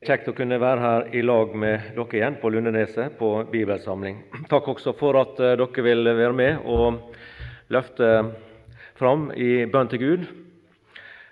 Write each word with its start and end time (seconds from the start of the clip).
Kjekt 0.00 0.30
å 0.30 0.32
kunne 0.32 0.56
være 0.56 0.80
her 0.80 1.02
i 1.12 1.20
lag 1.20 1.50
med 1.60 1.90
dere 1.92 2.16
igjen 2.16 2.38
på 2.40 2.48
Lundeneset 2.48 3.18
på 3.18 3.34
bibelsamling. 3.52 4.22
Takk 4.48 4.70
også 4.72 4.94
for 4.96 5.18
at 5.20 5.36
eh, 5.44 5.58
dere 5.60 5.82
vil 5.84 6.06
være 6.08 6.32
med 6.32 6.62
og 6.64 7.18
løfte 7.68 8.06
fram 8.96 9.26
i 9.36 9.66
bønn 9.68 9.90
til 9.92 10.00
Gud 10.00 10.22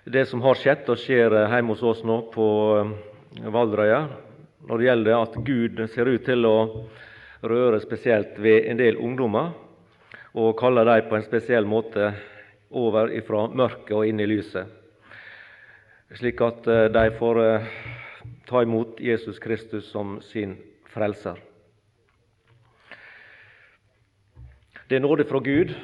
det 0.05 0.21
som 0.29 0.43
har 0.45 0.59
skjedd 0.59 0.85
og 0.85 1.01
skjer 1.01 1.33
eh, 1.33 1.55
hjemme 1.55 1.73
hos 1.73 1.81
oss 1.81 2.03
nå 2.05 2.17
på 2.29 2.45
Valdrøya 3.39 3.53
Valderøya 3.55 4.01
når 4.69 4.77
det 4.83 4.85
gjelder 4.85 5.17
at 5.17 5.39
Gud 5.47 5.81
ser 5.95 6.11
ut 6.11 6.27
til 6.29 6.45
å 6.45 6.59
røre 7.49 7.79
spesielt 7.81 8.37
ved 8.37 8.67
en 8.69 8.77
del 8.83 8.99
ungdommer 9.01 9.49
og 10.37 10.51
kaller 10.61 10.85
dem 10.91 11.07
på 11.09 11.17
en 11.17 11.25
spesiell 11.25 11.65
måte 11.65 12.11
over 12.69 13.09
ifra 13.17 13.47
mørket 13.49 13.95
og 13.97 14.05
inn 14.05 14.21
i 14.21 14.29
lyset, 14.29 14.69
slik 16.21 16.45
at 16.45 16.69
de 16.93 17.05
får 17.17 17.41
ta 18.47 18.61
imot 18.63 18.99
Jesus 18.99 19.39
Kristus 19.39 19.91
som 19.91 20.21
sin 20.21 20.57
frelser. 20.89 21.37
Det 24.89 24.97
er 24.97 25.05
nåde 25.05 25.25
fra 25.29 25.39
Gud 25.39 25.75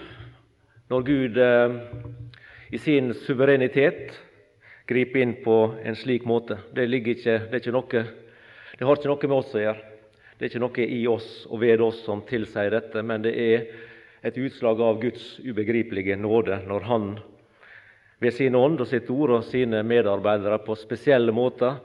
når 0.90 1.04
Gud 1.06 1.38
eh, 1.38 1.76
i 2.74 2.78
sin 2.82 3.14
suverenitet 3.14 4.16
griper 4.90 5.22
inn 5.22 5.36
på 5.44 5.58
en 5.84 5.98
slik 5.98 6.26
måte. 6.26 6.58
Det, 6.74 6.88
ikke, 6.90 7.38
det, 7.52 7.62
ikke 7.62 7.74
noe, 7.74 8.06
det 8.78 8.88
har 8.88 8.98
ikke 8.98 9.12
noe 9.12 9.30
med 9.30 9.38
oss 9.38 9.54
å 9.54 9.62
gjøre. 9.62 9.92
Det 10.36 10.46
er 10.46 10.52
ikke 10.52 10.64
noe 10.66 10.88
i 10.98 11.04
oss 11.08 11.30
og 11.50 11.62
ved 11.62 11.82
oss 11.86 12.02
som 12.06 12.26
tilsier 12.28 12.74
dette, 12.74 13.02
men 13.06 13.24
det 13.24 13.34
er 13.40 13.70
et 14.26 14.38
utslag 14.42 14.82
av 14.82 15.00
Guds 15.02 15.36
ubegripelige 15.46 16.18
nåde 16.18 16.60
når 16.66 16.90
Han 16.90 17.08
ved 18.20 18.34
sin 18.34 18.56
ånd 18.56 18.82
og 18.82 18.90
sitt 18.90 19.10
ord 19.12 19.36
og 19.38 19.46
sine 19.46 19.84
medarbeidere 19.86 20.58
på 20.66 20.76
spesielle 20.80 21.34
måter 21.36 21.78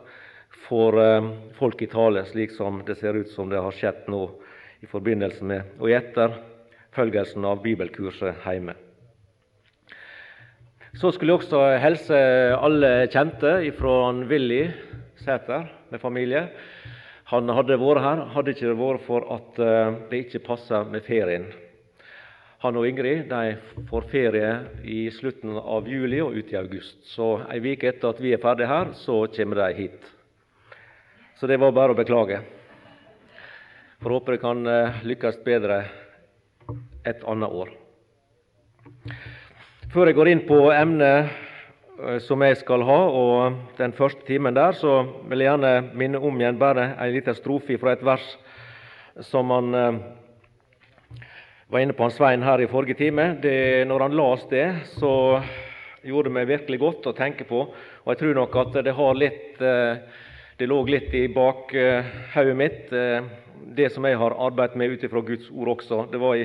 får 0.68 1.00
eh, 1.00 1.30
folk 1.58 1.82
i 1.82 1.88
tale, 1.90 2.24
slik 2.28 2.52
som 2.56 2.82
det 2.86 2.98
ser 3.00 3.16
ut 3.16 3.30
som 3.32 3.50
det 3.50 3.60
har 3.62 3.74
skjedd 3.76 4.08
nå 4.12 4.26
i 4.80 4.88
forbindelse 4.88 5.44
med 5.44 5.80
og 5.80 5.90
i 5.90 5.96
etterfølgelsen 5.98 7.44
av 7.48 7.62
bibelkurset 7.64 8.44
hjemme. 8.44 8.76
Så 10.98 11.12
skulle 11.14 11.36
jeg 11.36 11.44
også 11.44 11.60
helse 11.78 12.20
alle 12.58 12.92
kjente 13.12 13.52
fra 13.78 13.96
Willy 14.26 14.64
Sæter 15.20 15.68
med 15.92 16.00
familie. 16.02 16.48
Han 17.30 17.50
hadde 17.54 17.76
vært 17.78 18.02
her, 18.02 18.22
hadde 18.34 18.54
ikke 18.56 18.74
vært 18.74 19.04
for 19.06 19.26
at 19.36 19.60
eh, 19.62 19.98
det 20.10 20.24
ikke 20.26 20.46
passa 20.48 20.82
med 20.84 21.04
ferien. 21.06 21.46
Han 22.60 22.76
og 22.76 22.84
Ingrid 22.84 23.30
de 23.30 23.54
får 23.88 24.08
ferie 24.10 24.48
i 24.84 25.06
slutten 25.14 25.54
av 25.56 25.86
juli 25.88 26.18
og 26.20 26.34
ut 26.36 26.50
i 26.52 26.58
august. 26.60 26.98
Så 27.08 27.38
ei 27.48 27.60
uke 27.62 27.88
etter 27.88 28.10
at 28.10 28.20
vi 28.20 28.34
er 28.34 28.42
ferdige 28.42 28.68
her, 28.68 28.90
så 28.98 29.22
kommer 29.32 29.62
de 29.62 29.68
hit. 29.78 30.10
Så 31.40 31.48
det 31.48 31.56
var 31.56 31.70
bare 31.72 31.94
å 31.94 31.96
beklage. 31.96 32.36
Får 34.04 34.12
håpe 34.12 34.34
det 34.34 34.42
kan 34.42 34.58
eh, 34.68 34.98
lykkes 35.08 35.38
bedre 35.40 35.78
et 37.08 37.22
annet 37.24 37.54
år. 37.62 37.70
Før 39.88 40.10
jeg 40.10 40.18
går 40.18 40.32
inn 40.34 40.44
på 40.44 40.58
emnet 40.68 41.32
eh, 41.96 42.20
som 42.26 42.44
jeg 42.44 42.60
skal 42.60 42.84
ha, 42.84 42.98
og 43.08 43.56
den 43.80 43.96
første 43.96 44.28
timen 44.28 44.52
der, 44.52 44.76
så 44.76 45.00
vil 45.32 45.40
jeg 45.40 45.48
gjerne 45.48 45.96
minne 45.96 46.20
om 46.20 46.44
igjen 46.44 46.60
bare 46.60 46.90
en 46.92 47.16
liten 47.16 47.40
strofe 47.40 47.80
fra 47.80 47.96
et 47.96 48.04
vers 48.04 48.28
som 49.32 49.56
han 49.56 49.80
eh, 49.80 50.00
var 51.72 51.80
inne 51.80 51.96
på 51.96 52.04
han 52.04 52.18
Svein 52.20 52.44
her 52.44 52.60
i 52.60 52.68
forrige 52.68 53.00
time. 53.00 53.30
Det, 53.40 53.86
når 53.88 54.10
han 54.10 54.20
las 54.26 54.44
det, 54.52 54.66
så 55.00 55.40
gjorde 56.04 56.28
det 56.28 56.36
meg 56.42 56.52
virkelig 56.52 56.84
godt 56.84 57.08
å 57.08 57.16
tenke 57.16 57.48
på, 57.48 57.70
og 57.72 58.12
jeg 58.12 58.26
tror 58.26 58.44
nok 58.44 58.66
at 58.68 58.84
det 58.84 59.00
har 59.00 59.24
litt 59.24 59.64
eh, 59.64 60.26
det 60.60 60.66
lå 60.68 60.82
litt 60.84 61.14
i 61.16 61.22
bakhodet 61.32 62.56
mitt, 62.56 62.90
eh, 62.92 63.24
det 63.64 63.86
som 63.94 64.04
jeg 64.04 64.18
har 64.20 64.34
arbeidet 64.36 64.76
med 64.76 64.92
ut 64.92 65.06
ifra 65.06 65.22
Guds 65.24 65.48
ord 65.50 65.70
også. 65.72 66.02
Det 66.12 66.20
var 66.20 66.36
i, 66.36 66.42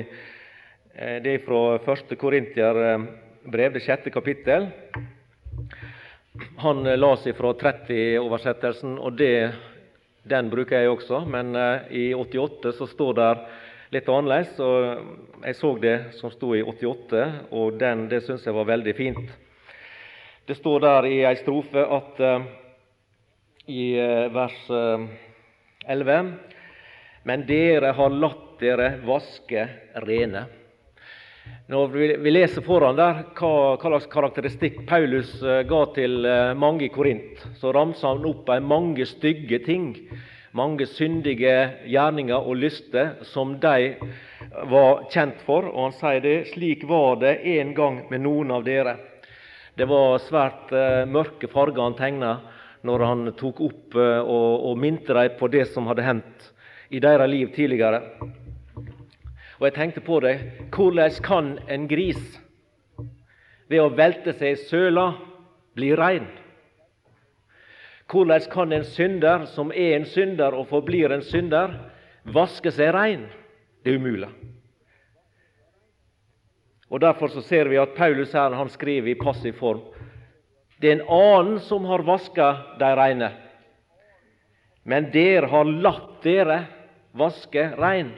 eh, 0.94 1.18
det 1.20 1.34
er 1.34 1.44
fra 1.44 1.76
første 1.84 2.16
Korintier-brev, 2.16 3.74
det 3.74 3.82
sjette 3.84 4.10
kapittel. 4.10 4.70
Han 6.64 6.82
la 6.82 6.96
las 6.96 7.28
fra 7.36 7.52
30-oversettelsen, 7.52 8.98
og 8.98 9.18
det, 9.18 9.52
den 10.24 10.48
bruker 10.48 10.80
jeg 10.80 10.96
også. 10.96 11.28
Men 11.28 11.52
i 11.90 12.14
88 12.14 12.72
så 12.72 12.86
står 12.88 13.14
det 13.14 13.38
litt 13.92 14.08
annerledes. 14.08 14.58
og 14.60 15.44
Jeg 15.44 15.54
så 15.54 15.78
det 15.78 16.14
som 16.14 16.30
sto 16.30 16.54
i 16.54 16.62
88, 16.62 17.32
og 17.50 17.78
den, 17.78 18.08
det 18.08 18.24
syns 18.24 18.46
jeg 18.46 18.54
var 18.54 18.64
veldig 18.64 18.94
fint. 18.96 19.30
Det 20.46 20.56
står 20.56 20.80
der 20.80 21.06
i 21.06 21.24
ei 21.24 21.36
strofe 21.36 21.84
at 21.84 22.20
i 23.66 23.98
eh, 23.98 24.28
vers 24.32 24.70
11. 25.86 26.12
Eh, 26.12 26.24
Men 27.22 27.46
dere 27.46 27.90
har 27.92 28.10
latt 28.10 28.60
dere 28.60 29.00
vaske 29.04 29.66
rene. 30.06 30.44
Når 31.70 31.88
vi 32.22 32.30
leser 32.30 32.62
foran 32.62 32.98
der 32.98 33.24
hva, 33.34 33.74
hva 33.74 33.90
slags 33.90 34.06
karakteristikk 34.10 34.84
Paulus 34.86 35.32
eh, 35.42 35.64
ga 35.66 35.82
til 35.98 36.28
mange 36.58 36.86
i 36.86 36.92
Korint, 36.94 37.42
så 37.58 37.74
ramser 37.74 38.14
han 38.14 38.30
opp 38.30 38.50
av 38.54 38.62
mange 38.62 39.06
stygge 39.10 39.58
ting, 39.66 39.90
mange 40.54 40.86
syndige 40.86 41.56
gjerninger 41.90 42.38
og 42.38 42.62
lyster 42.62 43.16
som 43.26 43.58
de 43.60 43.96
var 44.70 45.08
kjent 45.10 45.42
for. 45.44 45.66
Og 45.66 45.88
han 45.88 45.98
sier 45.98 46.22
det 46.22 46.36
slik 46.54 46.86
var 46.88 47.18
det 47.20 47.40
en 47.58 47.74
gang 47.74 48.04
med 48.12 48.22
noen 48.22 48.54
av 48.54 48.64
dere. 48.64 48.94
Det 49.76 49.84
var 49.90 50.22
svært 50.22 50.70
mørke 51.10 51.50
farger 51.52 51.82
han 51.82 51.98
tegna 51.98 52.36
når 52.86 53.04
han 53.04 53.32
tok 53.38 53.60
opp 53.66 53.96
eh, 53.98 54.20
og, 54.22 54.70
og 54.70 54.80
minte 54.80 55.14
dem 55.16 55.36
på 55.38 55.50
det 55.52 55.66
som 55.72 55.88
hadde 55.90 56.06
hendt 56.06 56.50
i 56.94 57.02
deres 57.02 57.30
liv 57.30 57.50
tidligere. 57.54 58.02
Og 59.58 59.68
jeg 59.68 59.76
tenkte 59.76 60.04
på 60.04 60.20
det 60.24 60.36
hvordan 60.74 61.20
kan 61.24 61.54
en 61.72 61.86
gris 61.90 62.40
ved 63.66 63.82
å 63.82 63.92
velte 63.98 64.34
seg 64.36 64.54
i 64.54 64.64
søla 64.68 65.10
bli 65.76 65.94
rein? 65.98 66.28
Hvordan 68.06 68.50
kan 68.52 68.72
en 68.72 68.84
synder 68.86 69.46
som 69.50 69.72
er 69.74 69.96
en 69.96 70.06
synder 70.06 70.54
og 70.54 70.68
forblir 70.70 71.10
en 71.10 71.24
synder, 71.26 71.72
vaske 72.30 72.70
seg 72.70 72.92
rein? 72.94 73.26
Det 73.82 73.94
er 73.94 73.98
umulig. 73.98 74.30
Og 76.86 77.00
Derfor 77.02 77.28
så 77.28 77.42
ser 77.42 77.66
vi 77.66 77.80
at 77.82 77.96
Paulus 77.96 78.32
her 78.32 78.54
han 78.54 78.70
skriver 78.70 79.10
i 79.10 79.18
passiv 79.18 79.56
form. 79.58 79.82
Det 80.80 80.90
er 80.90 80.98
en 80.98 81.08
annen 81.08 81.60
som 81.64 81.86
har 81.88 82.04
vaska 82.04 82.48
dei 82.80 82.92
reine. 82.98 83.30
Men 84.84 85.08
dere 85.12 85.48
har 85.50 85.64
latt 85.64 86.20
dere 86.24 86.60
vaske 87.16 87.70
rein. 87.80 88.12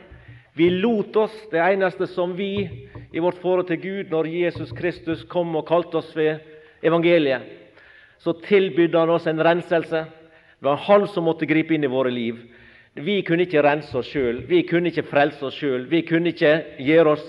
Vi 0.58 0.66
lot 0.74 1.14
oss, 1.16 1.34
det 1.52 1.62
eneste 1.62 2.08
som 2.10 2.34
vi 2.36 2.68
i 3.12 3.22
vårt 3.22 3.38
forhold 3.38 3.68
til 3.68 3.80
Gud, 3.80 4.10
når 4.10 4.26
Jesus 4.26 4.72
Kristus 4.74 5.22
kom 5.30 5.54
og 5.56 5.68
kalte 5.68 6.00
oss 6.00 6.10
ved 6.18 6.42
evangeliet, 6.82 7.46
så 8.18 8.34
tilbydde 8.42 8.98
han 8.98 9.12
oss 9.14 9.28
en 9.30 9.44
renselse. 9.44 10.02
Det 10.58 10.66
var 10.66 10.82
han 10.88 11.06
som 11.14 11.28
måtte 11.30 11.46
gripe 11.46 11.76
inn 11.76 11.86
i 11.86 11.92
våre 11.92 12.10
liv. 12.10 12.40
Vi 12.98 13.20
kunne 13.22 13.46
ikke 13.46 13.62
rense 13.62 13.94
oss 13.94 14.10
sjøl, 14.10 14.42
vi 14.50 14.64
kunne 14.66 14.90
ikke 14.90 15.06
frelse 15.06 15.46
oss 15.46 15.60
sjøl, 15.60 15.86
vi 15.86 16.02
kunne 16.02 16.32
ikke 16.34 16.56
gjøre 16.82 17.14
oss 17.14 17.26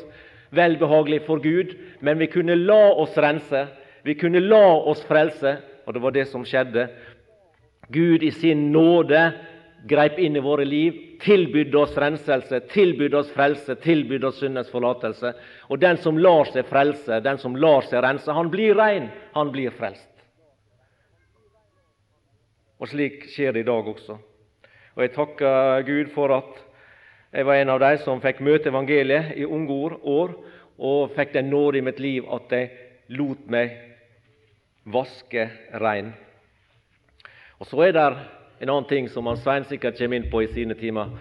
velbehagelige 0.58 1.28
for 1.28 1.38
Gud, 1.44 1.76
men 2.02 2.18
vi 2.18 2.32
kunne 2.34 2.58
la 2.58 2.88
oss 2.98 3.14
rense 3.22 3.68
vi 4.10 4.16
kunne 4.16 4.40
la 4.42 4.66
oss 4.90 5.04
frelse, 5.06 5.52
og 5.86 5.94
det 5.94 6.02
var 6.02 6.14
det 6.16 6.24
som 6.32 6.42
skjedde. 6.42 6.88
Gud 7.94 8.24
i 8.26 8.32
sin 8.34 8.72
nåde 8.74 9.20
greip 9.86 10.18
inn 10.18 10.34
i 10.34 10.42
våre 10.42 10.64
liv, 10.66 10.96
tilbydde 11.22 11.78
oss 11.78 11.94
renselse, 11.94 12.58
tilbydde 12.72 13.20
oss 13.20 13.30
frelse, 13.36 13.76
tilbydde 13.84 14.32
oss 14.32 14.40
syndens 14.42 14.72
forlatelse. 14.74 15.30
Og 15.70 15.78
den 15.84 16.00
som 16.02 16.18
lar 16.18 16.50
seg 16.50 16.66
frelse, 16.72 17.20
den 17.22 17.38
som 17.38 17.54
lar 17.54 17.86
seg 17.86 18.02
rense, 18.02 18.34
han 18.34 18.50
blir 18.50 18.74
rein, 18.80 19.12
han 19.36 19.52
blir 19.54 19.76
frelst. 19.78 20.08
Og 22.82 22.90
slik 22.90 23.28
skjer 23.30 23.54
det 23.54 23.62
i 23.62 23.68
dag 23.68 23.92
også. 23.92 24.16
Og 24.98 25.04
jeg 25.06 25.14
takker 25.20 25.86
Gud 25.86 26.10
for 26.16 26.34
at 26.34 26.64
jeg 27.36 27.46
var 27.46 27.60
en 27.62 27.76
av 27.76 27.84
de 27.84 27.92
som 28.02 28.24
fikk 28.24 28.42
møte 28.42 28.72
evangeliet 28.74 29.38
i 29.38 29.46
unge 29.46 29.78
år, 30.02 30.34
og 30.82 31.14
fikk 31.14 31.38
den 31.38 31.54
nåde 31.54 31.78
i 31.78 31.86
mitt 31.86 32.02
liv 32.02 32.26
at 32.34 32.58
jeg 32.58 32.74
lot 33.14 33.46
meg 33.54 33.78
vaske 34.86 35.50
rein. 35.82 36.14
Og 37.60 37.68
Så 37.68 37.82
er 37.84 37.94
det 37.94 38.08
en 38.60 38.70
annen 38.70 38.88
ting 38.88 39.10
som 39.10 39.28
han 39.28 39.40
Svein 39.40 39.66
sikkert 39.68 39.98
kommer 40.00 40.20
inn 40.20 40.30
på 40.32 40.44
i 40.44 40.52
sine 40.54 40.76
timer, 40.76 41.12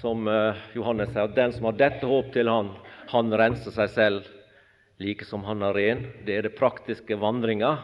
som 0.00 0.28
uh, 0.28 0.56
Johannes 0.74 1.12
sier, 1.12 1.28
at 1.28 1.36
den 1.36 1.52
som 1.52 1.68
har 1.68 1.78
dette 1.78 2.08
håp 2.08 2.32
til 2.32 2.48
han, 2.48 2.72
han 3.12 3.32
renser 3.32 3.74
seg 3.74 3.90
selv 3.92 4.28
like 5.02 5.24
som 5.24 5.44
han 5.44 5.62
er 5.66 5.74
ren. 5.76 6.04
Det 6.24 6.36
er 6.36 6.46
det 6.46 6.56
praktiske 6.58 7.18
vandringa. 7.20 7.78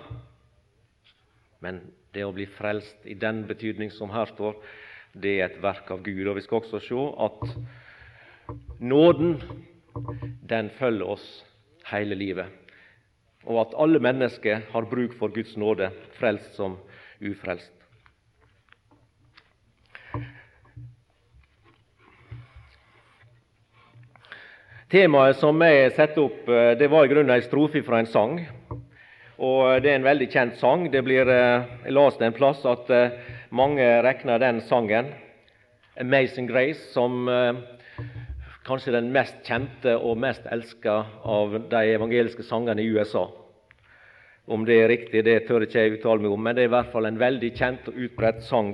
Men 1.60 1.82
det 2.14 2.24
å 2.24 2.32
bli 2.34 2.46
frelst 2.48 3.04
i 3.04 3.16
den 3.18 3.44
betydning 3.48 3.90
som 3.92 4.12
her 4.14 4.30
står, 4.32 4.56
det 5.12 5.34
er 5.40 5.48
et 5.48 5.60
verk 5.62 5.90
av 5.90 6.04
Gud. 6.06 6.26
Og 6.26 6.38
Vi 6.38 6.46
skal 6.46 6.62
også 6.62 6.80
se 6.84 7.04
at 7.26 8.80
nåden, 8.80 9.40
den 10.48 10.70
følger 10.78 11.16
oss 11.16 11.26
hele 11.90 12.14
livet 12.14 12.59
og 13.46 13.60
at 13.60 13.76
alle 13.80 14.00
mennesker 14.02 14.66
har 14.72 14.88
bruk 14.88 15.14
for 15.18 15.32
Guds 15.32 15.56
nåde, 15.56 15.90
frelst 16.18 16.56
som 16.56 16.76
ufrelst. 17.20 17.72
Temaet 24.90 25.38
som 25.38 25.60
jeg 25.62 25.92
satte 25.94 26.18
opp, 26.18 26.48
eh, 26.50 26.72
det 26.74 26.88
var 26.90 27.04
i 27.06 27.10
grunnen 27.12 27.30
en 27.30 27.44
strofe 27.44 27.78
fra 27.86 28.00
en 28.00 28.10
sang. 28.10 28.40
Og 29.38 29.82
Det 29.82 29.90
er 29.90 29.94
en 29.94 30.04
veldig 30.04 30.26
kjent 30.28 30.56
sang. 30.58 30.90
Det 30.90 31.04
blir, 31.04 31.28
eh, 31.28 31.62
Jeg 31.86 32.26
en 32.26 32.32
plass 32.32 32.64
at 32.66 32.90
eh, 32.90 33.10
mange 33.50 34.02
regner 34.02 34.38
den 34.38 34.60
sangen, 34.60 35.14
'Amazing 35.96 36.48
Grace', 36.48 36.92
som 36.92 37.28
kanskje 38.66 38.94
den 38.94 39.10
mest 39.14 39.40
kjente 39.46 39.96
og 39.96 40.18
mest 40.20 40.46
elska 40.52 40.96
av 41.24 41.56
de 41.70 41.84
evangeliske 41.94 42.44
sangene 42.46 42.82
i 42.82 42.90
USA. 42.92 43.26
Om 44.50 44.64
det 44.66 44.76
er 44.82 44.90
riktig, 44.90 45.22
det 45.24 45.44
tør 45.46 45.64
ikke 45.64 45.84
jeg 45.84 45.96
uttale 45.98 46.24
meg 46.24 46.34
om, 46.34 46.42
men 46.42 46.56
det 46.56 46.64
er 46.64 46.70
i 46.70 46.74
hvert 46.74 46.90
fall 46.92 47.06
en 47.06 47.20
veldig 47.20 47.50
kjent 47.56 47.88
og 47.90 47.98
utbredt 48.06 48.42
sang. 48.46 48.72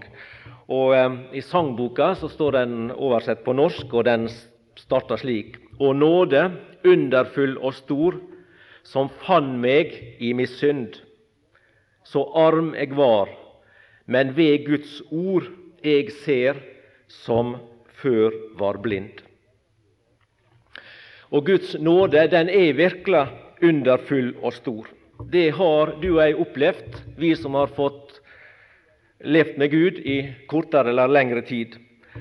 Og 0.73 0.95
eh, 0.97 1.19
I 1.37 1.43
sangboka 1.45 2.15
så 2.17 2.31
står 2.33 2.57
den 2.57 2.79
oversett 2.95 3.45
på 3.45 3.55
norsk, 3.57 3.93
og 3.93 4.07
den 4.09 4.29
starter 4.81 5.21
slik 5.21 5.59
og 5.79 5.99
nåde, 6.01 6.49
underfull 6.87 7.59
og 7.59 7.75
stor, 7.77 8.17
som 8.87 9.11
fann 9.27 9.57
meg 9.61 9.93
i 10.23 10.33
mi 10.39 10.47
synd. 10.49 10.97
Så 12.07 12.23
arm 12.39 12.73
eg 12.79 12.95
var, 12.97 13.29
men 14.07 14.33
ved 14.39 14.65
Guds 14.69 15.01
ord 15.11 15.51
eg 15.83 16.13
ser, 16.23 16.63
som 17.11 17.57
før 18.01 18.35
var 18.59 18.79
blind. 18.83 19.26
Og 21.31 21.47
Guds 21.47 21.75
nåde, 21.79 22.27
den 22.31 22.49
er 22.49 22.77
virkelig 22.77 23.27
underfull 23.63 24.35
og 24.43 24.53
stor. 24.53 24.87
Det 25.33 25.51
har 25.57 25.97
du 26.03 26.11
og 26.17 26.23
jeg 26.23 26.37
opplevd, 26.37 27.01
vi 27.17 27.35
som 27.35 27.57
har 27.57 27.73
fått 27.73 28.21
levd 29.25 29.59
med 29.59 29.71
Gud 29.73 29.99
i 30.05 30.21
kortere 30.47 30.93
eller 30.93 31.11
lengre 31.11 31.43
tid 31.43 31.79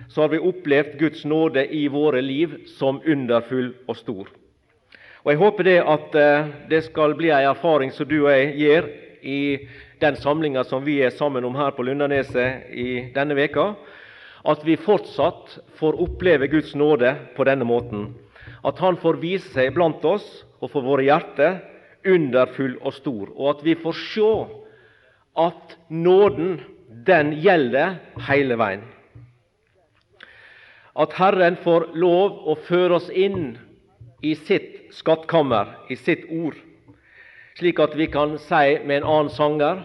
så 0.09 0.21
har 0.21 0.29
vi 0.29 0.39
opplevd 0.39 0.99
Guds 0.99 1.25
nåde 1.25 1.67
i 1.75 1.87
våre 1.87 2.21
liv 2.21 2.57
som 2.77 3.01
underfull 3.05 3.73
og 3.87 3.97
stor. 3.97 4.29
Og 5.23 5.31
Jeg 5.31 5.41
håper 5.41 5.63
det 5.63 5.79
at 5.81 6.15
eh, 6.15 6.49
det 6.69 6.83
skal 6.85 7.15
bli 7.17 7.31
en 7.33 7.49
erfaring 7.49 7.91
som 7.91 8.07
du 8.07 8.19
og 8.25 8.31
jeg 8.31 8.53
gjør 8.59 8.89
i 9.25 9.39
den 10.01 10.15
samlinga 10.21 10.63
som 10.63 10.85
vi 10.85 10.99
er 11.01 11.09
sammen 11.09 11.45
om 11.45 11.55
her 11.55 11.71
på 11.73 11.83
Lundaneset 11.83 12.69
i 12.69 13.09
denne 13.15 13.35
veka, 13.35 13.73
at 14.45 14.61
vi 14.65 14.77
fortsatt 14.77 15.57
får 15.79 15.97
oppleve 16.01 16.47
Guds 16.47 16.75
nåde 16.75 17.15
på 17.35 17.43
denne 17.43 17.65
måten. 17.65 18.11
At 18.65 18.81
Han 18.81 18.97
får 18.97 19.21
vise 19.21 19.51
seg 19.53 19.73
blant 19.75 20.03
oss 20.05 20.25
og 20.59 20.71
for 20.73 20.85
våre 20.85 21.05
hjerter 21.05 21.61
underfull 22.05 22.75
og 22.81 22.93
stor, 22.93 23.29
og 23.33 23.55
at 23.55 23.63
vi 23.65 23.77
får 23.81 23.95
se 24.13 24.31
at 25.41 25.77
nåden, 25.89 26.59
den 27.05 27.33
gjelder 27.41 27.97
hele 28.27 28.57
veien 28.61 28.85
at 30.95 31.15
Herren 31.19 31.57
får 31.63 31.89
lov 31.99 32.37
å 32.47 32.55
føre 32.67 32.99
oss 32.99 33.09
inn 33.11 33.57
i 34.23 34.33
sitt 34.47 34.93
skattkammer, 34.95 35.73
i 35.91 35.97
sitt 35.99 36.23
ord, 36.31 36.55
slik 37.59 37.81
at 37.83 37.95
vi 37.99 38.07
kan 38.11 38.37
si 38.39 38.77
med 38.87 39.01
en 39.01 39.11
annen 39.11 39.35
sanger 39.35 39.83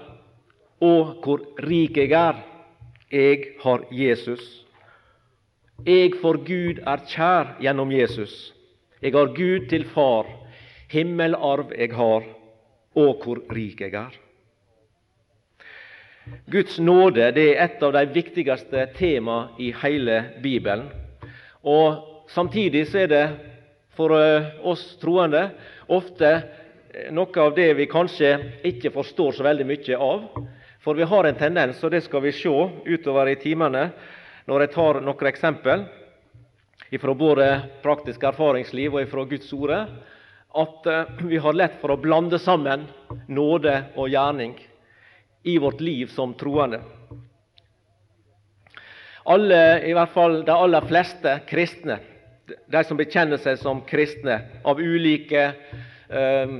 Å, 0.81 0.93
hvor 1.21 1.43
rik 1.61 1.99
jeg 2.01 2.15
er, 2.17 2.39
jeg 3.13 3.51
har 3.61 3.83
Jesus. 3.93 4.41
Jeg 5.85 6.15
for 6.23 6.39
Gud 6.41 6.81
er 6.89 7.03
kjær 7.05 7.51
gjennom 7.61 7.93
Jesus. 7.93 8.33
Jeg 9.01 9.15
har 9.17 9.33
Gud 9.37 9.69
til 9.71 9.87
far, 9.95 10.27
himmelarv 10.91 11.73
jeg 11.79 11.95
har, 11.97 12.27
og 12.97 13.25
hvor 13.25 13.41
rik 13.55 13.81
jeg 13.81 13.95
er. 13.95 14.13
Guds 16.51 16.79
nåde 16.79 17.33
det 17.35 17.47
er 17.55 17.65
et 17.65 17.83
av 17.83 17.95
de 17.97 18.05
viktigste 18.15 18.87
tema 18.99 19.49
i 19.59 19.73
hele 19.83 20.23
Bibelen. 20.43 20.87
Og 21.65 22.11
Samtidig 22.31 22.87
så 22.87 23.03
er 23.03 23.09
det 23.11 23.25
for 23.99 24.15
eh, 24.15 24.53
oss 24.63 24.85
troende 25.03 25.49
ofte 25.91 26.29
eh, 26.31 27.09
noe 27.11 27.43
av 27.43 27.57
det 27.57 27.73
vi 27.75 27.89
kanskje 27.91 28.37
ikke 28.71 28.93
forstår 28.95 29.35
så 29.35 29.47
veldig 29.49 29.67
mye 29.67 29.97
av. 29.99 30.29
For 30.81 30.95
vi 30.95 31.09
har 31.11 31.27
en 31.27 31.41
tendens, 31.41 31.81
og 31.83 31.91
det 31.91 32.05
skal 32.05 32.23
vi 32.23 32.33
se 32.33 32.53
utover 32.87 33.33
i 33.33 33.39
timene 33.41 33.89
når 34.47 34.65
jeg 34.65 34.73
tar 34.77 35.01
noen 35.03 35.31
eksempel 35.33 35.83
fra 36.99 37.15
både 37.15 37.49
praktisk 37.85 38.25
erfaringsliv 38.27 38.97
og 38.99 39.13
fra 39.13 39.27
Guds 39.31 39.53
ord, 39.55 39.77
at 40.51 40.91
eh, 40.91 41.15
vi 41.31 41.39
har 41.39 41.55
lett 41.55 41.79
for 41.83 41.95
å 41.95 42.01
blande 42.01 42.41
sammen 42.43 42.89
nåde 43.31 43.77
og 43.95 44.11
gjerning 44.11 44.57
i 45.47 45.59
vårt 45.63 45.81
liv 45.81 46.11
som 46.11 46.35
troende 46.35 46.83
alle, 49.31 49.83
i 49.87 49.95
hvert 49.95 50.13
fall 50.15 50.41
de 50.47 50.55
aller 50.55 50.87
fleste 50.89 51.37
kristne, 51.49 51.99
de 52.47 52.83
som 52.87 52.99
bekjenner 52.99 53.41
seg 53.41 53.59
som 53.61 53.83
kristne 53.87 54.41
av 54.67 54.81
ulike 54.81 55.43
eh, 56.11 56.55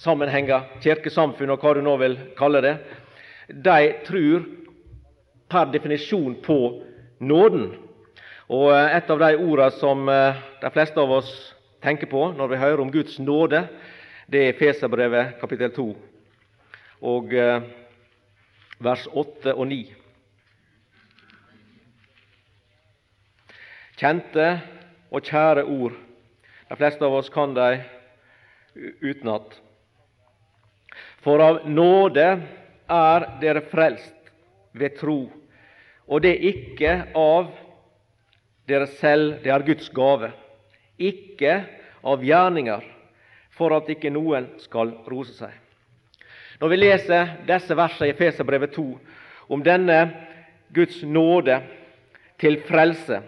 sammenhenger, 0.00 0.70
kirkesamfunn 0.84 1.52
og 1.54 1.64
hva 1.64 1.74
du 1.76 1.82
nå 1.84 1.96
vil 2.00 2.16
kalle 2.38 2.62
det, 2.64 2.74
de 3.48 3.78
tror 4.06 4.46
per 5.52 5.68
definisjon 5.74 6.38
på 6.44 6.58
nåden. 7.20 7.74
Og 8.54 8.70
eh, 8.74 8.96
Et 8.96 9.10
av 9.10 9.18
de 9.18 9.30
ordene 9.40 9.70
som 9.80 10.08
eh, 10.08 10.42
de 10.60 10.70
fleste 10.74 11.00
av 11.00 11.12
oss 11.18 11.30
tenker 11.82 12.10
på 12.10 12.26
når 12.36 12.52
vi 12.52 12.60
hører 12.60 12.82
om 12.84 12.92
Guds 12.92 13.16
nåde, 13.18 13.64
det 14.30 14.42
er 14.48 14.58
Feserbrevet 14.58 15.38
kapittel 15.40 15.72
2 15.74 15.86
og 17.04 17.34
eh, 17.36 17.64
vers 18.84 19.04
8 19.10 19.54
og 19.54 19.66
9. 19.68 19.80
Kjente 24.00 24.46
og 25.14 25.28
kjære 25.28 25.66
ord. 25.70 25.98
De 26.68 26.78
fleste 26.80 27.04
av 27.06 27.18
oss 27.18 27.30
kan 27.32 27.54
dem 27.56 27.84
utenat. 29.04 29.58
For 31.24 31.40
av 31.40 31.62
nåde 31.68 32.26
er 32.90 33.28
dere 33.40 33.64
frelst 33.70 34.32
ved 34.74 34.96
tro, 34.98 35.18
og 36.08 36.24
det 36.24 36.34
er 36.34 36.48
ikke 36.50 36.96
av 37.16 37.52
dere 38.68 38.86
selv, 38.98 39.40
det 39.44 39.52
er 39.52 39.66
Guds 39.66 39.90
gave. 39.94 40.30
Ikke 40.98 41.58
av 42.04 42.24
gjerninger, 42.24 42.84
for 43.54 43.74
at 43.76 43.88
ikke 43.90 44.12
noen 44.12 44.48
skal 44.62 44.92
rose 45.10 45.34
seg. 45.36 45.52
Når 46.60 46.70
vi 46.70 46.78
leser 46.78 47.32
disse 47.48 47.76
versene 47.76 48.10
i 48.10 48.16
Feserbrevet 48.18 48.74
2 48.76 48.86
om 49.52 49.62
denne 49.64 49.98
Guds 50.74 51.02
nåde 51.02 51.58
til 52.40 52.60
frelse, 52.66 53.20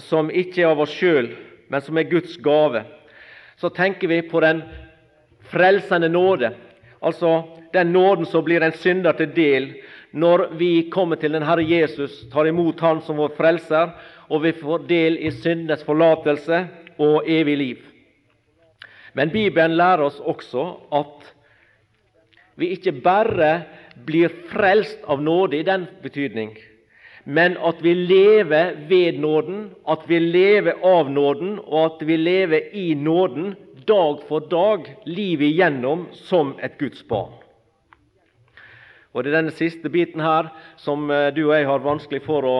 som 0.00 0.30
ikke 0.30 0.62
er 0.62 0.72
av 0.72 0.80
oss 0.84 0.94
sjøl, 0.94 1.32
men 1.68 1.82
som 1.84 1.98
er 1.98 2.08
Guds 2.08 2.36
gave, 2.42 2.84
så 3.60 3.70
tenker 3.70 4.10
vi 4.10 4.22
på 4.26 4.40
den 4.42 4.62
frelsende 5.50 6.08
nåde, 6.08 6.54
altså 7.04 7.42
den 7.74 7.92
nåden 7.92 8.26
som 8.26 8.44
blir 8.46 8.62
en 8.62 8.76
synder 8.78 9.16
til 9.18 9.34
del 9.34 9.68
når 10.14 10.46
vi 10.58 10.86
kommer 10.94 11.18
til 11.18 11.34
den 11.34 11.42
Herre 11.42 11.64
Jesus, 11.66 12.22
tar 12.30 12.46
imot 12.46 12.80
Han 12.80 13.00
som 13.02 13.18
vår 13.18 13.34
frelser, 13.34 13.90
og 14.30 14.44
vi 14.44 14.52
får 14.54 14.86
del 14.88 15.18
i 15.18 15.32
syndenes 15.34 15.82
forlatelse 15.84 16.60
og 17.02 17.26
evig 17.26 17.56
liv. 17.58 17.80
Men 19.14 19.30
Bibelen 19.30 19.76
lærer 19.78 20.06
oss 20.06 20.20
også 20.20 20.68
at 20.94 21.32
vi 22.58 22.70
ikke 22.76 22.94
bare 23.02 23.50
blir 24.06 24.30
frelst 24.50 25.02
av 25.10 25.22
nåde 25.22 25.58
i 25.58 25.66
den 25.66 25.88
betydning, 26.02 26.54
men 27.24 27.56
at 27.58 27.82
vi 27.82 27.94
lever 27.94 28.74
ved 28.88 29.18
nåden, 29.18 29.70
at 29.88 30.06
vi 30.06 30.18
lever 30.18 30.82
av 30.84 31.10
nåden, 31.10 31.58
og 31.64 31.84
at 31.84 32.06
vi 32.06 32.16
lever 32.16 32.74
i 32.74 32.92
nåden 32.94 33.54
dag 33.86 34.20
for 34.28 34.46
dag, 34.50 34.86
livet 35.06 35.54
igjennom, 35.54 36.06
som 36.12 36.54
et 36.62 36.78
Guds 36.78 37.02
barn. 37.08 37.43
Og 39.14 39.22
Det 39.22 39.30
er 39.30 39.36
denne 39.38 39.54
siste 39.54 39.90
biten 39.90 40.22
her 40.24 40.50
som 40.80 41.06
eh, 41.10 41.30
du 41.34 41.44
og 41.46 41.54
jeg 41.54 41.68
har 41.70 41.84
vanskelig 41.84 42.22
for 42.26 42.46
å, 42.50 42.56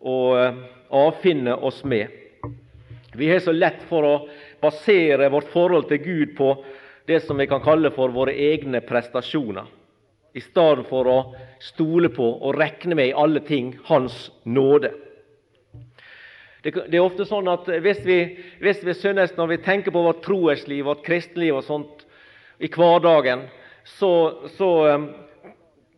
å 0.00 0.16
eh, 0.40 0.60
avfinne 0.96 1.58
oss 1.60 1.82
med. 1.84 2.08
Vi 3.14 3.28
har 3.28 3.44
så 3.44 3.52
lett 3.52 3.84
for 3.90 4.08
å 4.08 4.14
basere 4.64 5.28
vårt 5.30 5.52
forhold 5.52 5.90
til 5.90 6.00
Gud 6.02 6.34
på 6.38 6.54
det 7.06 7.20
som 7.26 7.36
vi 7.38 7.46
kan 7.46 7.62
kalle 7.62 7.92
for 7.92 8.14
våre 8.14 8.32
egne 8.32 8.80
prestasjoner 8.80 9.68
i 10.34 10.42
stedet 10.42 10.88
for 10.88 11.06
å 11.06 11.18
stole 11.62 12.08
på 12.10 12.26
og 12.26 12.56
regne 12.58 12.96
med 12.98 13.12
i 13.12 13.16
alle 13.16 13.44
ting 13.44 13.74
Hans 13.86 14.32
nåde. 14.42 14.90
Det, 16.64 16.72
er 16.88 17.04
ofte 17.04 17.26
sånn 17.28 17.48
at 17.52 17.68
hvis 17.84 18.00
vi, 18.06 18.18
hvis 18.64 18.80
vi 18.82 18.94
synes 18.96 19.36
når 19.36 19.52
vi 19.52 19.60
tenker 19.66 19.92
på 19.92 20.02
vårt 20.02 20.24
troesliv, 20.24 20.86
vårt 20.88 21.04
kristenliv 21.04 21.58
og 21.60 21.66
sånt 21.66 22.06
i 22.56 22.70
hverdagen, 22.72 23.44
så, 23.84 24.10
så 24.56 24.70
um, 24.96 25.04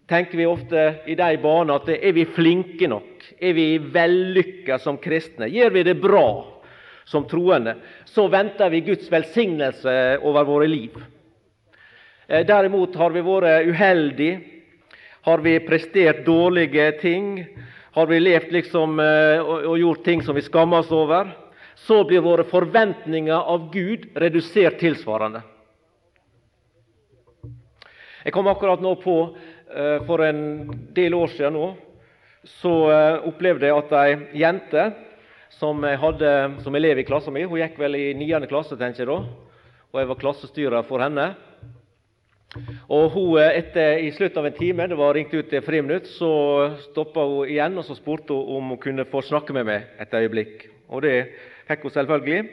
tenker 0.09 0.39
vi 0.39 0.47
ofte 0.47 0.83
i 1.07 1.15
de 1.19 1.37
baner 1.43 1.81
at 1.81 1.89
er 1.95 2.13
vi 2.17 2.25
flinke 2.25 2.89
nok? 2.91 3.25
Er 3.41 3.57
vi 3.57 3.67
vellykka 3.79 4.79
som 4.83 4.99
kristne? 5.03 5.49
Gjør 5.51 5.75
vi 5.75 5.85
det 5.87 5.97
bra 6.01 6.29
som 7.05 7.27
troende? 7.29 7.77
Så 8.05 8.29
venter 8.33 8.71
vi 8.71 8.85
Guds 8.87 9.11
velsignelse 9.13 9.97
over 10.23 10.47
våre 10.49 10.69
liv. 10.71 10.99
Eh, 12.29 12.47
derimot 12.47 12.95
har 12.97 13.15
vi 13.15 13.25
vært 13.27 13.71
uheldige. 13.71 14.41
Har 15.27 15.43
vi 15.43 15.59
prestert 15.67 16.25
dårlige 16.27 16.93
ting? 17.01 17.47
Har 17.97 18.07
vi 18.07 18.21
levd 18.21 18.53
liksom 18.55 19.01
eh, 19.01 19.43
og 19.43 19.79
gjort 19.81 20.05
ting 20.05 20.23
som 20.23 20.37
vi 20.39 20.47
skammer 20.47 20.85
oss 20.85 20.95
over? 20.95 21.35
så 21.77 22.05
blir 22.05 22.25
våre 22.25 22.45
forventninger 22.49 23.37
av 23.37 23.69
Gud 23.73 24.09
redusert 24.17 24.81
tilsvarende. 24.81 25.43
Jeg 28.25 28.35
kom 28.35 28.49
akkurat 28.51 28.81
nå 28.83 28.97
på, 28.99 29.17
for 30.07 30.23
en 30.25 30.41
del 30.97 31.15
år 31.15 31.35
siden 31.35 31.53
nå, 31.53 31.67
så 32.47 32.73
eh, 32.91 33.27
opplevde 33.27 33.67
jeg 33.67 33.77
at 33.77 33.95
ei 33.99 34.41
jente 34.43 34.85
som 35.57 35.83
jeg 35.87 35.99
hadde 36.03 36.33
som 36.63 36.79
elev 36.79 37.01
i 37.01 37.07
klassen 37.07 37.35
min 37.35 37.49
Hun 37.49 37.61
gikk 37.61 37.79
vel 37.81 37.99
i 37.99 38.07
9. 38.15 38.47
klasse, 38.51 38.79
tenker 38.79 39.05
jeg 39.05 39.11
da, 39.11 39.19
og 39.93 40.01
jeg 40.01 40.11
var 40.11 40.21
klassestyrer 40.21 40.87
for 40.87 41.03
henne. 41.03 41.27
Og 42.89 43.11
hun, 43.13 43.39
eh, 43.41 43.59
etter, 43.59 43.99
I 44.07 44.13
slutten 44.15 44.41
av 44.43 44.51
en 44.51 44.59
time, 44.59 44.87
det 44.89 44.99
var 44.99 45.15
ringt 45.15 45.35
ut 45.35 45.51
til 45.51 45.65
friminutt, 45.65 46.07
så 46.07 46.31
stoppa 46.91 47.25
hun 47.27 47.51
igjen 47.51 47.79
og 47.79 47.85
så 47.89 47.97
spurte 47.99 48.35
hun 48.35 48.57
om 48.57 48.75
hun 48.75 48.83
kunne 48.83 49.09
få 49.11 49.25
snakke 49.27 49.57
med 49.57 49.67
meg 49.67 49.91
et 49.99 50.15
øyeblikk. 50.15 50.69
Og 50.89 51.03
det 51.03 51.17
fikk 51.67 51.83
hun 51.83 51.97
selvfølgelig. 51.99 52.49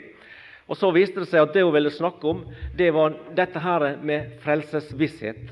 Og 0.67 0.77
Så 0.77 0.89
viste 0.95 1.19
det 1.19 1.27
seg 1.27 1.43
at 1.43 1.53
det 1.53 1.63
hun 1.63 1.73
ville 1.73 1.91
snakke 1.91 2.23
om, 2.27 2.45
det 2.75 2.93
var 2.93 3.13
dette 3.35 3.59
her 3.59 3.97
med 4.01 4.39
frelsesvisshet. 4.41 5.51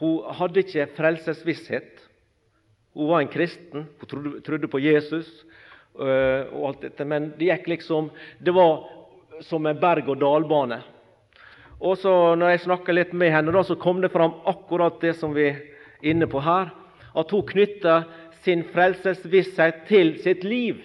Hun 0.00 0.32
hadde 0.38 0.62
ikke 0.64 0.88
frelsesvisshet. 0.96 2.06
Hun 2.96 3.10
var 3.12 3.22
en 3.22 3.32
kristen, 3.32 3.86
hun 4.00 4.40
trodde, 4.44 4.68
på 4.68 4.80
Jesus. 4.80 5.28
Øh, 6.00 6.48
og 6.54 6.68
alt 6.68 6.82
dette, 6.86 7.04
Men 7.04 7.32
det 7.38 7.50
gikk 7.50 7.66
liksom 7.68 8.10
Det 8.38 8.54
var 8.54 8.86
som 9.42 9.66
en 9.66 9.80
berg-og-dal-bane. 9.80 10.80
Og 11.80 11.96
så 11.98 12.34
når 12.36 12.52
jeg 12.52 12.64
snakka 12.66 12.92
litt 12.92 13.12
med 13.16 13.32
henne, 13.32 13.52
da, 13.52 13.62
så 13.64 13.76
kom 13.80 14.02
det 14.02 14.12
fram 14.12 14.34
akkurat 14.48 15.00
det 15.00 15.14
som 15.16 15.32
vi 15.32 15.48
er 15.48 15.60
inne 16.04 16.28
på 16.28 16.42
her. 16.44 16.72
At 17.16 17.32
hun 17.32 17.46
knytta 17.48 18.02
sin 18.44 18.66
frelsesvisshet 18.72 19.86
til 19.88 20.18
sitt 20.20 20.44
liv. 20.44 20.82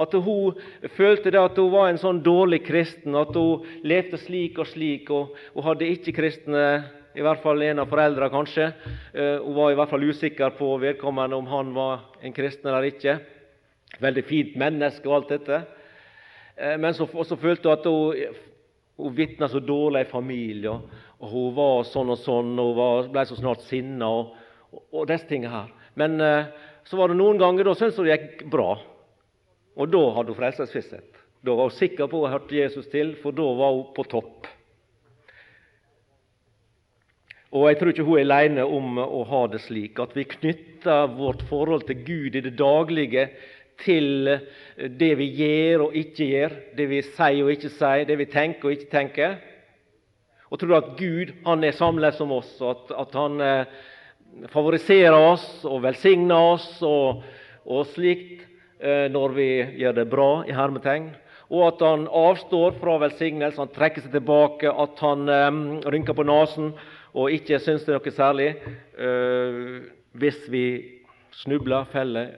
At 0.00 0.14
hun 0.16 0.56
følte 0.96 1.32
at 1.36 1.58
hun 1.60 1.72
var 1.72 1.90
en 1.90 2.00
sånn 2.00 2.22
dårlig 2.24 2.62
kristen, 2.64 3.16
at 3.16 3.36
hun 3.36 3.66
levde 3.84 4.20
slik 4.20 4.58
og 4.58 4.70
slik. 4.70 5.10
og 5.12 5.36
Hun 5.52 5.66
hadde 5.68 5.92
ikke 5.92 6.16
kristne 6.16 6.64
i 7.14 7.24
hvert 7.24 7.42
fall 7.42 7.62
en 7.66 7.82
av 7.82 7.90
foreldrene, 7.90 8.30
kanskje. 8.32 8.68
Uh, 9.14 9.42
hun 9.42 9.56
var 9.56 9.72
i 9.72 9.78
hvert 9.78 9.90
fall 9.90 10.06
usikker 10.06 10.54
på 10.58 10.70
vedkommende 10.82 11.38
om 11.38 11.48
han 11.50 11.72
var 11.74 12.06
en 12.22 12.34
kristen 12.36 12.70
eller 12.70 12.86
ikke. 12.90 13.16
Veldig 14.00 14.24
fint 14.28 14.56
menneske 14.60 15.08
og 15.10 15.16
alt 15.18 15.34
dette. 15.34 15.60
Uh, 16.54 16.76
men 16.78 16.94
så, 16.94 17.08
følte 17.10 17.66
hun 17.68 17.74
at 17.74 17.88
hun, 17.90 18.38
hun 19.00 19.16
vitna 19.16 19.48
så 19.50 19.62
dårlig 19.64 20.04
i 20.06 20.10
familien. 20.12 20.86
og, 21.18 21.26
hun 21.32 21.54
var 21.56 21.82
sånn 21.88 22.14
og 22.14 22.20
sånn, 22.22 22.54
og 22.62 22.78
hun 22.78 23.10
ble 23.12 23.26
så 23.28 23.38
snart 23.38 23.66
sinna 23.66 24.08
og, 24.08 24.36
og, 24.70 24.84
og, 24.92 25.02
disse 25.10 25.28
tingene 25.28 25.56
her. 25.56 25.74
Men 25.98 26.20
uh, 26.22 26.70
så 26.86 26.96
var 26.96 27.10
det 27.10 27.18
noen 27.18 27.40
ganger 27.40 27.66
da 27.66 27.74
syntes 27.74 27.98
hun 27.98 28.06
det 28.06 28.16
gikk 28.16 28.46
bra. 28.52 28.70
Og 29.80 29.90
da 29.90 30.06
hadde 30.14 30.32
hun 30.32 30.38
frelsesvisshet. 30.38 31.20
Da 31.42 31.56
var 31.56 31.70
hun 31.70 31.76
sikker 31.76 32.08
på 32.10 32.20
å 32.20 32.26
hun 32.26 32.34
hørte 32.34 32.56
Jesus 32.56 32.88
til, 32.92 33.14
for 33.22 33.34
da 33.34 33.46
var 33.58 33.74
hun 33.74 33.92
på 33.96 34.06
topp. 34.10 34.48
Og 37.50 37.66
jeg 37.66 37.78
tror 37.80 37.90
ikke 37.90 38.06
hun 38.06 38.18
er 38.20 38.28
alene 38.28 38.62
om 38.62 38.98
å 39.02 39.24
ha 39.26 39.40
det 39.50 39.58
slik, 39.64 39.98
at 39.98 40.12
vi 40.14 40.28
knytter 40.36 41.10
vårt 41.16 41.42
forhold 41.48 41.82
til 41.88 42.04
Gud 42.06 42.36
i 42.38 42.42
det 42.44 42.52
daglige 42.58 43.26
til 43.80 44.28
det 45.00 45.10
vi 45.18 45.26
gjør 45.40 45.88
og 45.88 45.96
ikke 45.98 46.28
gjør, 46.28 46.54
det 46.78 46.86
vi 46.92 47.00
sier 47.08 47.40
og 47.42 47.50
ikke 47.50 47.72
sier, 47.74 48.04
det 48.06 48.18
vi 48.20 48.28
tenker 48.30 48.68
og 48.68 48.76
ikke 48.76 48.92
tenker. 48.92 49.34
Og 50.50 50.60
tror 50.60 50.76
at 50.78 50.92
Gud 50.98 51.32
han 51.46 51.66
er 51.66 51.74
samlet 51.74 52.14
som 52.18 52.30
oss, 52.34 52.52
og 52.62 52.70
at, 52.70 52.94
at 53.02 53.18
han 53.18 53.42
eh, 53.42 53.80
favoriserer 54.54 55.16
oss 55.16 55.64
og 55.66 55.82
velsigner 55.88 56.52
oss 56.54 56.68
og, 56.86 57.24
og 57.66 57.90
slikt 57.96 58.44
eh, 58.78 59.08
når 59.10 59.34
vi 59.34 59.50
gjør 59.82 59.98
det 59.98 60.06
bra, 60.12 60.30
i 60.46 60.54
hermetegn. 60.54 61.10
Og 61.50 61.66
at 61.66 61.82
han 61.82 62.06
avstår 62.06 62.78
fra 62.78 62.94
velsignelse, 63.02 63.58
han 63.58 63.74
trekker 63.74 64.04
seg 64.04 64.14
tilbake, 64.14 64.70
at 64.70 65.02
han 65.02 65.26
um, 65.26 65.62
rynker 65.82 66.14
på 66.14 66.26
nesen 66.28 66.70
og 67.14 67.32
ikke 67.34 67.58
syns 67.58 67.86
det 67.86 67.94
er 67.94 67.98
noe 67.98 68.14
særlig 68.14 68.48
øh, 68.98 69.80
hvis 70.20 70.42
vi 70.50 70.64
snubler, 71.34 71.86
feller, 71.92 72.36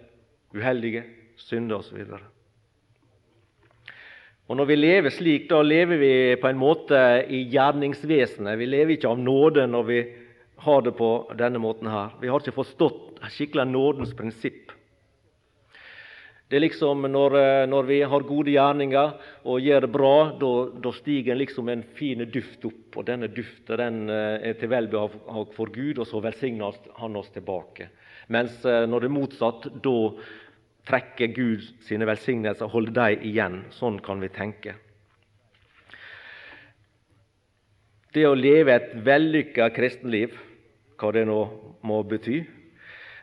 uheldige, 0.54 1.04
synder 1.36 1.80
osv. 1.80 2.04
Og 4.48 4.56
Når 4.56 4.68
vi 4.68 4.76
lever 4.76 5.10
slik, 5.10 5.48
da 5.50 5.62
lever 5.62 5.96
vi 5.96 6.12
på 6.40 6.48
en 6.48 6.60
måte 6.60 6.98
i 7.28 7.44
gjerningsvesenet. 7.48 8.58
Vi 8.58 8.66
lever 8.68 8.96
ikke 8.96 9.08
av 9.08 9.18
nåde 9.18 9.66
når 9.66 9.86
vi 9.88 10.00
har 10.62 10.84
det 10.84 10.92
på 10.98 11.10
denne 11.38 11.58
måten 11.62 11.88
her. 11.88 12.12
Vi 12.20 12.28
har 12.28 12.42
ikke 12.42 12.58
forstått 12.58 13.22
skikkelig 13.32 13.64
nådens 13.70 14.12
prinsipp. 14.18 14.74
Det 16.52 16.58
er 16.58 16.66
liksom 16.66 17.06
når, 17.08 17.34
eh, 17.40 17.62
når, 17.64 17.86
vi 17.88 17.98
har 18.04 18.24
gode 18.28 18.52
gjerninger 18.52 19.12
og 19.48 19.62
gjør 19.64 19.86
det 19.86 19.88
bra, 19.94 20.16
da 20.36 20.90
stiger 20.92 21.38
liksom 21.40 21.70
en 21.72 21.84
fin 21.96 22.20
duft 22.28 22.66
opp. 22.68 22.98
Og 23.00 23.06
denne 23.08 23.30
duften 23.32 23.80
den 23.80 24.12
eh, 24.12 24.50
er 24.50 24.58
til 24.60 24.68
velbehag 24.68 25.54
for 25.56 25.72
Gud, 25.72 25.96
og 25.96 26.04
så 26.10 26.20
velsigner 26.20 26.76
Han 27.00 27.16
oss 27.16 27.32
tilbake. 27.32 27.88
Mens 28.28 28.60
eh, 28.68 28.84
når 28.84 29.00
det 29.00 29.08
er 29.08 29.16
motsatt, 29.16 29.70
da 29.80 29.96
trekker 30.92 31.32
Gud 31.32 31.64
sine 31.88 32.04
velsignelser 32.04 32.68
og 32.68 32.76
holder 32.76 32.98
dem 33.00 33.28
igjen. 33.32 33.60
Sånn 33.72 33.96
kan 34.04 34.20
vi 34.20 34.28
tenke. 34.28 34.76
Det 38.12 38.28
å 38.28 38.36
leve 38.36 38.76
et 38.76 38.98
vellykka 39.00 39.72
kristenliv, 39.72 40.36
hva 41.00 41.16
det 41.16 41.24
nå 41.32 41.44
må 41.80 42.04
bety, 42.04 42.42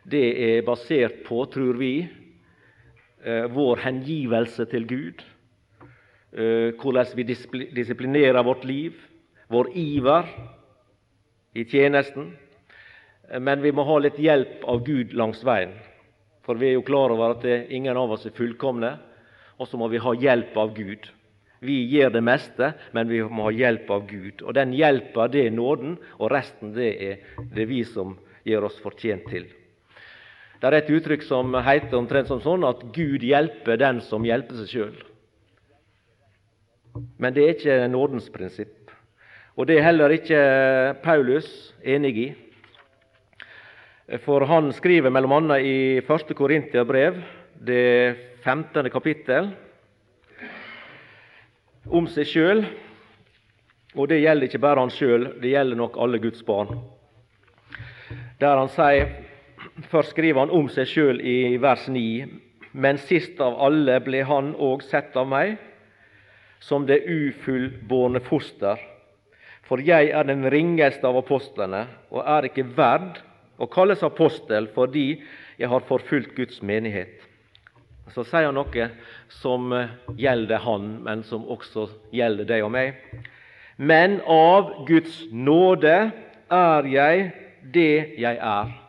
det 0.02 0.28
er 0.50 0.64
basert 0.66 1.22
på, 1.28 1.44
tror 1.46 1.78
vi, 1.78 2.08
vår 3.52 3.82
hengivelse 3.84 4.64
til 4.70 4.86
Gud, 4.88 5.22
eh, 6.32 6.72
hvordan 6.80 7.06
vi 7.16 7.26
disiplinerer 7.76 8.42
vårt 8.42 8.64
liv, 8.64 8.96
vår 9.50 9.70
iver 9.76 10.28
i 11.54 11.64
tjenesten. 11.64 12.32
Eh, 13.28 13.40
men 13.40 13.62
vi 13.62 13.72
må 13.72 13.84
ha 13.84 13.98
litt 13.98 14.18
hjelp 14.18 14.64
av 14.64 14.84
Gud 14.86 15.12
langs 15.12 15.44
veien. 15.44 15.76
For 16.46 16.56
vi 16.56 16.70
er 16.70 16.78
jo 16.78 16.86
klar 16.86 17.12
over 17.12 17.36
at 17.36 17.44
ingen 17.70 17.96
av 17.96 18.10
oss 18.16 18.26
er 18.26 18.34
fullkomne, 18.34 18.96
og 19.60 19.68
så 19.68 19.76
må 19.76 19.90
vi 19.92 20.00
ha 20.00 20.14
hjelp 20.16 20.56
av 20.56 20.72
Gud. 20.74 21.10
Vi 21.60 21.76
gjør 21.92 22.14
det 22.14 22.22
meste, 22.24 22.72
men 22.96 23.10
vi 23.10 23.20
må 23.20 23.50
ha 23.50 23.52
hjelp 23.52 23.90
av 23.92 24.06
Gud. 24.08 24.40
Og 24.40 24.54
den 24.56 24.72
hjelpa, 24.72 25.28
det 25.28 25.44
er 25.46 25.52
nåden, 25.52 25.98
og 26.16 26.32
resten 26.32 26.72
det 26.72 26.90
er 27.04 27.18
det 27.52 27.68
vi 27.68 27.82
som 27.84 28.16
gjør 28.48 28.70
oss 28.70 28.80
fortjent 28.80 29.28
til. 29.28 29.44
Det 30.60 30.68
er 30.68 30.76
et 30.76 30.90
uttrykk 30.92 31.22
som 31.24 31.54
heter 31.64 31.96
omtrent 31.96 32.28
som 32.28 32.42
sånn 32.44 32.66
at 32.68 32.82
Gud 32.92 33.22
hjelper 33.24 33.78
den 33.80 34.02
som 34.04 34.26
hjelper 34.28 34.58
seg 34.60 34.68
sjøl. 34.68 34.98
Men 37.16 37.32
det 37.32 37.44
er 37.44 37.54
ikke 37.54 37.76
nådens 37.88 38.28
prinsipp. 38.34 38.92
Og 39.56 39.68
det 39.68 39.78
er 39.78 39.86
heller 39.88 40.12
ikke 40.12 40.40
Paulus 41.00 41.48
enig 41.80 42.12
i. 42.20 42.28
For 44.26 44.44
han 44.50 44.68
skriver 44.76 45.08
m.a. 45.08 45.56
i 45.62 46.02
1. 46.02 46.34
Korintiabrev, 46.36 47.22
det 47.54 48.16
15. 48.44 48.90
kapittel, 48.92 49.52
om 51.88 52.08
seg 52.10 52.28
sjøl. 52.28 52.64
Og 53.96 54.12
det 54.12 54.20
gjelder 54.20 54.50
ikke 54.50 54.62
bare 54.62 54.84
han 54.84 54.92
sjøl, 54.92 55.30
det 55.40 55.54
gjelder 55.54 55.80
nok 55.80 55.96
alle 55.98 56.20
Guds 56.22 56.44
barn. 56.46 56.76
Der 58.40 58.60
han 58.60 58.70
sier 58.76 59.29
Først 59.88 60.10
skriver 60.10 60.44
han 60.44 60.52
om 60.52 60.68
seg 60.68 60.88
sjøl 60.88 61.20
i 61.24 61.56
vers 61.60 61.86
9. 61.88 62.26
Men 62.72 62.98
sist 63.02 63.40
av 63.42 63.56
alle 63.64 63.96
ble 64.04 64.22
han 64.26 64.52
òg 64.54 64.82
sett 64.86 65.16
av 65.18 65.28
meg 65.30 65.56
som 66.60 66.84
det 66.86 67.00
ufullbårne 67.08 68.20
foster. 68.26 68.78
For 69.64 69.80
jeg 69.82 70.10
er 70.12 70.26
den 70.28 70.44
ringeste 70.52 71.06
av 71.06 71.18
apostlene 71.22 71.86
og 72.10 72.22
er 72.26 72.48
ikke 72.50 72.66
verd 72.76 73.20
å 73.60 73.68
kalles 73.70 74.02
apostel 74.06 74.68
fordi 74.74 75.06
jeg 75.60 75.70
har 75.70 75.86
forfulgt 75.88 76.36
Guds 76.36 76.60
menighet. 76.62 77.16
Så 78.10 78.24
sier 78.26 78.48
han 78.48 78.58
noe 78.58 78.88
som 79.30 79.70
gjelder 80.18 80.64
han, 80.64 80.96
men 81.04 81.22
som 81.22 81.46
også 81.46 81.86
gjelder 82.14 82.48
deg 82.48 82.66
og 82.66 82.72
meg. 82.74 82.98
Men 83.78 84.18
av 84.26 84.84
Guds 84.88 85.22
nåde 85.30 85.96
er 86.50 86.88
jeg 86.90 87.30
det 87.72 87.92
jeg 88.18 88.36
er. 88.36 88.79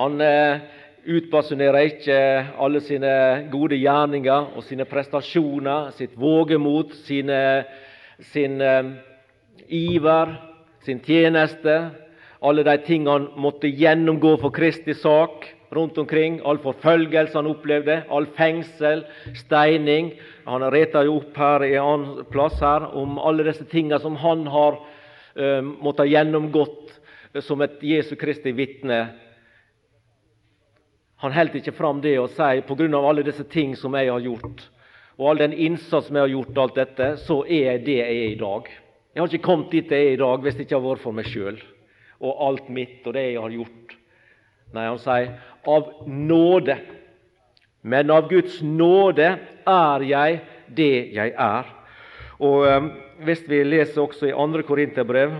Han 0.00 0.20
eh, 0.24 0.60
utbasunerer 1.12 1.90
ikke 1.90 2.18
alle 2.64 2.80
sine 2.80 3.12
gode 3.52 3.76
gjerninger 3.76 4.54
og 4.56 4.64
sine 4.64 4.86
prestasjoner, 4.88 5.90
sitt 5.92 6.14
vågemot, 6.16 6.94
sine, 7.04 7.40
sin 8.32 8.56
eh, 8.64 8.94
iver, 9.68 10.32
sin 10.86 11.02
tjeneste, 11.04 11.76
alle 12.40 12.64
de 12.64 12.78
tingene 12.86 13.12
han 13.12 13.28
måtte 13.44 13.68
gjennomgå 13.68 14.38
for 14.40 14.56
Kristi 14.56 14.96
sak 14.96 15.44
rundt 15.76 16.00
omkring, 16.00 16.40
all 16.48 16.58
forfølgelse 16.64 17.36
han 17.36 17.52
opplevde, 17.52 18.00
all 18.08 18.24
fengsel, 18.38 19.04
steining. 19.36 20.14
Han 20.48 20.64
reter 20.72 21.04
jo 21.06 21.20
opp 21.20 21.36
her 21.36 21.66
i 21.68 21.74
en 21.76 21.90
annen 21.92 22.30
plass 22.32 22.56
her 22.64 22.88
om 22.96 23.20
alle 23.20 23.44
disse 23.46 23.68
tingene 23.68 24.00
som 24.02 24.16
han 24.18 24.48
har 24.50 24.80
uh, 24.80 25.60
måttet 25.84 26.10
gjennomgått 26.10 26.96
som 27.44 27.60
et 27.62 27.76
Jesu 27.86 28.16
Kristi 28.18 28.56
vitne 28.56 29.04
Han 31.20 31.34
holdt 31.36 31.58
ikke 31.60 31.76
fram 31.76 32.00
det 32.04 32.14
og 32.20 32.30
sier 32.32 32.62
på 32.64 32.76
grunn 32.78 32.96
av 32.96 33.08
alle 33.10 33.24
disse 33.26 33.44
ting 33.52 33.74
som 33.76 33.96
jeg 33.98 34.08
har 34.08 34.22
gjort, 34.24 34.62
og 35.20 35.26
all 35.30 35.42
den 35.42 35.52
innsats 35.52 36.08
som 36.08 36.16
jeg 36.16 36.24
har 36.24 36.32
gjort, 36.32 36.60
alt 36.62 36.78
dette, 36.80 37.10
så 37.20 37.42
er 37.44 37.74
jeg 37.74 37.84
det 37.84 37.98
jeg 37.98 38.20
er 38.22 38.30
i 38.30 38.38
dag. 38.40 38.70
Jeg 39.10 39.20
har 39.20 39.28
ikke 39.28 39.48
kommet 39.48 39.74
dit 39.74 39.92
jeg 39.92 40.06
er 40.06 40.14
i 40.14 40.20
dag 40.20 40.44
hvis 40.44 40.56
det 40.56 40.64
ikke 40.64 40.78
har 40.78 40.86
vært 40.86 41.02
for 41.02 41.16
meg 41.16 41.28
sjøl 41.28 41.58
og 42.20 42.40
alt 42.46 42.68
mitt 42.72 43.06
og 43.08 43.16
det 43.16 43.24
jeg 43.26 43.40
har 43.40 43.52
gjort. 43.54 43.94
Nei, 44.76 44.86
han 44.86 45.00
sier 45.02 45.30
av 45.68 45.92
nåde. 46.06 46.76
Men 47.82 48.12
av 48.12 48.28
Guds 48.30 48.60
nåde 48.62 49.28
er 49.68 50.04
jeg 50.04 50.40
det 50.76 50.94
jeg 51.16 51.32
er. 51.32 51.70
Og 52.40 52.66
um, 52.68 52.90
Hvis 53.24 53.42
vi 53.48 53.58
leser 53.66 54.00
også 54.00 54.30
i 54.30 54.32
2. 54.32 54.62
Korinterbrev, 54.64 55.32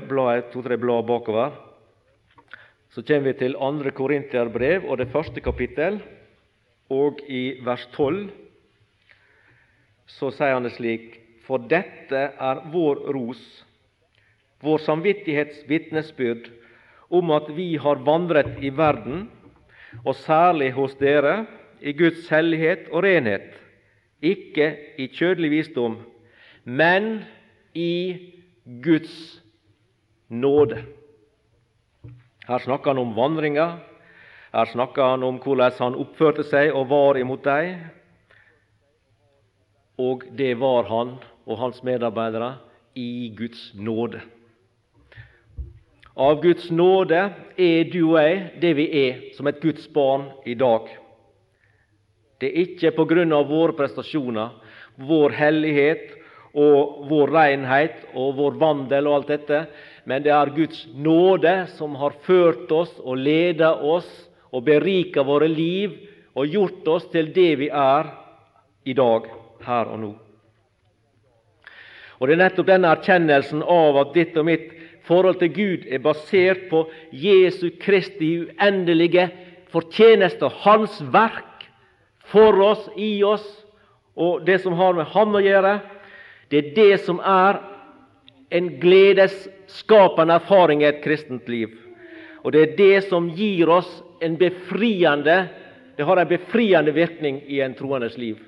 to-tre 0.52 0.76
blad 0.76 1.06
bakover, 1.08 1.54
så 2.90 3.02
kommer 3.06 3.30
vi 3.30 3.38
til 3.38 3.54
2. 3.54 3.90
Korinterbrev 3.94 4.86
og 4.90 4.98
det 4.98 5.08
første 5.12 5.40
kapittel, 5.40 6.00
og 6.90 7.20
i 7.28 7.60
vers 7.62 7.86
12 7.94 8.30
så 10.10 10.30
sier 10.34 10.56
han 10.56 10.66
det 10.66 10.74
slik 10.74 11.20
For 11.46 11.62
dette 11.70 12.18
er 12.34 12.62
vår 12.70 13.04
ros, 13.14 13.40
vår 14.62 14.82
samvittighets 14.82 15.62
vitnesbyrd 15.70 16.50
om 17.10 17.30
at 17.34 17.48
vi 17.56 17.76
har 17.78 18.02
vandret 18.06 18.58
i 18.62 18.70
verden, 18.70 19.28
og 20.04 20.14
særlig 20.14 20.72
hos 20.76 20.94
dere, 21.00 21.46
i 21.80 21.92
Guds 21.96 22.28
hellighet 22.28 22.90
og 22.92 23.02
renhet, 23.02 23.54
ikke 24.22 24.76
i 25.00 25.08
kjødelig 25.08 25.50
visdom, 25.50 25.96
men 26.64 27.24
i 27.74 28.30
Guds 28.84 29.40
nåde. 30.28 30.84
Her 32.50 32.58
snakker 32.58 32.90
han 32.90 32.98
om 32.98 33.14
vandringa, 33.14 33.78
her 34.50 34.66
snakker 34.72 35.12
han 35.12 35.22
om 35.22 35.36
hvordan 35.38 35.76
han 35.78 35.98
oppførte 36.02 36.42
seg 36.50 36.72
og 36.74 36.88
var 36.90 37.18
imot 37.20 37.44
dem. 37.46 37.84
Og 40.02 40.24
det 40.34 40.56
var 40.58 40.88
han 40.88 41.12
og 41.46 41.60
hans 41.60 41.78
medarbeidere 41.86 42.56
i 42.98 43.30
Guds 43.38 43.68
nåde. 43.78 44.24
Av 46.18 46.40
Guds 46.42 46.66
nåde 46.74 47.20
er 47.54 47.86
du 47.92 48.00
og 48.08 48.18
jeg 48.18 48.40
det 48.64 48.72
vi 48.80 48.88
er 48.98 49.20
som 49.36 49.46
et 49.46 49.62
Guds 49.62 49.86
barn 49.94 50.26
i 50.42 50.56
dag. 50.58 50.90
Det 52.42 52.50
er 52.50 52.64
ikke 52.64 52.96
på 52.96 53.06
grunn 53.12 53.30
av 53.36 53.46
våre 53.46 53.76
prestasjoner, 53.78 54.50
vår 54.98 55.38
hellighet 55.38 56.16
og 56.58 57.06
vår 57.12 57.30
renhet 57.36 58.02
og 58.10 58.34
vår 58.42 58.58
vandel 58.58 59.06
og 59.06 59.20
alt 59.20 59.32
dette, 59.36 59.62
men 60.04 60.22
det 60.24 60.32
er 60.32 60.54
Guds 60.56 60.86
nåde 60.94 61.66
som 61.76 61.94
har 62.00 62.16
ført 62.24 62.70
oss 62.72 62.92
og 63.00 63.20
ledet 63.20 63.70
oss 63.70 64.08
og 64.50 64.64
berika 64.66 65.22
våre 65.26 65.48
liv 65.50 65.96
og 66.34 66.48
gjort 66.48 66.88
oss 66.88 67.06
til 67.12 67.30
det 67.34 67.52
vi 67.60 67.68
er 67.68 68.10
i 68.88 68.94
dag, 68.96 69.26
her 69.66 69.92
og 69.92 70.00
nå. 70.00 70.12
Og 72.20 72.28
Det 72.28 72.34
er 72.36 72.42
nettopp 72.42 72.68
denne 72.68 72.90
erkjennelsen 72.92 73.62
av 73.64 73.96
at 74.02 74.12
ditt 74.14 74.36
og 74.36 74.44
mitt 74.48 74.72
forhold 75.08 75.38
til 75.40 75.52
Gud 75.54 75.86
er 75.88 76.02
basert 76.04 76.66
på 76.70 76.84
Jesu 77.16 77.70
Kristi 77.80 78.34
uendelige 78.44 79.30
fortjeneste, 79.72 80.50
Hans 80.64 81.00
verk 81.12 81.66
for 82.30 82.60
oss, 82.62 82.88
i 82.96 83.22
oss, 83.24 83.46
og 84.14 84.44
det 84.46 84.60
som 84.60 84.76
har 84.76 84.94
med 84.98 85.08
Han 85.14 85.34
å 85.34 85.42
gjøre. 85.42 85.78
Det 86.50 86.58
er 86.58 86.74
det 86.76 87.00
som 87.06 87.20
er 87.24 87.60
en 88.50 88.68
gledesskapende 88.80 90.34
erfaring 90.34 90.82
i 90.82 90.88
et 90.88 91.02
kristent 91.04 91.48
liv. 91.48 91.72
Og 92.42 92.52
det 92.52 92.62
er 92.62 92.76
det 92.76 93.08
som 93.08 93.28
gir 93.36 93.70
oss 93.70 93.90
en 94.20 94.36
befriende 94.40 95.48
Det 95.96 96.06
har 96.06 96.16
en 96.16 96.28
befriende 96.28 96.92
virkning 96.96 97.42
i 97.44 97.58
en 97.60 97.74
troendes 97.76 98.14
liv. 98.16 98.38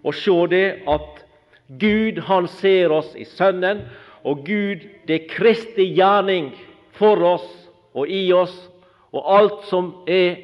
Å 0.00 0.12
se 0.16 0.36
det 0.48 0.82
at 0.88 1.18
Gud, 1.68 2.22
han 2.24 2.46
ser 2.48 2.94
oss 2.94 3.10
i 3.20 3.26
Sønnen, 3.28 3.82
og 4.24 4.46
Gud, 4.46 4.86
det 5.04 5.14
er 5.14 5.28
Kristi 5.28 5.90
gjerning 5.92 6.54
for 6.96 7.20
oss 7.20 7.44
og 7.92 8.08
i 8.08 8.30
oss, 8.32 8.54
og 9.12 9.28
alt 9.28 9.68
som 9.68 9.92
er 10.08 10.38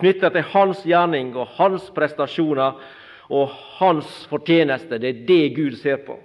knytta 0.00 0.32
til 0.34 0.48
Hans 0.50 0.82
gjerning 0.82 1.30
og 1.38 1.54
Hans 1.60 1.86
prestasjoner 1.94 2.80
og 3.30 3.54
Hans 3.78 4.24
fortjeneste, 4.32 4.98
det 4.98 5.12
er 5.12 5.24
det 5.28 5.42
Gud 5.54 5.78
ser 5.78 6.02
på. 6.02 6.18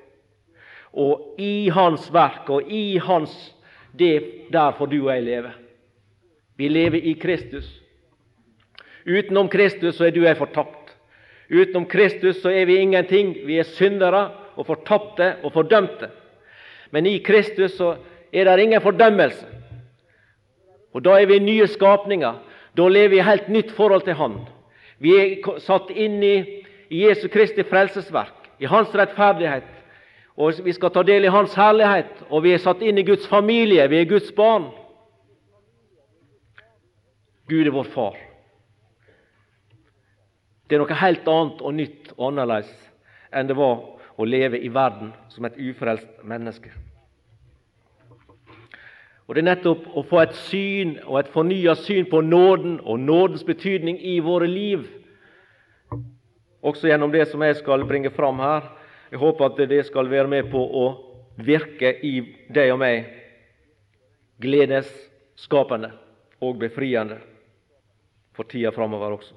Og 0.93 1.35
i 1.37 1.69
Hans 1.73 2.09
verk 2.13 2.49
og 2.49 2.71
i 2.71 2.97
Hans 2.97 3.33
det 3.99 4.51
Der 4.53 4.71
får 4.77 4.85
du 4.85 4.97
og 5.03 5.13
jeg 5.13 5.23
leve. 5.23 5.51
Vi 6.57 6.67
lever 6.67 6.97
i 6.97 7.13
Kristus. 7.13 7.67
Utenom 9.05 9.49
Kristus 9.49 9.95
så 9.95 10.05
er 10.05 10.11
du 10.11 10.21
og 10.21 10.27
jeg 10.27 10.37
fortapt. 10.37 10.95
Utenom 11.49 11.85
Kristus 11.85 12.41
så 12.41 12.49
er 12.49 12.65
vi 12.65 12.77
ingenting. 12.81 13.35
Vi 13.45 13.57
er 13.59 13.63
syndere 13.63 14.31
og 14.55 14.65
fortapte 14.65 15.35
og 15.43 15.53
fordømte. 15.53 16.09
Men 16.91 17.05
i 17.05 17.17
Kristus 17.17 17.77
så 17.77 17.95
er 18.33 18.43
det 18.45 18.63
ingen 18.63 18.81
fordømmelse. 18.81 19.45
Og 20.93 21.05
Da 21.05 21.21
er 21.21 21.25
vi 21.25 21.39
nye 21.39 21.67
skapninger. 21.67 22.33
Da 22.77 22.87
lever 22.87 23.09
vi 23.09 23.17
i 23.17 23.25
helt 23.25 23.49
nytt 23.49 23.71
forhold 23.71 24.01
til 24.01 24.13
Han. 24.13 24.39
Vi 24.99 25.15
er 25.15 25.59
satt 25.59 25.89
inn 25.95 26.23
i 26.23 26.35
Jesu 26.89 27.27
Kristi 27.29 27.63
frelsesverk, 27.63 28.49
i 28.59 28.65
Hans 28.65 28.95
rettferdighet. 28.95 29.63
Og 30.39 30.53
Vi 30.63 30.73
skal 30.73 30.91
ta 30.95 31.03
del 31.03 31.25
i 31.27 31.31
Hans 31.33 31.53
herlighet, 31.53 32.23
og 32.29 32.43
vi 32.43 32.53
er 32.55 32.61
satt 32.63 32.81
inn 32.81 32.97
i 32.97 33.03
Guds 33.03 33.27
familie. 33.27 33.89
Vi 33.91 33.97
er 33.99 34.07
Guds 34.07 34.31
barn. 34.31 34.69
Gud 37.49 37.67
er 37.67 37.75
vår 37.75 37.89
far. 37.91 38.15
Det 40.69 40.77
er 40.77 40.83
noe 40.83 40.99
helt 41.01 41.27
annet 41.27 41.63
og 41.65 41.73
nytt 41.73 42.11
og 42.15 42.27
annerledes 42.29 42.69
enn 43.33 43.49
det 43.49 43.57
var 43.57 43.81
å 44.19 44.25
leve 44.25 44.59
i 44.61 44.69
verden 44.73 45.11
som 45.33 45.45
et 45.45 45.57
ufrelst 45.57 46.21
menneske. 46.23 46.71
Og 49.27 49.35
Det 49.35 49.43
er 49.43 49.49
nettopp 49.49 49.85
å 49.93 50.03
få 50.09 50.23
et 50.23 50.37
syn 50.47 50.95
og 51.05 51.19
et 51.19 51.33
fornya 51.33 51.75
syn 51.77 52.07
på 52.09 52.21
nåden 52.25 52.79
og 52.81 52.99
nådens 52.99 53.43
betydning 53.45 53.99
i 54.01 54.19
våre 54.25 54.47
liv, 54.49 54.87
også 56.61 56.89
gjennom 56.89 57.11
det 57.13 57.27
som 57.29 57.41
jeg 57.45 57.59
skal 57.59 57.85
bringe 57.87 58.09
fram 58.09 58.41
her. 58.41 58.65
Jeg 59.09 59.19
håper 59.19 59.49
at 59.49 59.61
det 59.69 59.81
skal 59.87 60.09
være 60.09 60.29
med 60.29 60.51
på 60.51 60.59
å 60.61 60.85
virke 61.39 61.95
i 62.05 62.19
deg 62.51 62.73
og 62.73 62.81
meg 62.81 63.07
gledesskapende 64.43 65.91
og 66.45 66.59
befriende 66.61 67.17
for 68.35 68.47
tida 68.47 68.71
framover 68.75 69.17
også. 69.17 69.35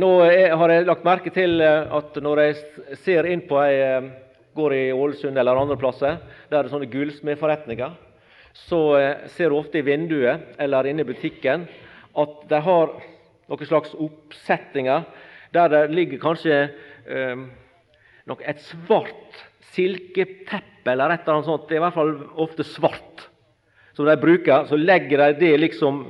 Nå 0.00 0.08
har 0.22 0.72
jeg 0.72 0.86
lagt 0.88 1.04
merke 1.04 1.32
til 1.34 1.60
eh, 1.60 1.90
at 1.92 2.16
når 2.22 2.40
jeg 2.44 2.96
ser 3.02 3.26
inn 3.28 3.42
på 3.48 3.58
ei 3.60 3.74
eh, 3.76 4.10
går 4.56 4.74
i 4.74 4.84
Ålesund 4.94 5.38
eller 5.38 5.58
andre 5.58 5.76
plasser, 5.78 6.16
der 6.48 6.56
det 6.56 6.68
er 6.68 6.72
sånne 6.72 6.90
gullsmedforretninger, 6.90 7.96
så 8.66 8.80
eh, 8.98 9.26
ser 9.34 9.50
du 9.50 9.58
ofte 9.58 9.80
i 9.80 9.86
vinduet 9.86 10.54
eller 10.62 10.88
inne 10.88 11.04
i 11.04 11.10
butikken 11.10 11.66
at 12.18 12.38
de 12.50 12.62
har 12.64 12.94
noen 13.50 13.68
slags 13.68 13.92
oppsettinger 13.98 15.04
der 15.54 15.72
det 15.72 15.82
ligger 15.94 16.22
kanskje 16.22 16.58
eh, 17.06 17.46
et 18.46 18.62
svart 18.68 19.40
silketeppe 19.74 20.92
eller 20.92 21.14
et 21.14 21.24
eller 21.24 21.40
annet 21.40 21.50
sånt. 21.50 21.68
Det 21.68 21.76
er 21.76 21.82
i 21.82 21.84
hvert 21.86 21.98
fall 21.98 22.14
ofte 22.42 22.66
svart 22.66 23.26
som 23.96 24.06
de 24.06 24.16
bruker. 24.20 24.68
Så 24.70 24.78
legger 24.78 25.24
de 25.26 25.40
det 25.42 25.52
liksom 25.66 26.02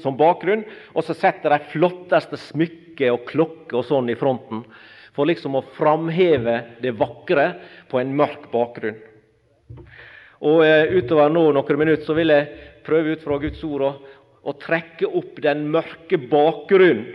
som 0.00 0.16
bakgrunn, 0.16 0.66
og 0.92 1.04
så 1.04 1.16
setter 1.16 1.56
de 1.56 1.72
flotteste 1.72 2.40
smykker 2.48 2.82
smykke 2.92 3.12
og 3.12 3.26
klokke 3.26 3.76
og 3.76 3.84
sånn 3.84 4.10
i 4.10 4.16
fronten. 4.16 4.64
For 5.14 5.26
liksom 5.26 5.56
å 5.56 5.64
framheve 5.76 6.80
det 6.80 6.94
vakre 6.96 7.58
på 7.88 8.00
en 8.00 8.14
mørk 8.16 8.50
bakgrunn. 8.52 8.98
Og 10.42 10.64
eh, 10.64 10.92
Utover 10.96 11.30
nå 11.30 11.52
noen 11.52 11.78
minutter 11.78 12.04
så 12.04 12.14
vil 12.14 12.30
jeg 12.30 12.48
prøve 12.84 13.14
ut 13.14 13.22
fra 13.22 13.38
Guds 13.38 13.62
ord 13.64 14.02
å 14.42 14.52
trekke 14.58 15.06
opp 15.06 15.38
den 15.40 15.68
mørke 15.70 16.18
bakgrunnen 16.18 17.06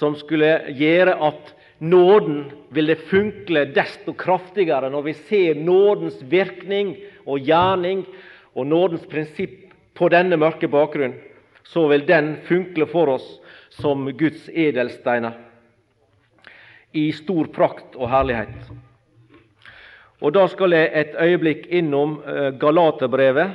som 0.00 0.16
skulle 0.16 0.72
gjøre 0.78 1.14
at 1.28 1.52
nåden 1.80 2.44
ville 2.72 2.96
funkle 2.96 3.66
desto 3.76 4.14
kraftigere 4.16 4.88
når 4.92 5.06
vi 5.10 5.14
ser 5.28 5.60
nådens 5.60 6.20
virkning 6.32 6.94
og 7.26 7.44
gjerning 7.44 8.04
og 8.56 8.66
nådens 8.66 9.04
prinsipp 9.08 9.74
på 9.94 10.08
denne 10.12 10.38
mørke 10.40 10.68
bakgrunnen. 10.72 11.18
Så 11.64 11.84
vil 11.92 12.06
den 12.08 12.34
funkle 12.48 12.86
for 12.88 13.12
oss 13.12 13.26
som 13.76 14.08
Guds 14.18 14.48
edelsteiner 14.48 15.36
i 16.96 17.10
stor 17.14 17.50
prakt 17.54 17.94
og 17.94 18.08
herlighet. 18.10 18.72
Og 20.20 20.32
Da 20.34 20.46
skal 20.52 20.74
jeg 20.74 20.90
et 20.92 21.14
øyeblikk 21.16 21.68
innom 21.70 22.18
eh, 22.26 22.50
Galaterbrevet, 22.60 23.52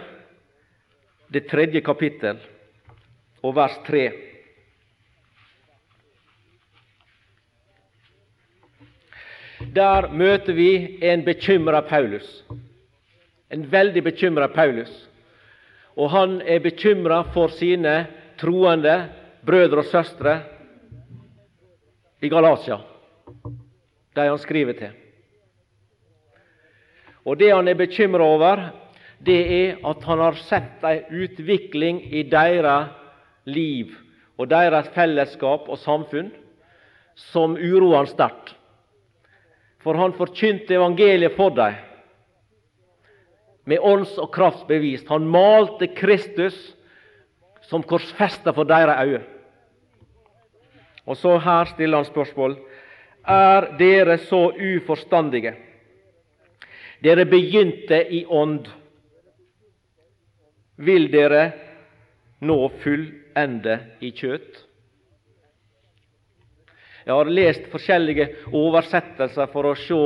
det 1.34 1.48
tredje 1.50 1.82
kapittel, 1.82 2.40
og 3.44 3.56
vers 3.56 3.76
tre. 3.86 4.08
Der 9.76 10.08
møter 10.08 10.56
vi 10.56 11.00
en 11.04 11.26
bekymra 11.26 11.82
Paulus. 11.84 12.28
En 13.52 13.66
veldig 13.72 14.04
bekymra 14.06 14.48
Paulus. 14.48 14.92
Og 16.00 16.10
han 16.14 16.38
er 16.42 16.64
bekymra 16.64 17.26
for 17.34 17.52
sine 17.52 18.06
troende 18.40 18.96
brødre 19.46 19.84
og 19.84 19.90
søstre 19.92 20.38
i 22.24 22.32
Galatia, 22.32 22.80
de 24.16 24.28
han 24.30 24.40
skriver 24.40 24.80
til. 24.80 24.96
Og 27.26 27.40
Det 27.40 27.52
han 27.52 27.68
er 27.68 27.76
bekymra 27.76 28.24
over, 28.24 28.70
det 29.26 29.40
er 29.60 29.88
at 29.88 30.04
han 30.04 30.20
har 30.20 30.44
sett 30.48 30.84
ei 30.88 31.02
utvikling 31.12 32.04
i 32.14 32.24
deres 32.24 32.92
liv 33.46 33.96
og 34.38 34.50
deres 34.50 34.88
fellesskap 34.96 35.68
og 35.70 35.80
samfunn 35.80 36.32
som 37.16 37.56
uroer 37.56 38.04
han 38.04 38.12
sterkt. 38.12 38.56
For 39.86 39.98
han 40.02 40.16
forkynte 40.18 40.74
evangeliet 40.74 41.36
for 41.38 41.54
dem 41.54 41.78
med 43.66 43.82
ånds- 43.82 44.18
og 44.22 44.32
krafts 44.34 44.66
bevist. 44.68 45.08
Han 45.10 45.28
malte 45.30 45.88
Kristus 45.94 46.58
som 47.66 47.84
korsfesta 47.86 48.54
for 48.54 48.66
deres 48.66 49.02
øyne. 49.06 49.24
Og 51.06 51.18
så 51.18 51.38
her 51.38 51.70
stiller 51.70 52.02
han 52.02 52.06
spørsmål. 52.06 52.58
Er 53.28 53.78
dere 53.78 54.18
så 54.18 54.52
uforstandige? 54.54 55.54
Dere 57.04 57.26
begynte 57.26 58.02
i 58.10 58.26
ånd. 58.26 58.66
Vil 60.78 61.12
dere 61.14 61.52
nå 62.42 62.58
fullende 62.82 63.80
i 64.02 64.12
kjøtt? 64.12 64.65
Jeg 67.06 67.14
har 67.14 67.30
lest 67.30 67.68
forskjellige 67.70 68.26
oversettelser 68.56 69.50
for 69.54 69.70
å 69.70 69.76
se 69.78 70.02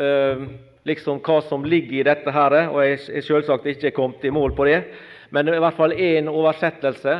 eh, 0.00 0.44
liksom 0.88 1.20
hva 1.20 1.42
som 1.44 1.66
ligger 1.68 1.98
i 2.00 2.06
dette, 2.08 2.32
her, 2.32 2.56
og 2.72 2.80
jeg 2.80 2.98
er 3.20 3.26
selvsagt 3.26 3.68
ikke 3.68 3.92
kommet 3.96 4.24
i 4.24 4.32
mål 4.32 4.54
på 4.56 4.64
det. 4.68 4.78
Men 5.28 5.50
i 5.52 5.58
hvert 5.60 5.76
fall 5.76 5.92
én 5.92 6.30
oversettelse. 6.32 7.18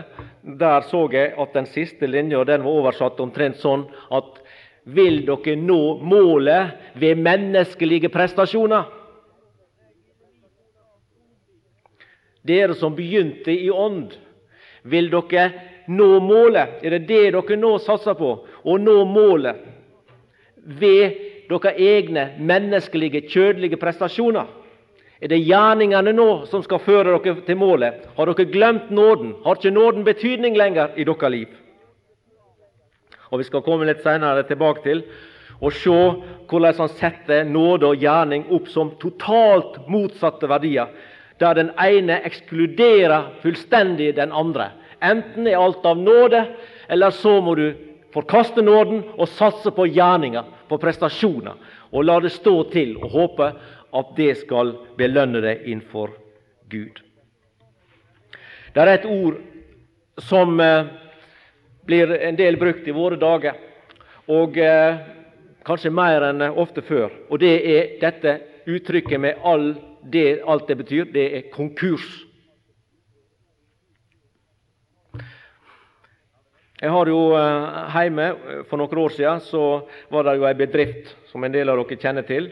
Der 0.59 0.87
så 0.89 1.03
jeg 1.13 1.35
at 1.37 1.53
den 1.53 1.69
siste 1.69 2.09
linja 2.09 2.41
var 2.41 2.65
oversatt 2.65 3.21
omtrent 3.21 3.61
sånn 3.61 3.85
at 4.17 4.41
vil 4.89 5.21
dere 5.27 5.59
nå 5.61 5.99
målet 6.01 6.97
ved 6.97 7.21
menneskelige 7.21 8.09
prestasjoner? 8.09 8.89
Dere 12.49 12.73
som 12.81 12.97
begynte 12.97 13.53
i 13.53 13.69
ånd, 13.69 14.15
vil 14.89 15.11
dere 15.13 15.51
nå 15.89 16.21
målet? 16.21 16.79
Er 16.83 16.97
det 16.97 17.07
det 17.09 17.25
dere 17.33 17.57
nå 17.57 17.75
satser 17.83 18.17
på? 18.19 18.35
Å 18.45 18.79
nå 18.79 18.97
målet 19.09 19.65
ved 20.79 21.25
deres 21.49 21.81
egne 21.81 22.31
menneskelige, 22.39 23.25
kjødelige 23.33 23.81
prestasjoner? 23.81 24.47
Er 25.19 25.33
det 25.33 25.41
gjerningene 25.43 26.13
nå 26.15 26.29
som 26.47 26.63
skal 26.63 26.83
føre 26.85 27.17
dere 27.17 27.41
til 27.47 27.59
målet? 27.59 28.05
Har 28.17 28.31
dere 28.31 28.51
glemt 28.53 28.93
nåden? 28.95 29.35
Har 29.45 29.59
ikke 29.59 29.75
nåden 29.75 30.05
betydning 30.07 30.57
lenger 30.57 30.95
i 30.97 31.07
deres 31.09 31.33
liv? 31.33 31.49
Og 33.31 33.39
Vi 33.39 33.45
skal 33.45 33.63
komme 33.63 33.85
litt 33.85 34.03
senere 34.03 34.47
tilbake 34.49 34.85
til 34.85 35.03
og 35.61 35.73
se 35.75 35.91
hvordan 36.49 36.77
han 36.79 36.91
setter 37.01 37.45
nåde 37.45 37.89
og 37.89 38.03
gjerning 38.03 38.47
opp 38.55 38.69
som 38.71 38.93
totalt 39.03 39.81
motsatte 39.91 40.49
verdier 40.49 40.93
der 41.39 41.55
den 41.55 41.71
ene 41.79 42.21
ekskluderer 42.27 43.33
fullstendig 43.43 44.15
den 44.17 44.33
andre. 44.33 44.73
Enten 45.01 45.47
er 45.47 45.61
alt 45.61 45.85
av 45.87 45.99
nåde, 45.99 46.45
eller 46.89 47.11
så 47.15 47.39
må 47.41 47.55
du 47.55 47.67
forkaste 48.15 48.63
nåden 48.65 49.03
og 49.17 49.29
satse 49.29 49.71
på 49.75 49.87
gjerninger, 49.87 50.45
på 50.69 50.79
prestasjoner, 50.81 51.57
og 51.93 52.05
la 52.05 52.19
det 52.21 52.33
stå 52.35 52.55
til 52.73 52.97
og 52.99 53.13
håpe 53.13 53.53
at 53.99 54.17
det 54.17 54.35
skal 54.43 54.75
belønne 54.99 55.41
deg 55.45 55.69
innenfor 55.69 56.13
Gud. 56.69 57.01
Det 58.75 58.83
er 58.83 58.93
et 58.93 59.07
ord 59.09 59.39
som 60.29 60.59
eh, 60.61 60.91
blir 61.89 62.13
en 62.19 62.37
del 62.37 62.59
brukt 62.61 62.89
i 62.89 62.95
våre 62.95 63.17
dager, 63.21 63.57
og 64.29 64.59
eh, 64.61 64.99
kanskje 65.65 65.93
mer 65.95 66.27
enn 66.29 66.45
ofte 66.51 66.85
før. 66.85 67.13
Og 67.31 67.41
det 67.41 67.55
er 67.65 67.95
dette 68.03 68.39
uttrykket 68.69 69.21
med 69.21 69.41
all 69.47 69.71
det, 70.03 70.41
alt 70.47 70.69
det 70.69 70.79
betyr, 70.83 71.09
det 71.13 71.27
er 71.37 71.49
konkurs. 71.53 72.07
Jeg 76.79 76.95
har 76.95 77.09
jo 77.11 77.33
eh, 77.35 77.79
Hjemme 77.91 78.25
eh, 78.31 78.59
for 78.71 78.79
noen 78.79 79.01
år 79.03 79.15
siden 79.17 79.41
så 79.49 79.63
var 80.15 80.29
det 80.29 80.37
jo 80.39 80.47
ei 80.47 80.55
bedrift 80.55 81.11
som 81.27 81.43
en 81.43 81.55
del 81.55 81.73
av 81.73 81.81
dere 81.81 81.99
kjenner 81.99 82.27
til, 82.29 82.47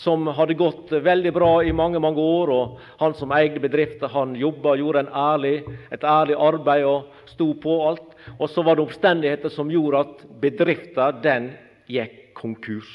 som 0.00 0.24
hadde 0.32 0.56
gått 0.56 0.94
veldig 1.04 1.32
bra 1.36 1.50
i 1.66 1.74
mange 1.76 2.00
mange 2.00 2.24
år. 2.24 2.52
og 2.54 2.78
Han 3.02 3.12
som 3.18 3.34
eide 3.36 3.60
bedriften, 3.60 4.08
han 4.08 4.32
jobba, 4.38 4.78
gjorde 4.80 5.04
ærlig, 5.12 5.58
et 5.92 6.06
ærlig 6.08 6.38
arbeid 6.40 6.86
og 6.88 7.28
sto 7.28 7.50
på 7.60 7.74
alt. 7.90 8.16
Og 8.38 8.48
så 8.48 8.64
var 8.64 8.78
det 8.78 8.86
omstendigheter 8.86 9.52
som 9.52 9.68
gjorde 9.68 10.06
at 10.06 10.24
bedriften 10.40 11.20
den 11.20 11.50
gikk 11.90 12.16
konkurs. 12.40 12.88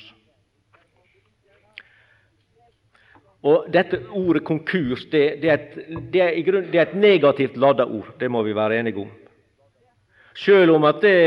Og 3.45 3.67
Dette 3.69 3.99
ordet 4.17 4.41
konkurs 4.47 5.05
det, 5.11 5.37
det, 5.43 5.51
er, 5.51 5.61
et, 5.61 6.09
det, 6.09 6.23
er 6.23 6.41
grunn, 6.47 6.71
det 6.71 6.81
er, 6.81 6.89
et, 6.89 6.97
negativt 6.97 7.61
ladda 7.61 7.85
ord. 7.85 8.15
Det 8.17 8.31
må 8.31 8.41
vi 8.41 8.57
være 8.57 8.79
enige 8.79 9.05
om. 9.05 9.13
Selv 10.35 10.75
om 10.75 10.83
at 10.87 11.01
det, 11.03 11.19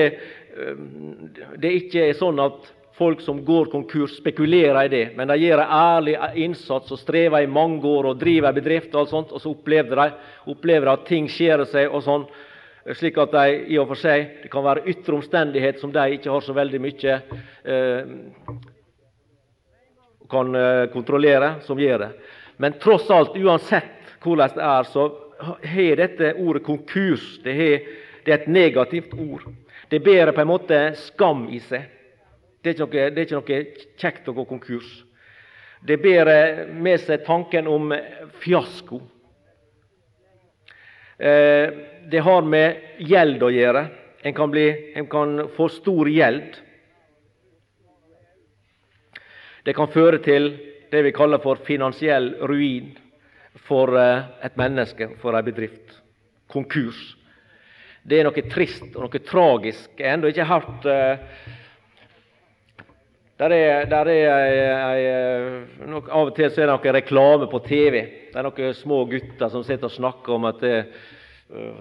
det 1.61 1.71
ikke 1.83 2.09
er 2.09 2.19
sånn 2.19 2.41
at 2.45 2.67
folk 2.99 3.21
som 3.23 3.45
går 3.45 3.71
konkurs, 3.71 4.17
spekulerer 4.19 4.85
i 4.85 4.91
det, 4.91 5.05
men 5.17 5.31
de 5.31 5.37
gjør 5.39 5.63
en 5.63 5.75
ærlig 5.79 6.17
innsats 6.43 6.91
og 6.93 6.99
strever 6.99 7.45
i 7.45 7.51
mange 7.51 7.87
år 7.87 8.11
og 8.11 8.19
driver 8.19 8.51
en 8.51 8.59
bedrift, 8.59 8.91
og 8.95 9.05
alt 9.05 9.13
sånt, 9.13 9.35
og 9.35 9.43
så 9.43 9.53
opplever 9.53 10.01
de, 10.03 10.09
opplever 10.51 10.91
at 10.91 11.05
ting 11.07 11.29
skjærer 11.31 11.69
seg, 11.71 11.93
og 11.93 12.03
sånn, 12.03 12.27
slik 12.99 13.21
at 13.23 13.37
de 13.37 13.61
i 13.71 13.79
og 13.79 13.93
for 13.93 14.01
seg, 14.01 14.41
det 14.43 14.51
kan 14.51 14.67
være 14.67 14.87
ytre 14.91 15.15
omstendighet 15.19 15.79
som 15.79 15.93
de 15.95 16.09
ikke 16.17 16.33
har 16.33 16.43
så 16.43 16.57
veldig 16.57 16.81
mye 16.83 17.15
eh, 17.69 18.11
kan 20.33 20.59
eh, 20.59 20.85
kontrollere, 20.93 21.55
som 21.69 21.79
gjør 21.79 22.05
det. 22.07 22.11
Men 22.59 22.79
tross 22.83 23.07
alt, 23.15 23.37
uansett 23.39 23.95
hvordan 24.25 24.57
det 24.57 24.69
er, 24.73 24.91
så 24.91 25.09
har 25.71 26.01
dette 26.01 26.35
ordet 26.43 26.65
konkurs 26.67 27.37
det, 27.45 27.55
har, 27.55 27.91
det 28.29 28.35
er 28.35 28.43
et 28.43 28.49
negativt 28.53 29.15
ord. 29.17 29.47
Det 29.89 30.03
bærer 30.05 30.35
på 30.37 30.43
en 30.45 30.51
måte 30.51 30.79
skam 31.01 31.47
i 31.49 31.63
seg. 31.65 31.87
Det 32.61 32.75
er 32.75 32.83
noe, 32.83 32.91
det 32.93 33.23
er 33.23 33.25
ikke 33.25 33.39
noe 33.39 33.61
kjekt 34.03 34.29
å 34.29 34.35
gå 34.37 34.45
konkurs. 34.51 34.89
Det 35.81 35.97
bærer 36.03 36.67
med 36.77 37.01
seg 37.01 37.23
tanken 37.25 37.71
om 37.73 37.95
fiasko. 38.43 38.99
Eh, 41.17 41.73
det 42.13 42.21
har 42.27 42.45
med 42.45 43.01
gjeld 43.09 43.49
å 43.49 43.51
gjøre. 43.55 43.85
En 44.29 44.37
kan, 44.37 44.53
bli, 44.53 44.67
en 44.93 45.09
kan 45.09 45.47
få 45.57 45.71
stor 45.73 46.11
gjeld. 46.13 46.59
Det 49.65 49.73
kan 49.79 49.89
føre 49.89 50.21
til 50.21 50.51
det 50.93 51.01
vi 51.07 51.17
kaller 51.17 51.41
for 51.41 51.65
finansiell 51.65 52.35
ruin 52.45 52.93
for 53.65 53.97
eh, 53.97 54.29
et 54.45 54.61
menneske, 54.61 55.15
for 55.25 55.33
ei 55.33 55.49
bedrift. 55.49 56.03
Konkurs. 56.53 57.18
Det 58.03 58.19
er 58.19 58.29
noe 58.29 58.45
trist 58.51 58.95
og 58.95 59.07
noe 59.07 59.23
tragisk. 59.25 59.91
Jeg 59.99 60.07
har 60.07 60.19
ennå 60.19 60.31
ikke 60.33 60.49
hørt 60.49 60.89
uh, 60.89 61.47
der 63.39 63.55
er, 63.55 63.85
der 63.87 64.09
er 64.11 64.31
ei, 64.35 65.03
ei, 65.07 65.87
nok, 65.87 66.09
Av 66.11 66.33
og 66.33 66.35
til 66.35 66.51
så 66.51 66.65
er 66.65 66.67
det 66.67 66.75
noe 66.75 66.95
reklame 66.97 67.47
på 67.51 67.61
TV. 67.63 68.01
Det 68.33 68.41
er 68.41 68.47
noen 68.49 68.75
små 68.75 69.05
gutter 69.11 69.53
som 69.53 69.63
sitter 69.67 69.87
og 69.87 69.95
snakker 69.95 70.35
om 70.35 70.49
at 70.51 70.65
uh, 70.67 71.07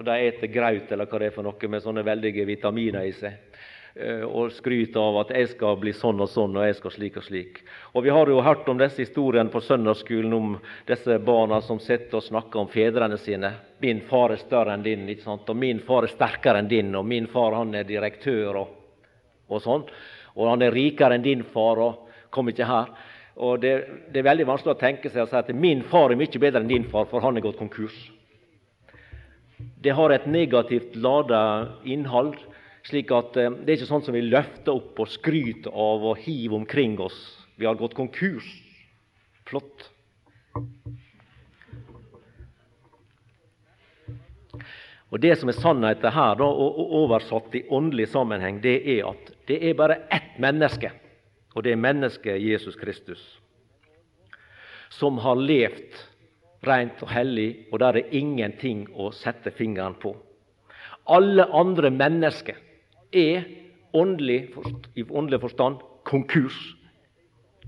de 0.06 0.18
eter 0.28 0.52
graut 0.54 0.92
eller 0.94 1.10
hva 1.10 1.18
det 1.18 1.32
er 1.32 1.34
for 1.34 1.46
noe 1.46 1.70
med 1.72 1.82
sånne 1.82 2.06
veldige 2.06 2.46
vitaminer 2.46 3.08
i 3.08 3.14
seg. 3.16 3.57
Eh, 3.98 4.22
og 4.22 4.52
skryter 4.54 5.00
av 5.00 5.16
at 5.24 5.30
'jeg 5.34 5.48
skal 5.48 5.76
bli 5.76 5.90
sånn 5.90 6.20
og 6.22 6.28
sånn', 6.30 6.54
og 6.56 6.62
'jeg 6.62 6.76
skal 6.76 6.90
slik 6.90 7.16
og 7.16 7.22
slik'. 7.22 7.56
Og 7.94 8.04
Vi 8.04 8.10
har 8.10 8.26
jo 8.26 8.40
hørt 8.40 8.68
om 8.68 8.78
disse 8.78 9.02
historiene 9.02 9.50
på 9.50 9.60
søndagsskolen 9.60 10.32
om 10.32 10.60
disse 10.86 11.18
barna 11.18 11.60
som 11.60 11.80
sitter 11.80 12.18
og 12.18 12.22
snakker 12.22 12.60
om 12.60 12.68
fedrene 12.68 13.18
sine. 13.18 13.54
'Min 13.80 14.02
far 14.02 14.30
er 14.30 14.36
større 14.36 14.74
enn 14.74 14.84
din', 14.84 15.08
ikke 15.08 15.24
sant? 15.24 15.50
og 15.50 15.56
'min 15.56 15.80
far 15.80 16.04
er 16.04 16.06
sterkere 16.06 16.58
enn 16.58 16.68
din', 16.68 16.94
og 16.94 17.04
'min 17.04 17.26
far 17.26 17.54
han 17.54 17.74
er 17.74 17.82
direktør', 17.82 18.56
og, 18.56 18.68
og 19.50 19.62
sånn. 19.62 19.84
Og 20.36 20.48
'han 20.48 20.62
er 20.62 20.70
rikere 20.70 21.14
enn 21.14 21.22
din 21.22 21.42
far', 21.42 21.78
og 21.78 21.98
'kom 22.30 22.48
ikke 22.48 22.66
her'. 22.66 22.94
Og 23.36 23.60
det, 23.60 24.12
det, 24.12 24.20
er 24.20 24.30
veldig 24.30 24.46
vanskelig 24.46 24.76
å 24.76 24.80
tenke 24.80 25.10
seg 25.10 25.22
å 25.22 25.28
si 25.28 25.36
at 25.36 25.48
'min 25.48 25.82
far 25.82 26.12
er 26.12 26.16
mye 26.16 26.38
bedre 26.38 26.60
enn 26.60 26.68
din 26.68 26.84
far', 26.84 27.10
for 27.10 27.20
han 27.20 27.36
er 27.36 27.40
gått 27.40 27.58
konkurs. 27.58 28.10
Det 29.80 29.90
har 29.90 30.10
et 30.10 30.26
negativt 30.26 30.94
lada 30.94 31.68
innhold 31.84 32.36
slik 32.88 33.12
at 33.12 33.36
eh, 33.36 33.52
Det 33.52 33.72
er 33.72 33.78
ikke 33.78 33.90
sånn 33.90 34.06
som 34.06 34.16
vi 34.16 34.24
løfter 34.24 34.74
opp 34.74 34.98
og 35.02 35.12
skryter 35.12 35.72
av 35.72 36.06
og 36.12 36.22
hiver 36.24 36.58
omkring 36.62 36.96
oss. 37.02 37.18
Vi 37.60 37.68
har 37.68 37.78
gått 37.78 37.96
konkurs. 37.98 38.48
Flott. 39.48 39.88
Og 45.08 45.20
Det 45.20 45.32
som 45.40 45.48
er 45.48 45.56
sannheten 45.56 46.12
her, 46.12 46.34
da, 46.36 46.44
og 46.44 46.92
oversatt 47.00 47.54
i 47.56 47.64
åndelig 47.72 48.10
sammenheng, 48.12 48.60
det 48.60 48.76
er 48.98 49.06
at 49.08 49.30
det 49.48 49.56
er 49.64 49.76
bare 49.76 50.02
ett 50.12 50.36
menneske, 50.36 50.90
og 51.56 51.64
det 51.64 51.72
er 51.72 51.80
mennesket 51.80 52.42
Jesus 52.44 52.76
Kristus, 52.76 53.22
som 54.92 55.16
har 55.24 55.40
levd 55.40 55.96
rent 56.68 57.00
og 57.00 57.08
hellig, 57.14 57.70
og 57.72 57.80
der 57.80 57.96
er 57.96 58.12
ingenting 58.12 58.84
å 58.92 59.08
sette 59.16 59.54
fingeren 59.56 59.96
på. 59.96 60.12
Alle 61.08 61.48
andre 61.56 61.88
mennesker 61.88 62.60
er 63.12 63.44
åndelig, 63.92 64.54
i 64.94 65.04
åndelig 65.04 65.40
forstand 65.40 65.80
konkurs. 66.08 66.56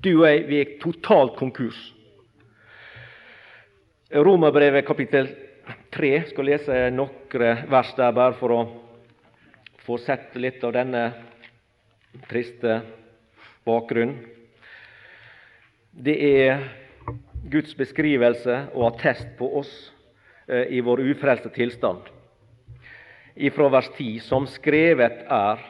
Du 0.00 0.12
og 0.22 0.26
jeg, 0.29 0.44
vi 0.48 0.61
er 0.61 0.76
totalt 0.81 1.37
konkurs. 1.37 1.79
Romerbrevet 4.11 4.87
kapittel 4.88 5.29
3 5.94 6.12
skal 6.31 6.48
lese 6.48 6.79
noen 6.94 7.68
vers 7.70 7.92
der, 7.98 8.14
bare 8.16 8.37
for 8.38 8.55
å 8.55 8.62
få 9.85 9.98
sett 10.03 10.35
litt 10.40 10.64
av 10.66 10.74
denne 10.74 11.05
triste 12.31 12.81
bakgrunnen. 13.66 14.18
Det 15.90 16.16
er 16.16 16.64
Guds 17.50 17.74
beskrivelse 17.74 18.57
og 18.74 18.87
attest 18.92 19.33
på 19.38 19.48
oss 19.59 19.70
eh, 20.46 20.70
i 20.76 20.81
vår 20.85 21.03
ufrelste 21.11 21.50
tilstand. 21.55 22.07
Ifra 23.34 23.68
vers 23.68 23.90
10, 23.96 24.20
som 24.20 24.46
skrevet 24.46 25.22
er, 25.30 25.62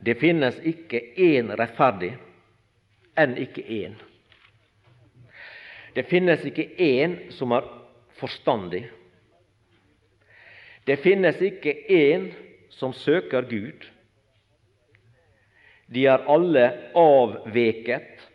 det 0.00 0.16
finnes 0.20 0.56
ikke 0.64 1.00
én 1.20 1.50
rettferdig, 1.58 2.14
enn 3.18 3.36
ikke 3.36 3.64
én. 3.64 3.98
Det 5.94 6.06
finnes 6.08 6.44
ikke 6.46 6.68
én 6.78 7.16
som 7.34 7.52
er 7.52 7.66
forstandig. 8.20 8.86
Det 10.86 10.96
finnes 11.02 11.40
ikke 11.42 11.74
én 11.92 12.30
som 12.72 12.94
søker 12.96 13.44
Gud. 13.50 13.84
De 15.90 16.06
er 16.06 16.24
alle 16.30 16.66
avveket, 16.96 18.26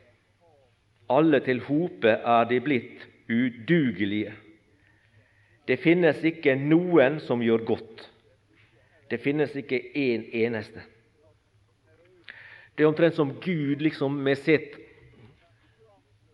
alle 1.10 1.39
til 1.45 1.62
hope 1.65 2.12
er 2.12 2.49
de 2.49 2.60
blitt 2.62 3.05
udugelige. 3.31 4.34
Det 5.65 5.78
finnes 5.82 6.21
ikke 6.25 6.56
noen 6.60 7.19
som 7.25 7.41
gjør 7.41 7.63
godt. 7.65 8.06
Det 9.10 9.17
finnes 9.21 9.54
ikke 9.58 9.80
én 9.95 10.25
en 10.25 10.25
eneste. 10.45 10.82
Det 12.75 12.84
er 12.84 12.89
omtrent 12.89 13.15
som 13.15 13.32
Gud 13.39 13.82
liksom 13.82 14.17
med 14.23 14.38
sitt 14.43 14.75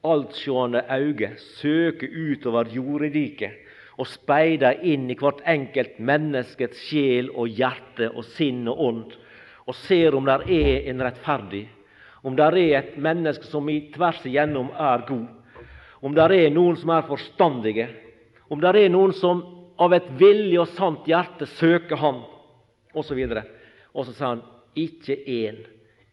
altsjående 0.03 0.81
øye 0.89 1.35
søker 1.37 2.09
utover 2.09 2.71
jordriket 2.73 3.59
og 4.01 4.07
speider 4.09 4.79
inn 4.87 5.09
i 5.11 5.17
hvert 5.19 5.43
enkelt 5.45 5.99
menneskets 6.01 6.79
sjel 6.87 7.29
og 7.37 7.51
hjerte 7.53 8.09
og 8.09 8.25
sinn 8.33 8.65
og 8.71 8.81
ånd, 8.87 9.11
og 9.67 9.77
ser 9.83 10.17
om 10.17 10.25
der 10.25 10.47
er 10.49 10.89
en 10.89 11.03
rettferdig, 11.05 11.67
om 12.25 12.35
der 12.35 12.57
er 12.57 12.79
et 12.79 12.97
menneske 12.97 13.45
som 13.45 13.69
i 13.69 13.91
tvers 13.93 14.23
igjennom 14.25 14.71
er 14.73 15.05
god, 15.07 15.27
om 16.01 16.15
der 16.17 16.33
er 16.33 16.49
noen 16.49 16.79
som 16.81 16.89
er 16.95 17.05
forstandige, 17.05 17.91
om 18.51 18.59
det 18.59 18.71
er 18.75 18.91
noen 18.91 19.13
som 19.15 19.41
av 19.79 19.93
et 19.95 20.09
villig 20.19 20.57
og 20.59 20.73
sant 20.75 21.07
hjerte 21.07 21.47
søker 21.55 21.99
Ham, 22.01 22.25
osv. 22.91 23.21
Og 23.95 24.05
så 24.07 24.15
sa 24.17 24.33
han 24.33 24.43
ikke 24.75 25.15
én, 25.15 25.61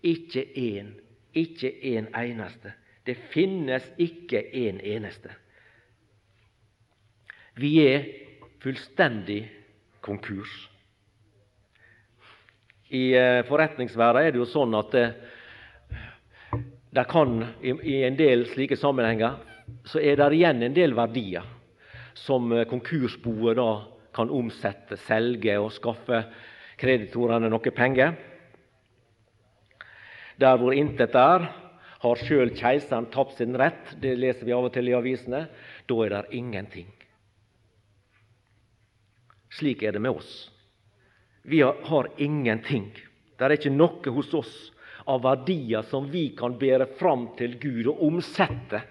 ikke 0.06 0.44
én, 0.54 0.92
ikke 1.34 1.72
en 1.96 2.06
eneste. 2.14 2.72
Det 3.02 3.16
finnes 3.34 3.82
ikke 3.98 4.44
en 4.54 4.78
eneste. 4.78 5.34
Vi 7.58 7.74
er 7.82 8.06
fullstendig 8.62 9.42
konkurs. 10.04 10.54
I 12.94 13.04
eh, 13.18 13.42
forretningsverden 13.50 14.22
er 14.22 14.32
det 14.32 14.40
jo 14.40 14.48
sånn 14.48 14.78
at 14.78 14.94
det, 14.94 15.06
eh, 15.10 16.62
det 16.94 17.04
kan 17.10 17.34
i 17.60 17.98
en 18.06 18.16
del 18.16 18.46
slike 18.48 18.78
sammenhenger 18.78 19.42
så 19.84 20.00
er 20.00 20.16
det 20.16 20.32
igjen 20.38 20.62
en 20.64 20.76
del 20.76 20.94
verdier 20.96 21.44
som 22.24 22.52
eh, 22.52 22.66
konkursboet 22.68 23.58
da 23.58 23.70
kan 24.14 24.30
omsette, 24.34 24.98
selge 25.06 25.54
og 25.60 25.70
skaffe 25.74 26.24
kreditorene 26.78 27.50
noe 27.50 27.72
penger. 27.74 28.16
Der 30.38 30.58
hvor 30.58 30.74
intet 30.74 31.16
er, 31.18 31.48
har 31.98 32.20
sjøl 32.22 32.52
keiseren 32.54 33.08
tapt 33.10 33.38
sin 33.38 33.56
rett. 33.58 33.96
Det 33.98 34.14
leser 34.18 34.46
vi 34.46 34.54
av 34.54 34.68
og 34.68 34.74
til 34.74 34.90
i 34.90 34.94
avisene. 34.94 35.46
Da 35.90 35.98
er 36.04 36.14
det 36.14 36.38
ingenting. 36.38 36.86
Slik 39.58 39.82
er 39.82 39.96
det 39.96 40.02
med 40.04 40.14
oss. 40.20 40.32
Vi 41.42 41.62
har 41.64 42.10
ingenting. 42.22 42.92
Det 43.38 43.46
er 43.46 43.56
ikke 43.56 43.74
noe 43.74 44.14
hos 44.14 44.30
oss 44.36 44.54
av 45.08 45.24
verdier 45.24 45.86
som 45.88 46.06
vi 46.12 46.28
kan 46.38 46.58
bære 46.60 46.90
fram 46.98 47.30
til 47.38 47.56
Gud 47.58 47.88
og 47.88 48.02
omsette 48.10 48.82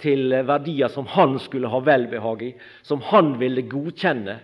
til 0.00 0.32
verdier 0.46 0.88
som 0.92 1.06
Han 1.06 1.38
skulle 1.42 1.68
ha 1.68 1.80
velbehag 1.80 2.42
i, 2.42 2.52
som 2.82 3.02
Han 3.10 3.36
ville 3.40 3.66
godkjenne 3.68 4.38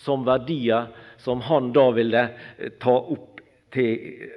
som 0.00 0.24
verdier 0.24 0.88
som 1.20 1.40
Han 1.48 1.72
da 1.72 1.90
ville 1.96 2.22
eh, 2.58 2.72
ta 2.80 2.94
opp 2.94 3.40
til 3.70 4.30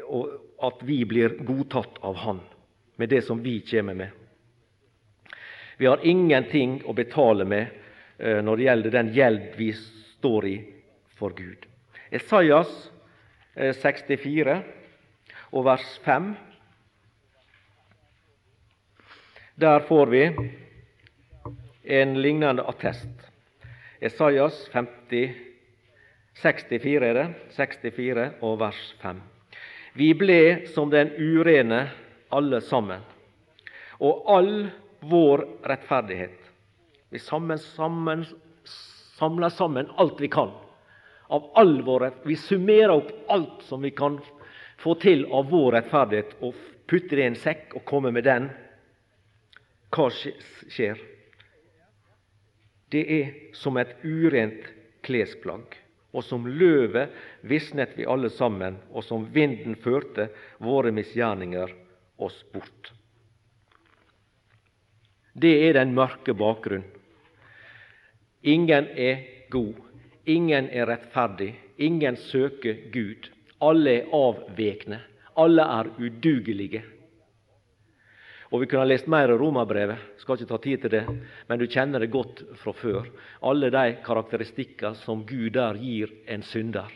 at 0.64 0.84
vi 0.86 1.00
blir 1.10 1.40
godtatt 1.46 1.98
av 2.02 2.20
Han 2.26 2.42
med 3.02 3.10
det 3.10 3.24
som 3.26 3.40
vi 3.42 3.60
kommer 3.66 3.94
med. 3.98 4.10
Vi 5.78 5.88
har 5.90 6.04
ingenting 6.06 6.84
å 6.86 6.94
betale 6.94 7.46
med 7.46 7.84
Eh, 8.24 8.40
når 8.44 8.58
det 8.58 8.68
gjelder 8.68 8.94
den 8.94 9.12
gjeld 9.14 9.46
vi 9.58 9.70
står 9.74 10.46
i 10.48 10.58
for 11.18 11.34
Gud. 11.36 11.66
Esaias 12.14 12.72
64 13.54 14.54
eh, 14.54 14.62
og 15.52 15.66
vers 15.68 15.88
5. 16.06 16.34
Der 19.56 19.80
får 19.80 20.06
vi 20.06 20.36
en 21.84 22.22
lignende 22.22 22.64
attest. 22.64 23.10
Esaias 24.02 24.70
50, 24.72 25.34
64 26.42 27.06
er 27.06 27.14
det, 27.14 27.26
64 27.54 28.24
og 28.42 28.56
vers 28.60 28.80
5. 29.02 29.20
Vi 29.94 30.08
ble 30.18 30.40
som 30.74 30.90
den 30.90 31.14
urene 31.22 31.84
alle 32.34 32.64
sammen, 32.66 33.06
og 34.02 34.26
all 34.34 34.52
vår 35.06 35.46
rettferdighet 35.70 36.50
vi 37.14 37.22
sammen, 37.22 37.62
sammen, 37.62 38.26
samler 39.20 39.54
sammen 39.54 39.92
alt 40.02 40.18
vi 40.18 40.32
kan 40.34 40.50
av 41.30 41.52
all 41.54 41.82
vår 41.86 42.10
Vi 42.26 42.36
summerer 42.36 42.90
opp 42.90 43.14
alt 43.30 43.62
som 43.70 43.86
vi 43.86 43.94
kan 43.94 44.18
få 44.82 44.98
til 44.98 45.28
av 45.30 45.54
vår 45.54 45.72
rettferdighet, 45.78 46.36
og 46.42 46.58
putter 46.90 47.18
det 47.18 47.24
i 47.24 47.30
en 47.32 47.38
sekk 47.38 47.78
og 47.78 47.86
kommer 47.86 48.12
med 48.12 48.26
den. 48.26 48.50
Hva 49.94 50.10
skjer? 50.14 51.02
Det 52.90 53.04
er 53.20 53.32
som 53.58 53.78
et 53.78 53.94
urent 54.06 54.66
klesplagg. 55.06 55.78
Og 56.14 56.22
som 56.22 56.46
løvet 56.46 57.14
visnet 57.42 57.96
vi 57.98 58.06
alle 58.06 58.30
sammen, 58.30 58.76
og 58.94 59.02
som 59.06 59.26
vinden 59.34 59.74
førte 59.82 60.28
våre 60.62 60.92
misgjerninger 60.94 61.72
oss 62.22 62.38
bort. 62.54 62.92
Det 65.34 65.56
er 65.68 65.80
den 65.80 65.96
mørke 65.98 66.36
bakgrunnen 66.38 66.86
Ingen 68.44 68.90
er 69.00 69.22
god, 69.50 69.78
ingen 70.28 70.66
er 70.68 70.90
rettferdig, 70.90 71.54
ingen 71.78 72.18
søker 72.20 72.76
Gud. 72.92 73.30
Alle 73.64 73.94
er 74.02 74.10
avvekne, 74.12 75.00
alle 75.40 75.64
er 75.64 75.88
udugelige. 75.96 76.82
Og 78.54 78.62
Vi 78.62 78.68
kunne 78.70 78.84
ha 78.84 78.86
lest 78.86 79.08
mer 79.10 79.32
av 79.34 79.40
Romerbrevet, 79.42 79.98
skal 80.22 80.38
ikke 80.38 80.50
ta 80.52 80.58
tid 80.62 80.84
til 80.84 80.92
det, 80.94 81.06
men 81.50 81.58
du 81.58 81.66
kjenner 81.66 82.04
det 82.04 82.12
godt 82.14 82.44
fra 82.62 82.74
før. 82.78 83.08
Alle 83.42 83.72
de 83.74 83.96
karakteristikker 84.06 84.94
som 85.00 85.24
Gud 85.26 85.56
der 85.56 85.80
gir 85.82 86.14
en 86.30 86.46
synder. 86.46 86.92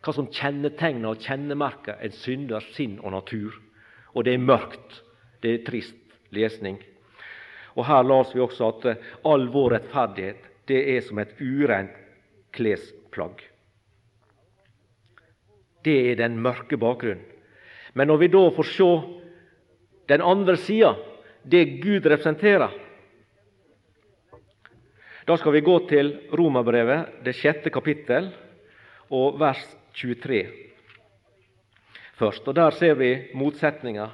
Hva 0.00 0.14
som 0.16 0.30
kjennetegner 0.32 1.12
og 1.12 1.20
kjennemerker 1.20 2.00
en 2.00 2.16
synders 2.16 2.70
sinn 2.72 2.96
og 3.02 3.12
natur. 3.12 3.60
Og 4.16 4.24
det 4.24 4.38
er 4.38 4.46
mørkt. 4.48 5.02
Det 5.44 5.52
er 5.52 5.64
trist 5.68 6.16
lesning. 6.32 6.80
Og 7.76 7.84
Her 7.84 8.08
las 8.08 8.32
vi 8.32 8.40
også 8.40 8.72
at 8.72 8.90
all 9.28 9.48
vår 9.52 9.76
rettferdighet 9.76 10.48
det 10.68 10.80
er 10.96 11.00
som 11.04 11.20
et 11.20 11.36
urent 11.40 11.92
klesplagg. 12.56 13.40
Det 15.84 15.98
er 16.10 16.22
den 16.24 16.40
mørke 16.40 16.78
bakgrunnen. 16.80 17.26
Men 17.92 18.08
når 18.08 18.22
vi 18.22 18.32
da 18.32 18.46
får 18.56 18.68
se 18.72 18.92
den 20.12 20.22
andre 20.22 20.56
sida, 20.60 20.94
det 21.42 21.80
Gud 21.82 22.06
representerer, 22.06 22.70
da 25.26 25.36
skal 25.38 25.54
vi 25.54 25.62
gå 25.62 25.76
til 25.90 26.12
Romerbrevet, 26.34 27.22
det 27.24 27.36
sjette 27.38 27.70
kapittel, 27.70 28.32
og 29.12 29.38
vers 29.40 29.62
23 29.94 30.42
først. 32.22 32.48
Og 32.48 32.54
Der 32.54 32.70
ser 32.70 32.94
vi 32.94 33.18
motsetninga. 33.34 34.06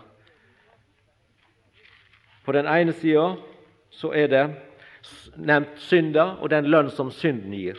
På 2.45 2.53
den 2.53 2.67
ene 2.67 2.93
sida 2.93 3.37
så 3.91 4.13
er 4.13 4.27
det 4.27 4.45
nevnt 5.37 5.77
synda 5.77 6.25
og 6.41 6.51
den 6.51 6.71
lønn 6.73 6.91
som 6.91 7.11
synden 7.11 7.53
gir. 7.53 7.77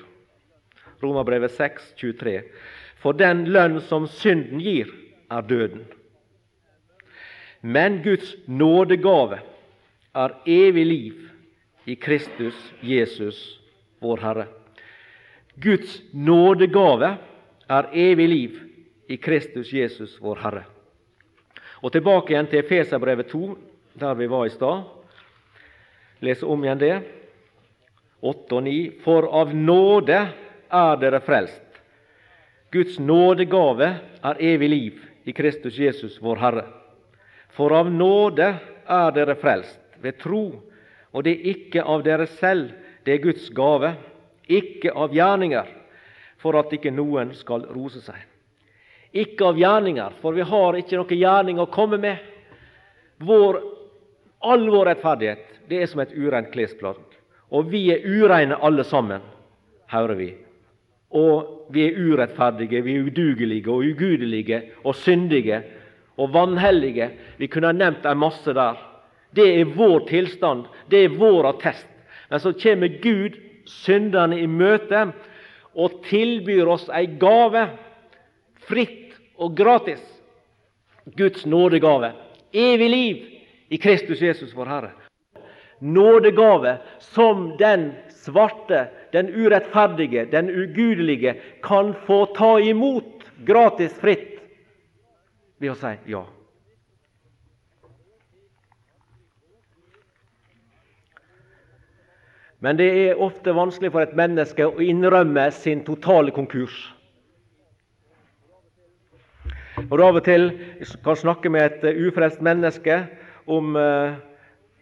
Romerbrevet 1.04 1.52
6, 1.52 1.94
23. 1.98 2.42
For 3.00 3.12
den 3.12 3.48
lønn 3.48 3.80
som 3.82 4.08
synden 4.08 4.60
gir, 4.62 4.92
er 5.32 5.42
døden. 5.42 5.86
Men 7.62 8.02
Guds 8.04 8.36
nådegave 8.46 9.42
er 10.16 10.36
evig 10.46 10.86
liv 10.86 11.30
i 11.86 11.96
Kristus 11.96 12.56
Jesus, 12.82 13.60
vår 14.00 14.18
Herre. 14.18 14.46
Guds 15.56 16.02
nådegave 16.14 17.18
er 17.70 17.90
evig 17.94 18.28
liv 18.30 18.60
i 19.08 19.18
Kristus 19.18 19.74
Jesus, 19.74 20.18
vår 20.22 20.40
Herre. 20.44 20.64
Og 21.84 21.92
Tilbake 21.92 22.34
igjen 22.34 22.48
til 22.48 22.64
Efeserbrevet 22.64 23.28
2, 23.32 23.58
der 24.00 24.14
vi 24.16 24.28
var 24.28 24.46
i 24.46 24.54
stad. 24.54 24.84
Lese 26.20 26.46
om 26.46 26.64
igjen 26.64 26.80
det. 26.80 26.96
8 28.22 28.56
og 28.56 28.64
9. 28.64 28.76
For 29.04 29.28
av 29.42 29.54
nåde 29.56 30.20
er 30.72 31.00
dere 31.00 31.22
frelst. 31.24 31.64
Guds 32.72 33.00
nådegave 33.00 33.96
er 34.24 34.44
evig 34.44 34.70
liv 34.70 35.00
i 35.26 35.34
Kristus 35.34 35.80
Jesus, 35.80 36.20
vår 36.22 36.36
Herre. 36.36 36.68
For 37.60 37.76
av 37.76 37.90
nåde 37.92 38.54
er 38.88 39.10
dere 39.12 39.36
frelst, 39.36 39.80
ved 40.00 40.16
tro, 40.22 40.46
og 41.12 41.24
det 41.26 41.34
er 41.34 41.48
ikke 41.52 41.84
av 41.84 42.06
dere 42.06 42.30
selv, 42.40 42.70
det 43.04 43.18
er 43.18 43.24
Guds 43.26 43.50
gave, 43.52 43.90
ikke 44.48 44.94
av 44.96 45.12
gjerninger, 45.12 45.68
for 46.40 46.56
at 46.56 46.72
ikke 46.72 46.94
noen 46.96 47.34
skal 47.36 47.66
rose 47.76 48.00
seg. 48.06 48.16
Ikke 49.12 49.50
av 49.50 49.60
gjerninger, 49.60 50.16
for 50.22 50.38
vi 50.38 50.46
har 50.48 50.78
ikke 50.80 51.02
noe 51.02 51.18
gjerning 51.20 51.60
å 51.60 51.68
komme 51.74 52.00
med. 52.00 52.22
Vår, 53.28 53.60
all 54.40 54.64
vår 54.72 54.94
rettferdighet 54.94 55.60
det 55.68 55.82
er 55.82 55.92
som 55.92 56.00
et 56.00 56.14
urent 56.16 56.54
klesplagg. 56.54 57.02
Og 57.52 57.68
vi 57.74 57.90
er 57.92 58.08
ureine 58.08 58.56
alle 58.64 58.86
sammen, 58.88 59.26
hører 59.92 60.16
vi. 60.16 60.30
Og 61.12 61.74
vi 61.76 61.90
er 61.90 62.00
urettferdige, 62.00 62.86
vi 62.86 62.96
er 62.96 63.10
udugelige 63.10 63.74
og 63.74 63.84
ugudelige 63.84 64.62
og 64.86 64.96
syndige 64.96 65.60
og 66.20 66.34
vanhellige. 66.34 67.10
Vi 67.40 67.48
kunne 67.48 67.72
ha 67.72 67.76
nevnt 67.76 68.06
en 68.06 68.20
masse 68.20 68.54
der. 68.54 68.78
Det 69.36 69.48
er 69.62 69.74
vår 69.76 70.08
tilstand, 70.10 70.66
det 70.92 71.04
er 71.06 71.18
vår 71.20 71.52
attest. 71.54 71.88
Men 72.30 72.42
så 72.42 72.54
kommer 72.54 73.00
Gud 73.02 73.38
synderne 73.70 74.40
i 74.42 74.48
møte 74.50 75.10
og 75.78 76.00
tilbyr 76.10 76.70
oss 76.70 76.88
ei 76.94 77.06
gave, 77.22 77.68
fritt 78.68 79.16
og 79.38 79.56
gratis. 79.58 80.02
Guds 81.18 81.46
nådegave. 81.46 82.12
Evig 82.54 82.90
liv 82.90 83.22
i 83.70 83.78
Kristus 83.78 84.22
Jesus, 84.22 84.56
vår 84.58 84.70
Herre 84.70 84.92
nådegave 85.80 86.78
som 87.00 87.58
den 87.58 87.92
svarte, 88.10 88.88
den 89.14 89.30
urettferdige, 89.36 90.26
den 90.32 90.50
ugudelige 90.50 91.36
kan 91.64 91.94
få 92.06 92.26
ta 92.36 92.60
imot 92.60 93.26
gratis, 93.46 93.94
fritt, 94.02 94.29
ved 95.60 95.74
å 95.74 95.80
si 95.80 95.96
ja. 96.12 96.26
Men 102.60 102.76
det 102.80 102.90
er 102.92 103.22
ofte 103.24 103.56
vanskelig 103.56 103.92
for 103.94 104.04
et 104.04 104.16
menneske 104.20 104.66
å 104.68 104.82
innrømme 104.84 105.46
sin 105.56 105.86
totale 105.88 106.34
konkurs. 106.36 106.76
Når 109.80 109.96
du 109.96 110.04
av 110.04 110.18
og 110.20 110.26
til 110.26 110.50
kan 111.06 111.16
snakke 111.16 111.52
med 111.54 111.70
et 111.86 112.02
ufrelst 112.04 112.42
menneske 112.44 112.98
om 113.48 113.78
uh, 113.80 114.18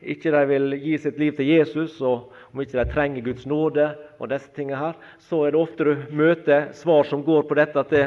ikke 0.01 0.33
de 0.33 0.41
vil 0.49 0.73
gi 0.81 0.95
sitt 1.01 1.19
liv 1.21 1.35
til 1.37 1.51
Jesus, 1.51 1.99
og 2.01 2.33
om 2.49 2.63
ikke 2.63 2.79
de 2.79 2.93
trenger 2.93 3.25
Guds 3.25 3.45
nåde, 3.49 3.91
og 4.17 4.31
disse 4.31 4.49
tingene 4.55 4.79
her, 4.81 4.97
så 5.21 5.43
er 5.45 5.53
det 5.53 5.61
ofte 5.61 5.85
du 5.85 6.17
møter 6.17 6.71
svar 6.77 7.05
som 7.05 7.21
går 7.25 7.45
på 7.45 7.57
dette 7.59 7.81
at 7.81 7.93
det, 7.93 8.05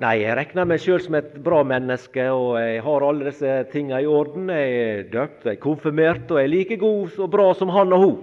Nei, 0.00 0.22
jeg 0.22 0.32
regner 0.32 0.64
meg 0.64 0.80
sjøl 0.80 1.02
som 1.04 1.16
et 1.18 1.34
bra 1.44 1.58
menneske, 1.66 2.24
og 2.32 2.54
jeg 2.56 2.78
har 2.86 3.04
alle 3.04 3.26
disse 3.26 3.56
tingene 3.68 3.98
i 4.00 4.06
orden. 4.08 4.48
Jeg 4.48 4.78
er 4.80 5.02
døpt, 5.12 5.44
jeg 5.44 5.58
er 5.58 5.60
konfirmert, 5.60 6.30
og 6.32 6.40
jeg 6.40 6.48
er 6.48 6.52
like 6.54 6.78
god 6.80 7.18
og 7.20 7.28
bra 7.34 7.50
som 7.58 7.72
han 7.74 7.92
og 7.92 8.04
hun. 8.06 8.14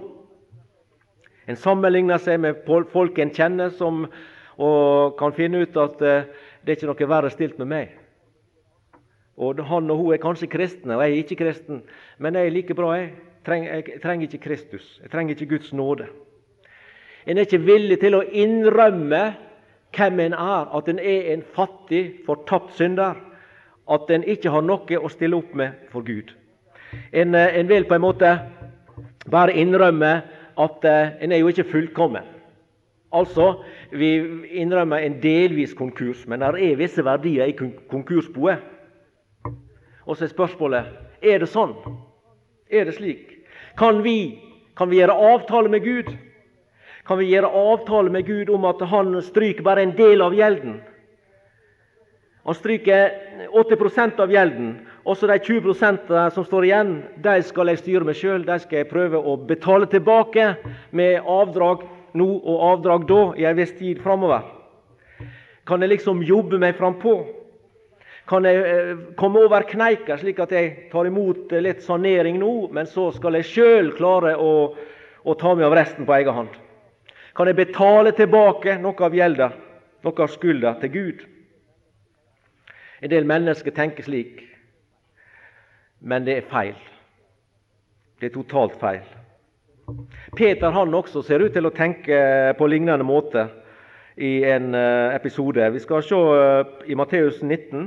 En 1.46 1.60
sammenligner 1.60 2.18
seg 2.18 2.42
med 2.42 2.64
folk 2.66 3.22
en 3.22 3.30
kjenner, 3.30 3.70
som, 3.78 4.08
og 4.58 5.14
kan 5.22 5.36
finne 5.38 5.62
ut 5.62 5.78
at 5.78 6.02
eh, 6.02 6.26
det 6.66 6.74
er 6.74 6.80
ikke 6.80 6.90
noe 6.90 7.10
verre 7.14 7.30
stilt 7.30 7.62
med 7.62 7.70
meg. 7.70 7.94
Og 9.38 9.62
Han 9.70 9.86
og 9.94 10.02
hun 10.02 10.12
er 10.16 10.24
kanskje 10.24 10.50
kristne, 10.50 10.96
og 10.96 11.06
jeg 11.06 11.14
er 11.14 11.22
ikke 11.22 11.42
kristen, 11.44 11.84
men 12.18 12.34
jeg 12.34 12.50
er 12.50 12.56
like 12.58 12.74
bra. 12.74 12.96
Jeg 12.98 13.12
jeg 13.48 14.00
trenger 14.02 14.26
ikke 14.26 14.38
Kristus. 14.38 14.98
Jeg 15.02 15.10
trenger 15.10 15.34
ikke 15.34 15.54
Guds 15.54 15.72
nåde. 15.72 16.08
En 17.26 17.38
er 17.38 17.46
ikke 17.46 17.62
villig 17.62 18.00
til 18.00 18.18
å 18.18 18.26
innrømme 18.26 19.22
hvem 19.96 20.20
en 20.20 20.32
er, 20.32 20.76
at 20.76 20.88
en 20.88 20.98
er 20.98 21.32
en 21.32 21.42
fattig, 21.54 22.12
fortapt 22.26 22.74
synder. 22.74 23.14
At 23.90 24.10
en 24.10 24.24
ikke 24.24 24.50
har 24.52 24.62
noe 24.62 25.00
å 25.00 25.08
stille 25.08 25.36
opp 25.36 25.54
med 25.56 25.88
for 25.92 26.04
Gud. 26.04 26.34
En, 27.12 27.34
eh, 27.34 27.60
en 27.60 27.68
vil 27.68 27.84
på 27.88 27.94
en 27.96 28.04
måte 28.04 28.32
bare 29.30 29.52
innrømme 29.56 30.10
at 30.58 30.84
uh, 30.84 31.22
en 31.22 31.32
er 31.32 31.38
jo 31.38 31.48
ikke 31.48 31.70
fullkommen. 31.70 32.24
Altså, 33.12 33.62
vi 33.92 34.16
innrømmer 34.60 34.96
en 34.96 35.20
delvis 35.22 35.74
konkurs, 35.74 36.26
men 36.26 36.40
det 36.40 36.48
er 36.48 36.76
visse 36.76 37.04
verdier 37.04 37.48
i 37.48 37.56
konkursboet. 37.90 38.58
Og 40.04 40.16
så 40.16 40.24
er 40.24 40.32
spørsmålet 40.32 40.90
er 41.22 41.38
det 41.40 41.48
sånn. 41.52 41.76
Er 42.70 42.84
det 42.88 42.96
slik? 42.98 43.38
Kan 43.78 44.02
vi, 44.04 44.40
kan 44.76 44.90
vi 44.90 45.00
gjøre 45.00 45.16
avtale 45.32 45.72
med 45.72 45.84
Gud? 45.84 46.10
Kan 47.08 47.18
vi 47.18 47.30
gjøre 47.32 47.48
avtale 47.48 48.12
med 48.12 48.26
Gud 48.28 48.50
om 48.52 48.66
at 48.68 48.82
han 48.90 49.16
stryker 49.24 49.64
bare 49.64 49.86
en 49.86 49.94
del 49.96 50.20
av 50.20 50.36
gjelden? 50.36 50.78
Han 52.44 52.56
stryker 52.56 53.48
80% 53.52 54.20
av 54.20 54.32
gjelden, 54.32 54.78
Også 55.08 55.26
de 55.26 55.38
20% 55.40 56.10
som 56.34 56.44
står 56.44 56.64
igjen, 56.64 56.90
de 57.16 57.38
skal 57.42 57.70
jeg 57.70 57.80
styre 57.80 58.04
meg 58.04 58.16
sjøl. 58.18 58.42
De 58.44 58.58
skal 58.60 58.82
jeg 58.82 58.90
prøve 58.90 59.16
å 59.16 59.38
betale 59.40 59.88
tilbake 59.88 60.50
med 60.92 61.24
avdrag 61.24 61.86
nå 62.12 62.26
og 62.36 62.64
avdrag 62.74 63.06
da 63.08 63.22
i 63.40 63.46
en 63.48 63.56
viss 63.56 63.72
tid 63.78 64.02
framover. 64.04 64.44
Kan 65.64 65.80
jeg 65.80 65.94
liksom 65.94 66.20
jobbe 66.28 66.60
meg 66.60 66.76
frampå? 66.76 67.16
kan 68.28 68.44
jeg 68.44 68.60
eh, 68.60 68.96
komme 69.16 69.40
over 69.46 69.64
kneika, 69.64 70.18
slik 70.20 70.40
at 70.44 70.52
jeg 70.52 70.90
tar 70.92 71.08
imot 71.08 71.52
eh, 71.52 71.62
litt 71.64 71.80
sanering 71.84 72.36
nå, 72.40 72.68
men 72.76 72.88
så 72.88 73.08
skal 73.16 73.38
jeg 73.38 73.48
sjøl 73.48 73.92
klare 73.96 74.34
å, 74.36 74.50
å, 75.24 75.36
ta 75.40 75.54
meg 75.56 75.64
av 75.68 75.76
resten 75.78 76.04
på 76.08 76.16
egen 76.18 76.36
hånd. 76.36 76.58
Kan 77.38 77.46
jeg 77.46 77.54
betale 77.54 78.10
tilbake 78.18 78.72
noe 78.82 79.04
av 79.06 79.14
gjelda, 79.14 79.46
noe 80.02 80.22
av 80.24 80.32
skylda, 80.32 80.72
til 80.80 80.90
Gud? 80.90 81.20
En 82.98 83.12
del 83.12 83.28
mennesker 83.30 83.70
tenker 83.76 84.02
slik, 84.02 84.40
men 86.02 86.26
det 86.26 86.34
er 86.34 86.48
feil. 86.50 86.74
Det 88.18 88.32
er 88.32 88.34
totalt 88.34 88.74
feil. 88.80 89.06
Peter 90.34 90.74
han 90.74 90.98
også 90.98 91.22
ser 91.22 91.44
ut 91.46 91.54
til 91.54 91.70
å 91.70 91.74
tenke 91.76 92.18
på 92.58 92.66
lignende 92.66 93.06
måte 93.06 93.46
i 94.18 94.42
en 94.42 94.74
eh, 94.74 95.14
episode. 95.14 95.70
Vi 95.76 95.84
skal 95.86 96.02
se 96.02 96.18
i 96.90 96.98
Matteus 96.98 97.38
19. 97.38 97.86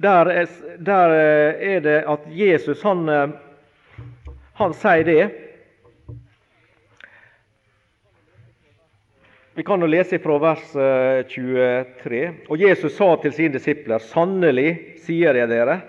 Der 0.00 0.26
er, 0.32 0.46
der 0.78 1.12
eh, 1.12 1.74
er 1.74 1.80
det 1.84 1.98
at 2.08 2.20
Jesus 2.32 2.80
han, 2.82 3.08
eh, 3.08 3.32
han 4.56 4.72
sier 4.72 5.04
det. 5.04 5.24
Vi 9.58 9.64
kan 9.66 9.82
jo 9.82 9.90
lese 9.90 10.16
fra 10.24 10.38
vers 10.40 10.70
23. 11.28 12.22
Eh, 12.22 12.38
Og 12.48 12.62
Jesus 12.62 12.94
sa 12.96 13.10
til 13.20 13.34
sine 13.36 13.52
disipler.: 13.58 14.00
Sannelig 14.00 14.96
sier 15.04 15.36
jeg 15.36 15.50
dere, 15.50 15.82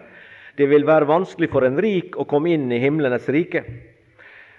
det 0.60 0.68
vil 0.68 0.84
være 0.84 1.08
vanskelig 1.08 1.48
for 1.54 1.64
en 1.64 1.80
rik 1.80 2.18
å 2.20 2.26
komme 2.28 2.52
inn 2.52 2.68
i 2.68 2.82
himlenes 2.84 3.30
rike. 3.32 3.64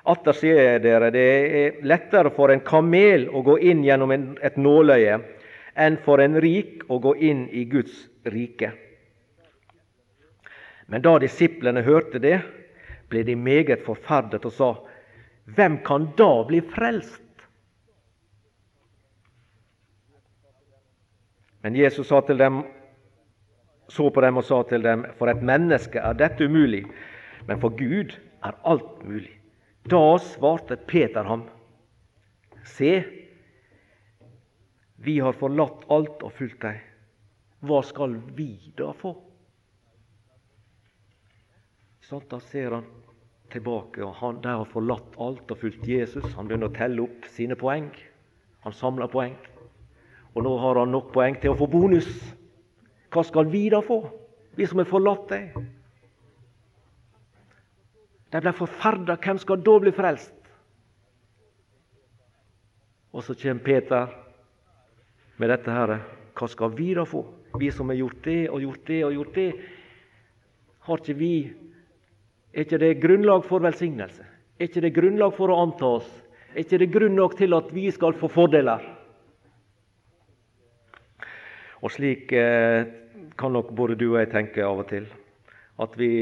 Atter 0.08 0.32
sier 0.32 0.62
jeg 0.62 0.80
dere, 0.86 1.10
det 1.12 1.26
er 1.60 1.76
lettere 1.84 2.32
for 2.32 2.50
en 2.50 2.64
kamel 2.64 3.28
å 3.28 3.44
gå 3.44 3.58
inn 3.60 3.84
gjennom 3.84 4.16
et 4.16 4.56
nåløye 4.56 5.20
enn 5.76 6.00
for 6.08 6.24
en 6.24 6.40
rik 6.40 6.88
å 6.88 6.98
gå 7.04 7.14
inn 7.20 7.44
i 7.52 7.66
Guds 7.68 8.08
rike. 8.24 8.72
Men 10.92 11.00
da 11.00 11.14
disiplene 11.22 11.80
hørte 11.86 12.20
det, 12.20 12.42
ble 13.08 13.22
de 13.24 13.32
meget 13.36 13.80
forferdet 13.86 14.44
og 14.44 14.52
sa:" 14.52 14.72
Hvem 15.56 15.78
kan 15.86 16.10
da 16.18 16.44
bli 16.44 16.60
frelst? 16.60 17.46
Men 21.64 21.76
Jesus 21.76 22.06
sa 22.12 22.20
til 22.20 22.38
dem, 22.38 22.60
så 23.88 24.10
på 24.10 24.20
dem 24.20 24.36
og 24.36 24.44
sa 24.44 24.62
til 24.68 24.84
dem:" 24.84 25.06
For 25.16 25.32
et 25.32 25.42
menneske 25.42 25.98
er 25.98 26.12
dette 26.12 26.44
umulig, 26.44 26.84
men 27.48 27.60
for 27.60 27.72
Gud 27.72 28.12
er 28.44 28.60
alt 28.64 29.04
mulig. 29.04 29.40
Da 29.90 30.18
svarte 30.18 30.76
Peter 30.76 31.24
ham, 31.24 31.48
Se, 32.64 33.02
vi 34.96 35.18
har 35.18 35.32
forlatt 35.32 35.88
alt 35.90 36.22
og 36.22 36.32
fulgt 36.32 36.62
deg. 36.62 36.78
Hva 37.60 37.80
skal 37.82 38.20
vi 38.36 38.74
da 38.78 38.92
få? 38.92 39.31
Sånn, 42.12 42.26
da 42.28 42.38
ser 42.44 42.74
han 42.76 42.88
tilbake, 43.48 44.02
og 44.04 44.18
han 44.18 44.40
der 44.44 44.58
har 44.60 44.68
forlatt 44.68 45.14
alt 45.16 45.48
og 45.48 45.60
fulgt 45.62 45.86
Jesus. 45.88 46.26
Han 46.36 46.44
begynner 46.44 46.68
å 46.68 46.74
telle 46.76 47.06
opp 47.06 47.28
sine 47.32 47.56
poeng. 47.56 47.86
Han 48.66 48.74
samler 48.76 49.08
poeng. 49.08 49.38
Og 50.34 50.44
nå 50.44 50.52
har 50.60 50.82
han 50.82 50.92
nok 50.92 51.08
poeng 51.14 51.38
til 51.40 51.54
å 51.54 51.56
få 51.56 51.70
bonus. 51.72 52.10
Hva 53.16 53.24
skal 53.24 53.48
vi 53.48 53.62
da 53.72 53.80
få, 53.86 53.96
vi 54.60 54.68
som 54.68 54.82
har 54.82 54.90
forlatt 54.90 55.24
deg? 55.32 55.56
De 58.36 58.44
ble 58.44 58.54
forferda. 58.60 59.16
Hvem 59.16 59.40
skal 59.40 59.64
da 59.64 59.78
bli 59.80 59.96
frelst? 59.96 60.52
Og 63.16 63.24
så 63.24 63.40
kommer 63.40 63.64
Peter 63.64 64.12
med 65.40 65.54
dette 65.56 65.80
her. 65.80 65.96
Hva 66.36 66.52
skal 66.58 66.76
vi 66.76 66.92
da 66.92 67.08
få, 67.08 67.24
vi 67.56 67.72
som 67.72 67.88
har 67.88 68.02
gjort 68.04 68.24
det 68.28 68.40
og 68.52 68.68
gjort 68.68 68.88
det 68.92 69.02
og 69.08 69.20
gjort 69.20 69.36
det? 69.40 69.50
Har 70.84 71.00
ikke 71.00 71.20
vi 71.24 71.34
Er 72.52 72.66
ikke 72.66 72.80
det 72.82 73.00
grunnlag 73.00 73.46
for 73.48 73.64
velsignelse? 73.64 74.24
Er 74.60 74.68
ikke 74.68 74.82
det 74.84 74.92
grunnlag 74.96 75.32
for 75.36 75.52
å 75.52 75.60
anta 75.64 75.88
oss? 75.98 76.08
Er 76.52 76.66
ikke 76.66 76.82
det 76.82 76.90
grunn 76.92 77.14
nok 77.16 77.38
til 77.38 77.56
at 77.56 77.70
vi 77.72 77.86
skal 77.90 78.12
få 78.18 78.28
fordeler? 78.28 78.84
Og 81.82 81.90
slik 81.90 82.32
eh, 82.36 82.84
kan 83.40 83.56
nok 83.56 83.72
både 83.74 83.96
du 83.98 84.10
og 84.12 84.18
jeg 84.20 84.30
tenke 84.34 84.64
av 84.64 84.82
og 84.84 84.90
til. 84.90 85.06
At 85.80 85.96
vi 85.98 86.12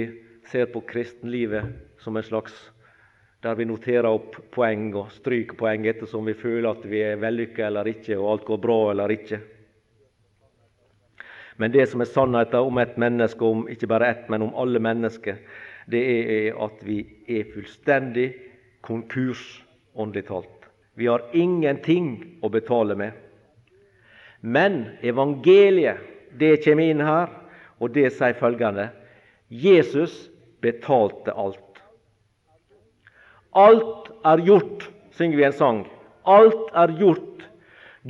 ser 0.51 0.71
på 0.71 0.85
kristenlivet 0.87 1.67
som 2.01 2.17
en 2.17 2.27
slags 2.27 2.55
der 3.43 3.57
vi 3.57 3.65
noterer 3.65 4.09
opp 4.09 4.37
poeng 4.53 4.91
og 5.01 5.13
stryker 5.15 5.57
poeng 5.57 5.87
ettersom 5.89 6.27
vi 6.29 6.37
føler 6.37 6.71
at 6.71 6.85
vi 6.87 7.01
er 7.05 7.21
vellykka 7.21 7.67
eller 7.71 7.89
ikke, 7.89 8.19
og 8.19 8.35
alt 8.35 8.47
går 8.51 8.61
bra 8.61 8.79
eller 8.93 9.15
ikke. 9.15 9.41
Men 11.61 11.73
det 11.73 11.87
som 11.89 12.05
er 12.05 12.09
sannheten 12.09 12.69
om 12.69 12.81
et 12.81 12.97
menneske, 13.01 13.45
om 13.45 13.67
ikke 13.69 13.89
bare 13.89 14.11
ett, 14.13 14.29
men 14.33 14.45
om 14.45 14.55
alle 14.61 14.81
mennesker, 14.81 15.41
det 15.91 16.05
er 16.07 16.61
at 16.63 16.81
vi 16.87 17.03
er 17.29 17.49
fullstendig 17.53 18.31
konkurs, 18.87 19.43
åndelig 19.95 20.27
talt. 20.31 20.69
Vi 20.95 21.09
har 21.09 21.25
ingenting 21.37 22.39
å 22.43 22.51
betale 22.53 22.97
med. 22.99 23.13
Men 24.41 24.97
evangeliet, 25.03 26.01
det 26.39 26.61
kommer 26.65 26.93
inn 26.93 27.03
her, 27.05 27.31
og 27.81 27.95
det 27.97 28.11
sier 28.15 28.37
følgende 28.39 28.91
Jesus 29.51 30.29
betalte 30.63 31.35
alt. 31.35 31.81
Alt 33.57 34.13
er 34.29 34.45
gjort, 34.47 34.85
synger 35.17 35.41
vi 35.41 35.47
en 35.49 35.57
sang. 35.57 35.81
Alt 36.29 36.71
er 36.77 36.93
gjort. 37.01 37.27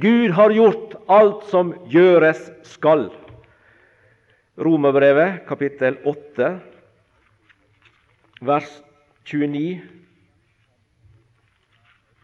Gud 0.01 0.35
har 0.37 0.53
gjort 0.55 0.99
alt 1.11 1.47
som 1.51 1.72
gjøres 1.91 2.43
skal. 2.68 3.09
Romerbrevet 4.61 5.47
kapittel 5.49 5.97
8, 6.05 6.51
vers 8.41 8.68
29 9.24 9.80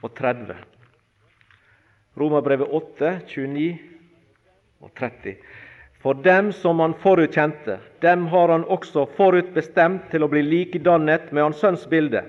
og 0.03 0.15
30. 0.17 0.57
Romerbrevet 2.17 2.73
8, 2.73 3.11
29 3.29 3.67
og 4.81 4.93
30. 4.97 5.37
For 6.01 6.17
dem 6.25 6.53
som 6.57 6.81
han 6.81 6.95
forutkjente, 7.03 7.79
dem 8.01 8.27
har 8.33 8.49
han 8.49 8.65
også 8.65 9.07
forutbestemt 9.17 10.09
til 10.13 10.25
å 10.25 10.31
bli 10.33 10.43
likedannet 10.47 11.33
med 11.33 11.49
hans 11.49 11.61
sønns 11.61 11.85
bilde, 11.91 12.23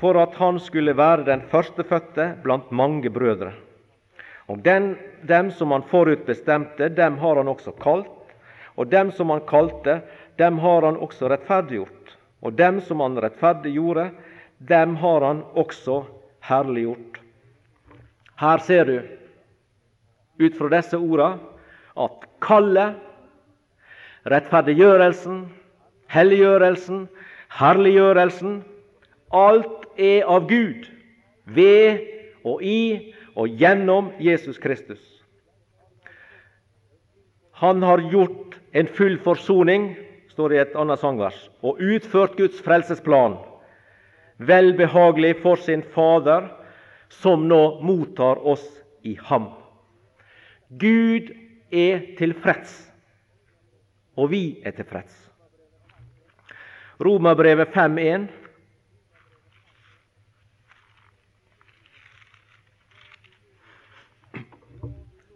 for 0.00 0.16
at 0.20 0.36
han 0.40 0.60
skulle 0.60 0.96
være 0.96 1.26
den 1.28 1.44
førstefødte 1.52 2.28
blant 2.44 2.72
mange 2.72 3.10
brødre. 3.12 3.52
Og 4.48 4.64
den, 4.64 4.94
dem 5.28 5.50
som 5.54 5.72
han 5.72 5.84
forutbestemte, 5.90 6.88
dem 6.88 7.18
har 7.20 7.36
han 7.36 7.48
også 7.48 7.76
kalt. 7.82 8.10
Og 8.76 8.88
dem 8.88 9.12
som 9.12 9.30
han 9.30 9.44
kalte, 9.48 10.00
dem 10.40 10.58
har 10.58 10.82
han 10.88 10.96
også 10.96 11.28
rettferdiggjort. 11.30 12.01
Og 12.42 12.56
dem 12.58 12.80
som 12.82 13.00
han 13.00 13.18
rettferdiggjorde, 13.22 14.10
dem 14.58 14.96
har 14.98 15.26
han 15.26 15.42
også 15.58 16.02
herliggjort. 16.42 17.20
Her 18.42 18.62
ser 18.66 18.84
du, 18.88 18.96
ut 20.42 20.58
fra 20.58 20.70
disse 20.72 20.98
orda, 20.98 21.36
at 22.02 22.26
kallet, 22.42 22.98
rettferdiggjørelsen, 24.26 25.44
helliggjørelsen, 26.10 27.06
herliggjørelsen 27.58 28.60
Alt 29.32 29.86
er 29.96 30.26
av 30.28 30.44
Gud, 30.48 30.84
ved 31.48 32.02
og 32.44 32.60
i 32.62 33.14
og 33.32 33.48
gjennom 33.56 34.10
Jesus 34.20 34.58
Kristus. 34.60 35.00
Han 37.62 37.82
har 37.82 38.02
gjort 38.12 38.58
en 38.76 38.90
full 38.92 39.16
forsoning, 39.24 39.94
står 40.32 40.48
det 40.48 40.56
i 40.56 40.62
et 40.64 40.76
annet 40.80 41.00
sangvers, 41.00 41.38
og 41.60 41.80
utført 41.80 42.36
Guds 42.38 42.60
frelsesplan, 42.64 43.36
velbehagelig 44.42 45.36
for 45.44 45.60
sin 45.60 45.84
Fader, 45.94 46.48
som 47.12 47.44
nå 47.48 47.80
mottar 47.84 48.40
oss 48.48 48.64
i 49.04 49.14
ham. 49.28 49.50
Gud 50.80 51.28
er 51.68 52.06
tilfreds, 52.16 52.72
og 54.16 54.32
vi 54.32 54.44
er 54.64 54.72
tilfreds. 54.76 55.12
Romerbrevet 57.02 57.72
5.1 57.74 58.28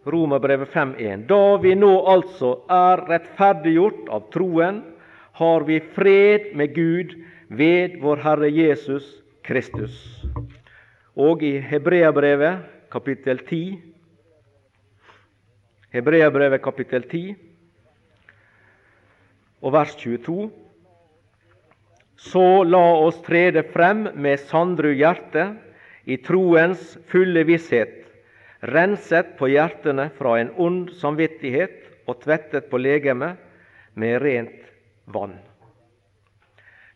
Romerbrevet 0.07 0.69
5.1. 0.71 1.25
Da 1.27 1.57
vi 1.61 1.73
nå 1.75 1.91
altså 2.07 2.53
er 2.71 3.03
rettferdiggjort 3.09 4.07
av 4.13 4.29
troen, 4.33 4.81
har 5.37 5.65
vi 5.67 5.79
fred 5.93 6.53
med 6.57 6.73
Gud 6.73 7.13
ved 7.49 7.99
vår 8.01 8.23
Herre 8.23 8.49
Jesus 8.49 9.05
Kristus. 9.45 9.97
Og 11.17 11.43
i 11.43 11.57
Hebreabrevet 11.59 12.63
kapittel 12.93 13.41
10 13.43 13.77
Hebreabrevet 15.93 16.61
kapittel 16.63 17.05
10 17.09 17.35
og 19.61 19.73
vers 19.73 19.93
22. 19.99 20.49
Så 22.17 22.47
la 22.65 22.83
oss 23.05 23.21
trede 23.25 23.63
frem 23.73 24.07
med 24.15 24.41
sandru 24.49 24.89
hjerte 24.95 25.51
i 26.05 26.17
troens 26.23 26.95
fulle 27.11 27.43
visshet 27.47 28.06
renset 28.59 29.35
på 29.37 29.49
hjertene 29.51 30.09
fra 30.17 30.37
en 30.41 30.51
ond 30.57 30.91
samvittighet 30.97 31.83
og 32.07 32.21
tvettet 32.23 32.69
på 32.71 32.79
legemet 32.81 33.37
med 33.97 34.21
rent 34.23 34.63
vann. 35.13 35.35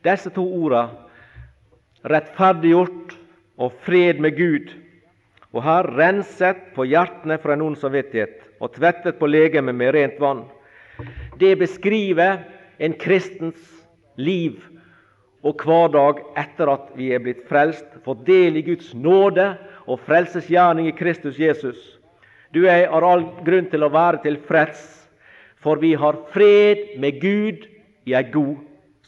Disse 0.01 0.31
to 0.33 0.43
orda, 0.43 0.87
rettferdiggjort 2.09 3.13
og 3.61 3.75
fred 3.85 4.21
med 4.23 4.37
Gud, 4.37 4.71
og 5.51 5.65
her 5.65 5.89
renset 5.99 6.71
på 6.75 6.87
hjertene 6.89 7.37
fra 7.41 7.53
en 7.53 7.65
ond 7.67 7.77
samvittighet 7.77 8.39
og 8.61 8.73
tvettet 8.77 9.19
på 9.19 9.29
legemet 9.29 9.75
med 9.75 9.93
rent 9.93 10.19
vann, 10.21 10.45
det 11.37 11.55
beskriver 11.59 12.41
en 12.81 12.93
kristens 12.97 13.61
liv 14.17 14.61
og 15.45 15.61
hverdag 15.65 16.21
etter 16.37 16.69
at 16.69 16.89
vi 16.97 17.09
er 17.13 17.21
blitt 17.23 17.43
frelst, 17.49 17.87
fått 18.05 18.25
del 18.27 18.59
i 18.59 18.65
Guds 18.65 18.93
nåde 18.93 19.53
og 19.87 19.99
frelsesgjerning 20.05 20.87
i 20.89 20.95
Kristus 20.95 21.39
Jesus. 21.39 21.77
Du 22.53 22.65
er 22.67 22.87
har 22.91 23.05
all 23.07 23.23
grunn 23.45 23.69
til 23.71 23.83
å 23.83 23.91
være 23.93 24.21
tilfreds, 24.25 24.81
for 25.61 25.79
vi 25.79 25.93
har 25.95 26.17
fred 26.33 26.97
med 26.99 27.21
Gud 27.21 27.67
i 28.09 28.15
ei 28.17 28.23
god 28.33 28.57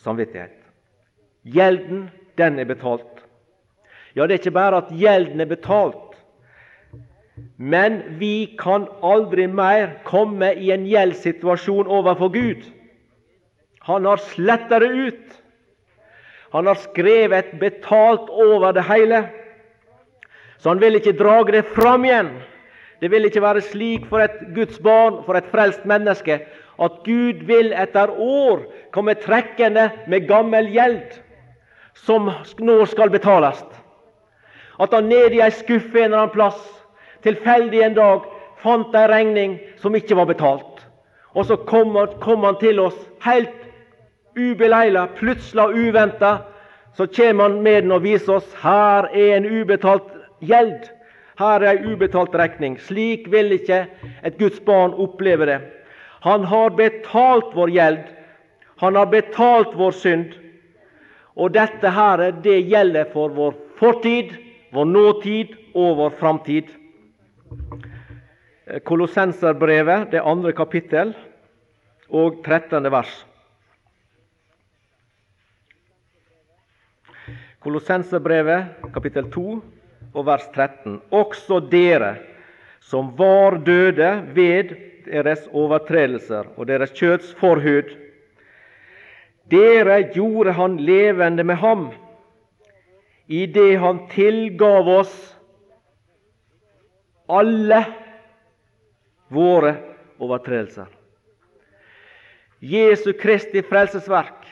samvittighet. 0.03 0.55
Gjelden, 1.43 2.07
den 2.38 2.59
er 2.59 2.69
betalt. 2.69 3.24
Ja, 4.15 4.28
det 4.28 4.36
er 4.36 4.41
ikke 4.43 4.55
bare 4.55 4.84
at 4.84 4.93
gjelden 4.93 5.41
er 5.41 5.49
betalt, 5.49 6.13
men 7.57 8.01
vi 8.19 8.53
kan 8.59 8.86
aldri 9.01 9.47
mer 9.49 9.97
komme 10.05 10.51
i 10.53 10.69
en 10.74 10.86
gjeldssituasjon 10.86 11.89
overfor 11.89 12.30
Gud. 12.34 12.67
Han 13.89 14.05
har 14.05 14.21
sletta 14.21 14.80
det 14.80 14.91
ut. 14.93 15.39
Han 16.53 16.69
har 16.69 16.78
skrevet 16.78 17.55
betalt 17.59 18.30
over 18.30 18.71
det 18.78 18.86
hele. 18.86 19.24
Så 20.64 20.72
han 20.72 20.80
vil 20.80 20.95
ikke 20.95 21.18
drage 21.20 21.51
det 21.51 21.66
fram 21.76 22.05
igjen. 22.07 22.30
Det 23.03 23.09
vil 23.11 23.28
ikke 23.28 23.43
være 23.43 23.61
slik 23.68 24.05
for 24.07 24.24
et 24.24 24.38
Guds 24.55 24.78
barn, 24.80 25.18
for 25.26 25.36
et 25.36 25.49
frelst 25.51 25.84
menneske, 25.84 26.38
at 26.80 26.93
Gud 27.03 27.41
vil 27.49 27.74
etter 27.76 28.14
år 28.16 28.64
komme 28.95 29.18
trekkende 29.20 29.89
med 30.07 30.28
gammel 30.30 30.70
gjeld 30.72 31.20
som 32.05 32.32
nå 32.64 32.78
skal 32.88 33.11
betales. 33.11 33.59
At 34.80 34.95
han 34.95 35.11
nede 35.11 35.36
i 35.36 35.43
ei 35.43 35.51
skuffe 35.51 35.99
en 35.99 36.14
eller 36.14 36.24
annen 36.24 36.34
plass 36.34 36.64
tilfeldig 37.28 37.84
en 37.84 37.99
dag 37.99 38.24
fant 38.64 38.95
ei 38.95 39.03
regning 39.11 39.59
som 39.84 39.95
ikke 39.99 40.16
var 40.16 40.32
betalt. 40.32 40.88
Og 41.36 41.45
så 41.49 41.59
kom, 41.68 41.97
kom 42.24 42.47
han 42.47 42.57
til 42.61 42.80
oss 42.80 42.97
helt 43.26 43.51
ubeleila, 44.39 45.09
plutselig 45.20 45.64
og 45.64 45.76
uventa. 45.76 46.38
Så 46.95 47.07
kommer 47.11 47.49
han 47.49 47.61
med 47.66 47.84
den 47.84 47.91
og 47.91 48.03
viser 48.07 48.38
oss 48.39 48.49
her 48.64 49.09
er 49.11 49.38
en 49.38 49.49
ubetalt 49.49 50.12
gjeld. 50.47 50.89
Her 51.39 51.63
er 51.63 51.79
ei 51.79 51.93
ubetalt 51.93 52.35
regning. 52.37 52.77
Slik 52.77 53.29
vil 53.31 53.55
ikke 53.55 53.85
et 54.23 54.37
Guds 54.37 54.59
barn 54.65 54.93
oppleve 54.93 55.47
det. 55.49 55.59
Han 56.23 56.45
har 56.47 56.75
betalt 56.77 57.55
vår 57.55 57.73
gjeld. 57.73 58.05
Han 58.83 58.95
har 58.95 59.09
betalt 59.11 59.73
vår 59.75 59.91
synd. 59.97 60.37
Og 61.35 61.53
dette 61.55 61.89
her, 61.89 62.29
det 62.45 62.61
gjelder 62.69 63.09
for 63.11 63.33
vår 63.33 63.57
fortid, 63.79 64.35
vår 64.73 64.85
nåtid 64.85 65.55
og 65.73 65.97
vår 65.97 66.15
framtid. 66.19 66.69
Kolossenserbrevet, 68.85 70.11
det 70.11 70.21
andre 70.21 70.53
kapittel, 70.53 71.13
og 72.09 72.43
13. 72.45 72.91
vers. 72.93 73.11
Kolossenserbrevet, 77.63 78.65
kapittel 78.93 79.31
2, 79.31 79.61
og 80.14 80.28
vers 80.28 80.45
13. 80.53 81.01
Også 81.11 81.59
dere 81.72 82.16
som 82.84 83.14
var 83.18 83.57
døde 83.66 84.09
ved 84.36 84.76
deres 85.07 85.47
overtredelser 85.51 86.49
og 86.57 86.68
deres 86.68 86.93
kjøts 86.95 87.34
forhud, 87.39 87.89
dere 89.51 89.99
gjorde 90.14 90.53
han 90.55 90.78
levende 90.80 91.43
med 91.43 91.59
ham 91.59 91.89
idet 93.28 93.80
han 93.80 94.03
tilgav 94.11 94.88
oss 94.99 95.14
alle 97.32 97.80
våre 99.34 99.76
overtredelser. 100.20 100.88
Jesu 102.64 103.11
Kristi 103.20 103.64
frelsesverk, 103.68 104.45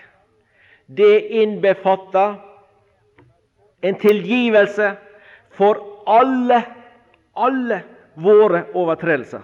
det 0.87 1.21
innbefatter 1.41 2.39
en 3.81 3.95
tilgivelse 3.99 4.89
for 5.57 5.79
alle, 6.09 6.61
alle 7.33 7.81
våre 8.15 8.65
overtredelser. 8.73 9.43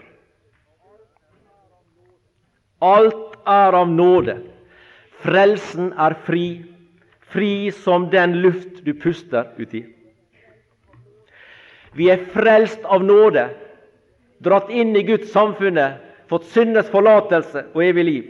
Alt 2.80 3.38
er 3.48 3.74
av 3.74 3.90
nåde. 3.90 4.38
Frelsen 5.24 5.92
er 5.98 6.14
fri, 6.28 6.48
fri 7.34 7.72
som 7.74 8.10
den 8.12 8.38
luft 8.44 8.84
du 8.86 8.94
puster 8.94 9.50
uti. 9.58 9.84
Vi 11.98 12.12
er 12.14 12.28
frelst 12.30 12.84
av 12.86 13.02
nåde, 13.04 13.48
dratt 14.46 14.70
inn 14.70 14.94
i 14.96 15.02
Guds 15.08 15.32
samfunnet, 15.34 15.98
fått 16.30 16.46
syndens 16.54 16.92
forlatelse 16.94 17.66
og 17.74 17.82
evig 17.82 18.06
liv. 18.06 18.28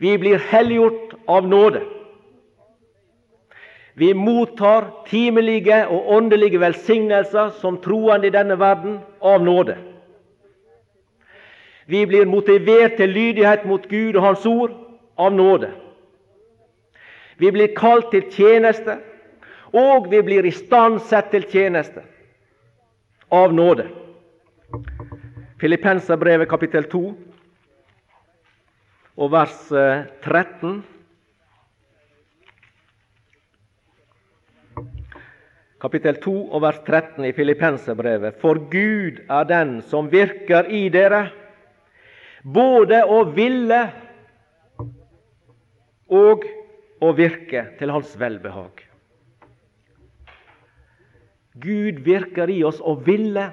Vi 0.00 0.12
blir 0.20 0.42
helliggjort 0.50 1.14
av 1.28 1.48
nåde. 1.48 1.80
Vi 3.94 4.14
mottar 4.14 4.90
timelige 5.06 5.86
og 5.88 6.10
åndelige 6.16 6.60
velsignelser 6.60 7.50
som 7.60 7.78
troende 7.82 8.28
i 8.28 8.34
denne 8.34 8.58
verden 8.58 8.98
av 9.20 9.42
nåde. 9.42 9.76
Vi 11.90 12.04
blir 12.06 12.28
motivert 12.30 12.96
til 12.96 13.10
lydighet 13.10 13.64
mot 13.66 13.88
Gud 13.90 14.16
og 14.16 14.22
Hans 14.22 14.46
ord 14.46 14.76
av 15.18 15.32
nåde. 15.34 15.72
Vi 17.40 17.50
blir 17.50 17.72
kalt 17.74 18.12
til 18.12 18.28
tjeneste, 18.30 18.98
og 19.72 20.10
vi 20.10 20.20
blir 20.22 20.46
istandsatt 20.46 21.32
til 21.32 21.46
tjeneste 21.50 22.04
av 23.32 23.54
nåde. 23.54 23.88
Filippenserbrevet 25.60 26.48
kapittel 26.48 26.86
2 26.90 27.02
og 29.20 29.32
vers 29.32 29.58
13. 30.22 30.80
kapittel 35.80 36.18
2 36.20 36.34
og 36.52 36.62
vers 36.62 36.80
13 36.84 37.24
i 37.24 37.32
Filippenserbrevet. 37.32 38.36
For 38.42 38.60
Gud 38.70 39.22
er 39.24 39.48
den 39.48 39.78
som 39.88 40.10
virker 40.12 40.68
i 40.68 40.88
dere, 40.92 41.30
både 42.44 43.02
å 43.08 43.22
ville 43.32 43.80
og 46.10 46.46
å 47.00 47.12
virke 47.16 47.64
til 47.78 47.92
Hans 47.94 48.12
velbehag. 48.20 48.84
Gud 51.60 52.00
virker 52.04 52.50
i 52.52 52.62
oss 52.64 52.80
å 52.80 52.94
ville 53.04 53.48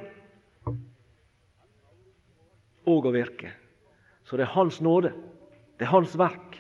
og 2.88 3.08
å 3.08 3.12
virke. 3.16 3.52
Så 4.28 4.40
det 4.40 4.48
er 4.48 4.56
Hans 4.56 4.82
nåde, 4.84 5.14
det 5.80 5.88
er 5.88 5.94
Hans 5.94 6.16
verk, 6.20 6.60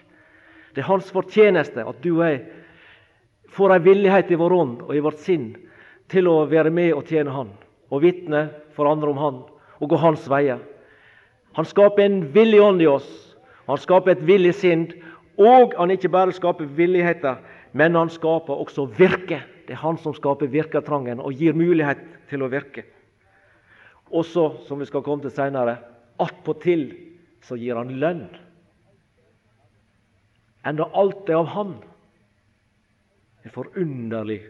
det 0.76 0.84
er 0.84 0.90
Hans 0.92 1.12
fortjeneste 1.12 1.84
at 1.88 2.00
du 2.04 2.14
og 2.18 2.26
jeg 2.28 2.44
får 3.58 3.74
ei 3.74 3.84
villighet 3.90 4.32
i 4.32 4.38
vår 4.40 4.54
ånd 4.54 4.82
og 4.86 4.94
i 4.96 5.04
vårt 5.04 5.22
sinn 5.24 5.52
til 6.12 6.30
å 6.30 6.46
være 6.48 6.72
med 6.72 6.94
og 6.96 7.10
tjene 7.10 7.34
Han, 7.34 7.52
og 7.90 8.04
vitne 8.04 8.48
for 8.78 8.90
andre 8.90 9.12
om 9.12 9.22
Han, 9.22 9.40
og 9.82 9.90
gå 9.92 10.00
Hans 10.02 10.28
veier. 10.30 10.62
Han 11.58 11.66
skaper 11.66 12.06
en 12.06 12.22
villig 12.34 12.62
ånd 12.62 12.84
i 12.86 12.90
oss, 12.90 13.10
han 13.68 13.80
skaper 13.82 14.14
et 14.14 14.24
villig 14.24 14.54
sinn, 14.56 14.86
og 15.38 15.74
han 15.78 15.92
ikke 15.92 16.12
bare 16.14 16.34
skaper 16.34 16.70
villigheter, 16.78 17.42
men 17.78 17.98
han 17.98 18.10
skaper 18.10 18.62
også 18.64 18.88
virke. 18.98 19.42
Det 19.68 19.76
er 19.76 19.82
han 19.82 19.98
som 20.00 20.16
skaper 20.16 20.48
virkertrangen 20.48 21.20
og 21.20 21.36
gir 21.36 21.58
mulighet 21.58 22.00
til 22.30 22.46
å 22.46 22.52
virke. 22.52 22.86
Og 24.08 24.24
så, 24.26 24.46
som 24.70 24.80
vi 24.80 24.88
skal 24.88 25.04
komme 25.04 25.26
til 25.26 25.34
seinere, 25.36 25.76
attpåtil 26.24 26.88
så 27.44 27.58
gir 27.60 27.76
han 27.76 27.92
lønn. 28.00 28.24
Enda 30.68 30.88
alt 30.96 31.30
er 31.30 31.42
av 31.42 31.52
Han. 31.56 31.76
En 33.48 33.54
forunderlig 33.54 34.42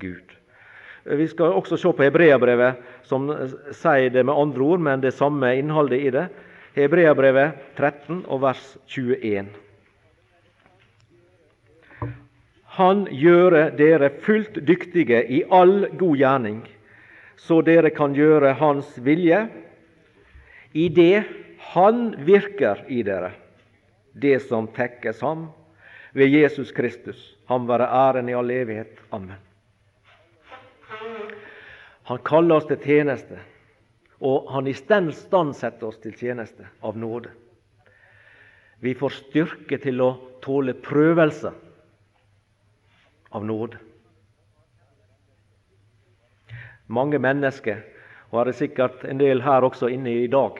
Gud. 0.00 0.30
Vi 1.04 1.26
skal 1.28 1.52
også 1.52 1.76
se 1.76 1.90
på 1.92 2.06
Hebreabrevet, 2.06 2.78
som 3.04 3.26
sier 3.76 4.08
det 4.14 4.22
med 4.24 4.40
andre 4.40 4.64
ord, 4.64 4.80
men 4.80 5.02
det 5.02 5.12
samme 5.12 5.50
innholdet 5.58 6.00
i 6.00 6.14
det. 6.14 6.22
Hebreabrevet 6.78 7.60
13 7.76 8.22
og 8.24 8.40
vers 8.46 8.64
21. 8.88 9.52
Han 12.80 13.04
gjøre 13.12 13.66
dere 13.76 14.12
fullt 14.24 14.56
dyktige 14.64 15.20
i 15.20 15.44
all 15.52 15.90
god 16.00 16.16
gjerning, 16.24 16.64
så 17.36 17.60
dere 17.68 17.92
kan 17.92 18.16
gjøre 18.16 18.56
Hans 18.64 18.96
vilje, 18.96 19.44
i 20.72 20.88
det 20.88 21.26
Han 21.76 22.14
virker 22.24 22.86
i 22.88 23.04
dere, 23.04 23.34
det 24.16 24.38
som 24.48 24.72
tekkes 24.72 25.20
Ham 25.20 25.50
ved 26.12 26.28
Jesus 26.28 26.72
Kristus. 26.72 27.36
Ham 27.46 27.68
være 27.68 27.86
æren 27.86 28.28
i 28.28 28.34
all 28.34 28.50
evighet. 28.50 28.98
Amen. 29.12 29.38
Han 32.10 32.18
kaller 32.26 32.58
oss 32.58 32.66
til 32.66 32.80
tjeneste, 32.82 33.38
og 34.20 34.48
han 34.50 34.66
i 34.66 34.74
stand 34.74 35.12
setter 35.54 35.86
oss 35.86 36.00
til 36.02 36.16
tjeneste 36.18 36.66
av 36.82 36.98
nåde. 36.98 37.30
Vi 38.80 38.94
får 38.98 39.14
styrke 39.14 39.78
til 39.78 40.00
å 40.02 40.14
tåle 40.42 40.74
prøvelser 40.74 41.54
av 43.30 43.44
nåde. 43.46 43.78
Mange 46.90 47.20
mennesker, 47.22 47.84
og 48.30 48.40
har 48.40 48.50
det 48.50 48.56
sikkert 48.58 49.04
en 49.06 49.20
del 49.20 49.44
her 49.44 49.62
også 49.62 49.92
inne 49.92 50.16
i 50.24 50.30
dag, 50.30 50.58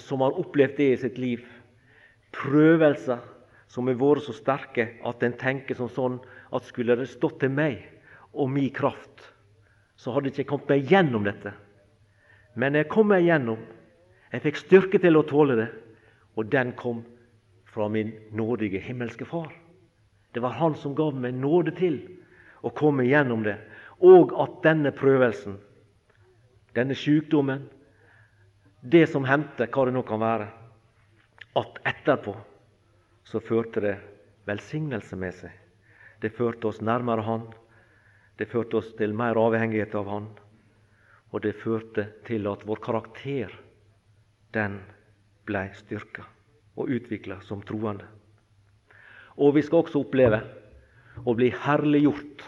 som 0.00 0.22
har 0.24 0.38
opplevd 0.40 0.78
det 0.78 0.88
i 0.94 1.00
sitt 1.02 1.18
liv. 1.20 1.44
Prøvelser 2.32 3.20
som 3.70 3.86
har 3.86 3.98
vært 4.00 4.26
så 4.26 4.34
sterke 4.34 4.86
at 5.06 5.22
en 5.22 5.36
tenker 5.38 5.78
som 5.78 5.90
sånn 5.94 6.18
at 6.54 6.66
skulle 6.66 6.96
det 6.98 7.06
stått 7.12 7.38
til 7.42 7.52
meg 7.54 7.84
og 8.34 8.50
min 8.50 8.70
kraft, 8.74 9.22
så 9.94 10.14
hadde 10.14 10.30
jeg 10.30 10.40
ikke 10.40 10.50
kommet 10.54 10.72
meg 10.72 10.90
gjennom 10.90 11.26
dette. 11.26 11.52
Men 12.58 12.74
jeg 12.74 12.88
kom 12.90 13.10
meg 13.12 13.28
gjennom. 13.28 13.60
Jeg 14.32 14.42
fikk 14.42 14.58
styrke 14.58 15.00
til 15.02 15.18
å 15.18 15.26
tåle 15.26 15.58
det, 15.58 15.68
og 16.34 16.50
den 16.50 16.72
kom 16.78 17.04
fra 17.70 17.86
min 17.90 18.12
nådige 18.34 18.82
himmelske 18.82 19.26
Far. 19.28 19.52
Det 20.34 20.42
var 20.42 20.58
Han 20.58 20.74
som 20.74 20.94
gav 20.94 21.14
meg 21.14 21.34
nåde 21.34 21.74
til 21.78 22.00
å 22.62 22.70
komme 22.74 23.06
gjennom 23.06 23.44
det, 23.46 23.58
og 24.02 24.34
at 24.40 24.62
denne 24.66 24.90
prøvelsen, 24.94 25.58
denne 26.74 26.94
sykdommen, 26.94 27.68
det 28.82 29.06
som 29.10 29.26
hendte, 29.26 29.66
hva 29.66 29.86
det 29.86 29.94
nå 29.94 30.02
kan 30.06 30.22
være, 30.22 30.46
at 31.58 31.82
etterpå 31.86 32.34
så 33.30 33.40
førte 33.40 33.82
det 33.84 33.96
velsignelse 34.48 35.16
med 35.16 35.34
seg. 35.38 35.52
Det 36.20 36.32
førte 36.34 36.66
oss 36.70 36.80
nærmere 36.82 37.22
Han. 37.22 37.46
Det 38.36 38.48
førte 38.50 38.80
oss 38.80 38.90
til 38.98 39.14
mer 39.14 39.38
avhengighet 39.38 39.94
av 39.94 40.08
Han. 40.10 40.26
Og 41.30 41.44
det 41.44 41.54
førte 41.62 42.08
til 42.26 42.48
at 42.50 42.64
vår 42.66 42.80
karakter 42.82 43.54
den 44.56 44.80
blei 45.46 45.68
styrka 45.78 46.24
og 46.74 46.90
utvikla 46.90 47.38
som 47.46 47.62
troende. 47.62 48.08
Og 49.38 49.54
vi 49.54 49.62
skal 49.62 49.84
også 49.84 50.02
oppleve 50.02 50.40
å 51.22 51.34
bli 51.38 51.52
herliggjort 51.54 52.42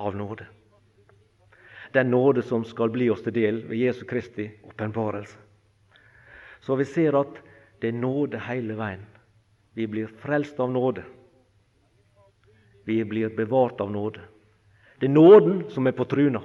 av 0.00 0.18
nåde. 0.18 0.48
Den 1.94 2.10
nåde 2.10 2.42
som 2.46 2.64
skal 2.66 2.90
bli 2.90 3.08
oss 3.10 3.22
til 3.22 3.34
del 3.34 3.62
ved 3.70 3.78
Jesu 3.78 4.02
Kristi 4.10 4.48
åpenbarelse. 4.66 5.38
Så 6.60 6.76
vi 6.76 6.84
ser 6.84 7.16
at 7.18 7.40
det 7.80 7.90
er 7.90 8.02
nåde 8.02 8.42
hele 8.50 8.76
veien. 8.78 9.06
Vi 9.80 9.86
blir 9.86 10.06
frelst 10.06 10.60
av 10.60 10.70
nåde. 10.70 11.04
Vi 12.84 13.04
blir 13.04 13.28
bevart 13.28 13.80
av 13.80 13.90
nåde. 13.90 14.20
Det 14.98 15.06
er 15.08 15.14
nåden 15.14 15.62
som 15.72 15.86
er 15.88 15.94
på 15.96 16.04
truna 16.04 16.42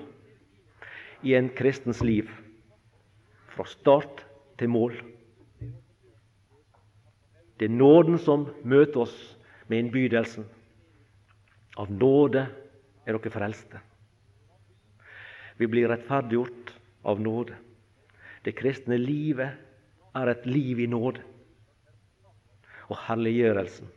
i 1.19 1.33
en 1.36 1.49
kristens 1.51 1.99
liv, 1.99 2.29
fra 3.51 3.65
start 3.67 4.23
til 4.55 4.71
mål. 4.71 4.95
Det 7.59 7.67
er 7.67 7.75
nåden 7.75 8.21
som 8.23 8.47
møter 8.63 9.03
oss 9.03 9.19
med 9.67 9.83
innbydelsen. 9.83 10.47
Av 11.75 11.91
nåde 11.91 12.47
er 13.03 13.19
dere 13.19 13.36
frelste. 13.36 13.83
Vi 15.59 15.67
blir 15.67 15.91
rettferdiggjort 15.91 16.75
av 17.03 17.19
nåde. 17.19 17.59
Det 18.47 18.55
kristne 18.55 18.95
livet 18.95 19.59
er 20.15 20.38
et 20.38 20.47
liv 20.47 20.79
i 20.79 20.88
nåde. 20.88 21.34
Og 22.89 22.97
helliggjørelsen 23.07 23.89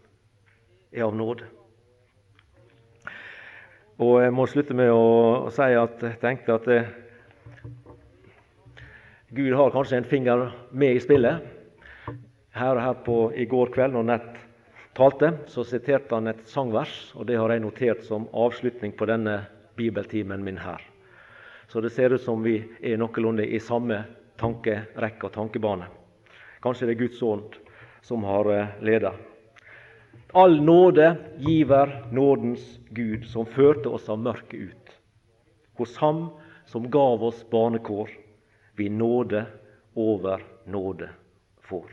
er 0.93 1.05
av 1.05 1.15
nåde. 1.17 1.47
Og 3.99 4.23
Jeg 4.23 4.33
må 4.33 4.47
slutte 4.47 4.77
med 4.79 4.93
å 4.95 5.51
si 5.51 5.67
at 5.75 6.03
jeg 6.07 6.21
tenkte 6.23 6.55
at 6.55 6.69
det, 6.71 6.83
Gud 9.35 9.53
har 9.59 9.75
kanskje 9.75 9.99
en 9.99 10.09
finger 10.09 10.45
med 10.71 10.97
i 10.97 11.01
spillet. 11.03 11.43
Her, 12.55 12.79
og 12.79 12.83
her 12.83 12.95
på, 13.05 13.17
I 13.35 13.45
går 13.45 13.75
kveld 13.75 13.93
når 13.93 14.07
Nett 14.09 14.39
talte, 14.97 15.33
så 15.51 15.67
siterte 15.67 16.15
han 16.15 16.31
et 16.31 16.47
sangvers, 16.49 17.13
og 17.15 17.27
det 17.29 17.37
har 17.39 17.53
jeg 17.53 17.63
notert 17.63 18.07
som 18.07 18.25
avslutning 18.33 18.95
på 18.97 19.07
denne 19.11 19.43
bibeltimen 19.79 20.43
min 20.47 20.59
her. 20.63 20.81
Så 21.69 21.83
det 21.85 21.93
ser 21.93 22.15
ut 22.15 22.25
som 22.25 22.41
vi 22.43 22.63
er 22.81 22.97
noenlunde 22.99 23.45
i 23.45 23.61
samme 23.61 24.01
tankerekke 24.41 25.29
og 25.29 25.35
tankebane. 25.35 25.91
Kanskje 26.65 26.89
det 26.89 26.97
er 26.97 27.03
Guds 27.03 27.23
ånd 27.23 27.59
som 28.03 28.25
har 28.25 28.53
eh, 28.53 28.67
leda. 28.81 29.13
All 30.33 30.61
nåde 30.63 31.17
giver 31.39 32.07
nådens 32.13 32.79
Gud, 32.91 33.25
som 33.27 33.47
førte 33.47 33.89
oss 33.89 34.09
av 34.09 34.19
mørket 34.19 34.55
ut. 34.55 34.91
Hos 35.75 35.97
Ham 35.97 36.29
som 36.67 36.91
gav 36.91 37.25
oss 37.25 37.45
barnekår 37.51 38.11
vi 38.77 38.89
nåde 38.89 39.47
over 39.95 40.45
nåde 40.65 41.11
får. 41.61 41.91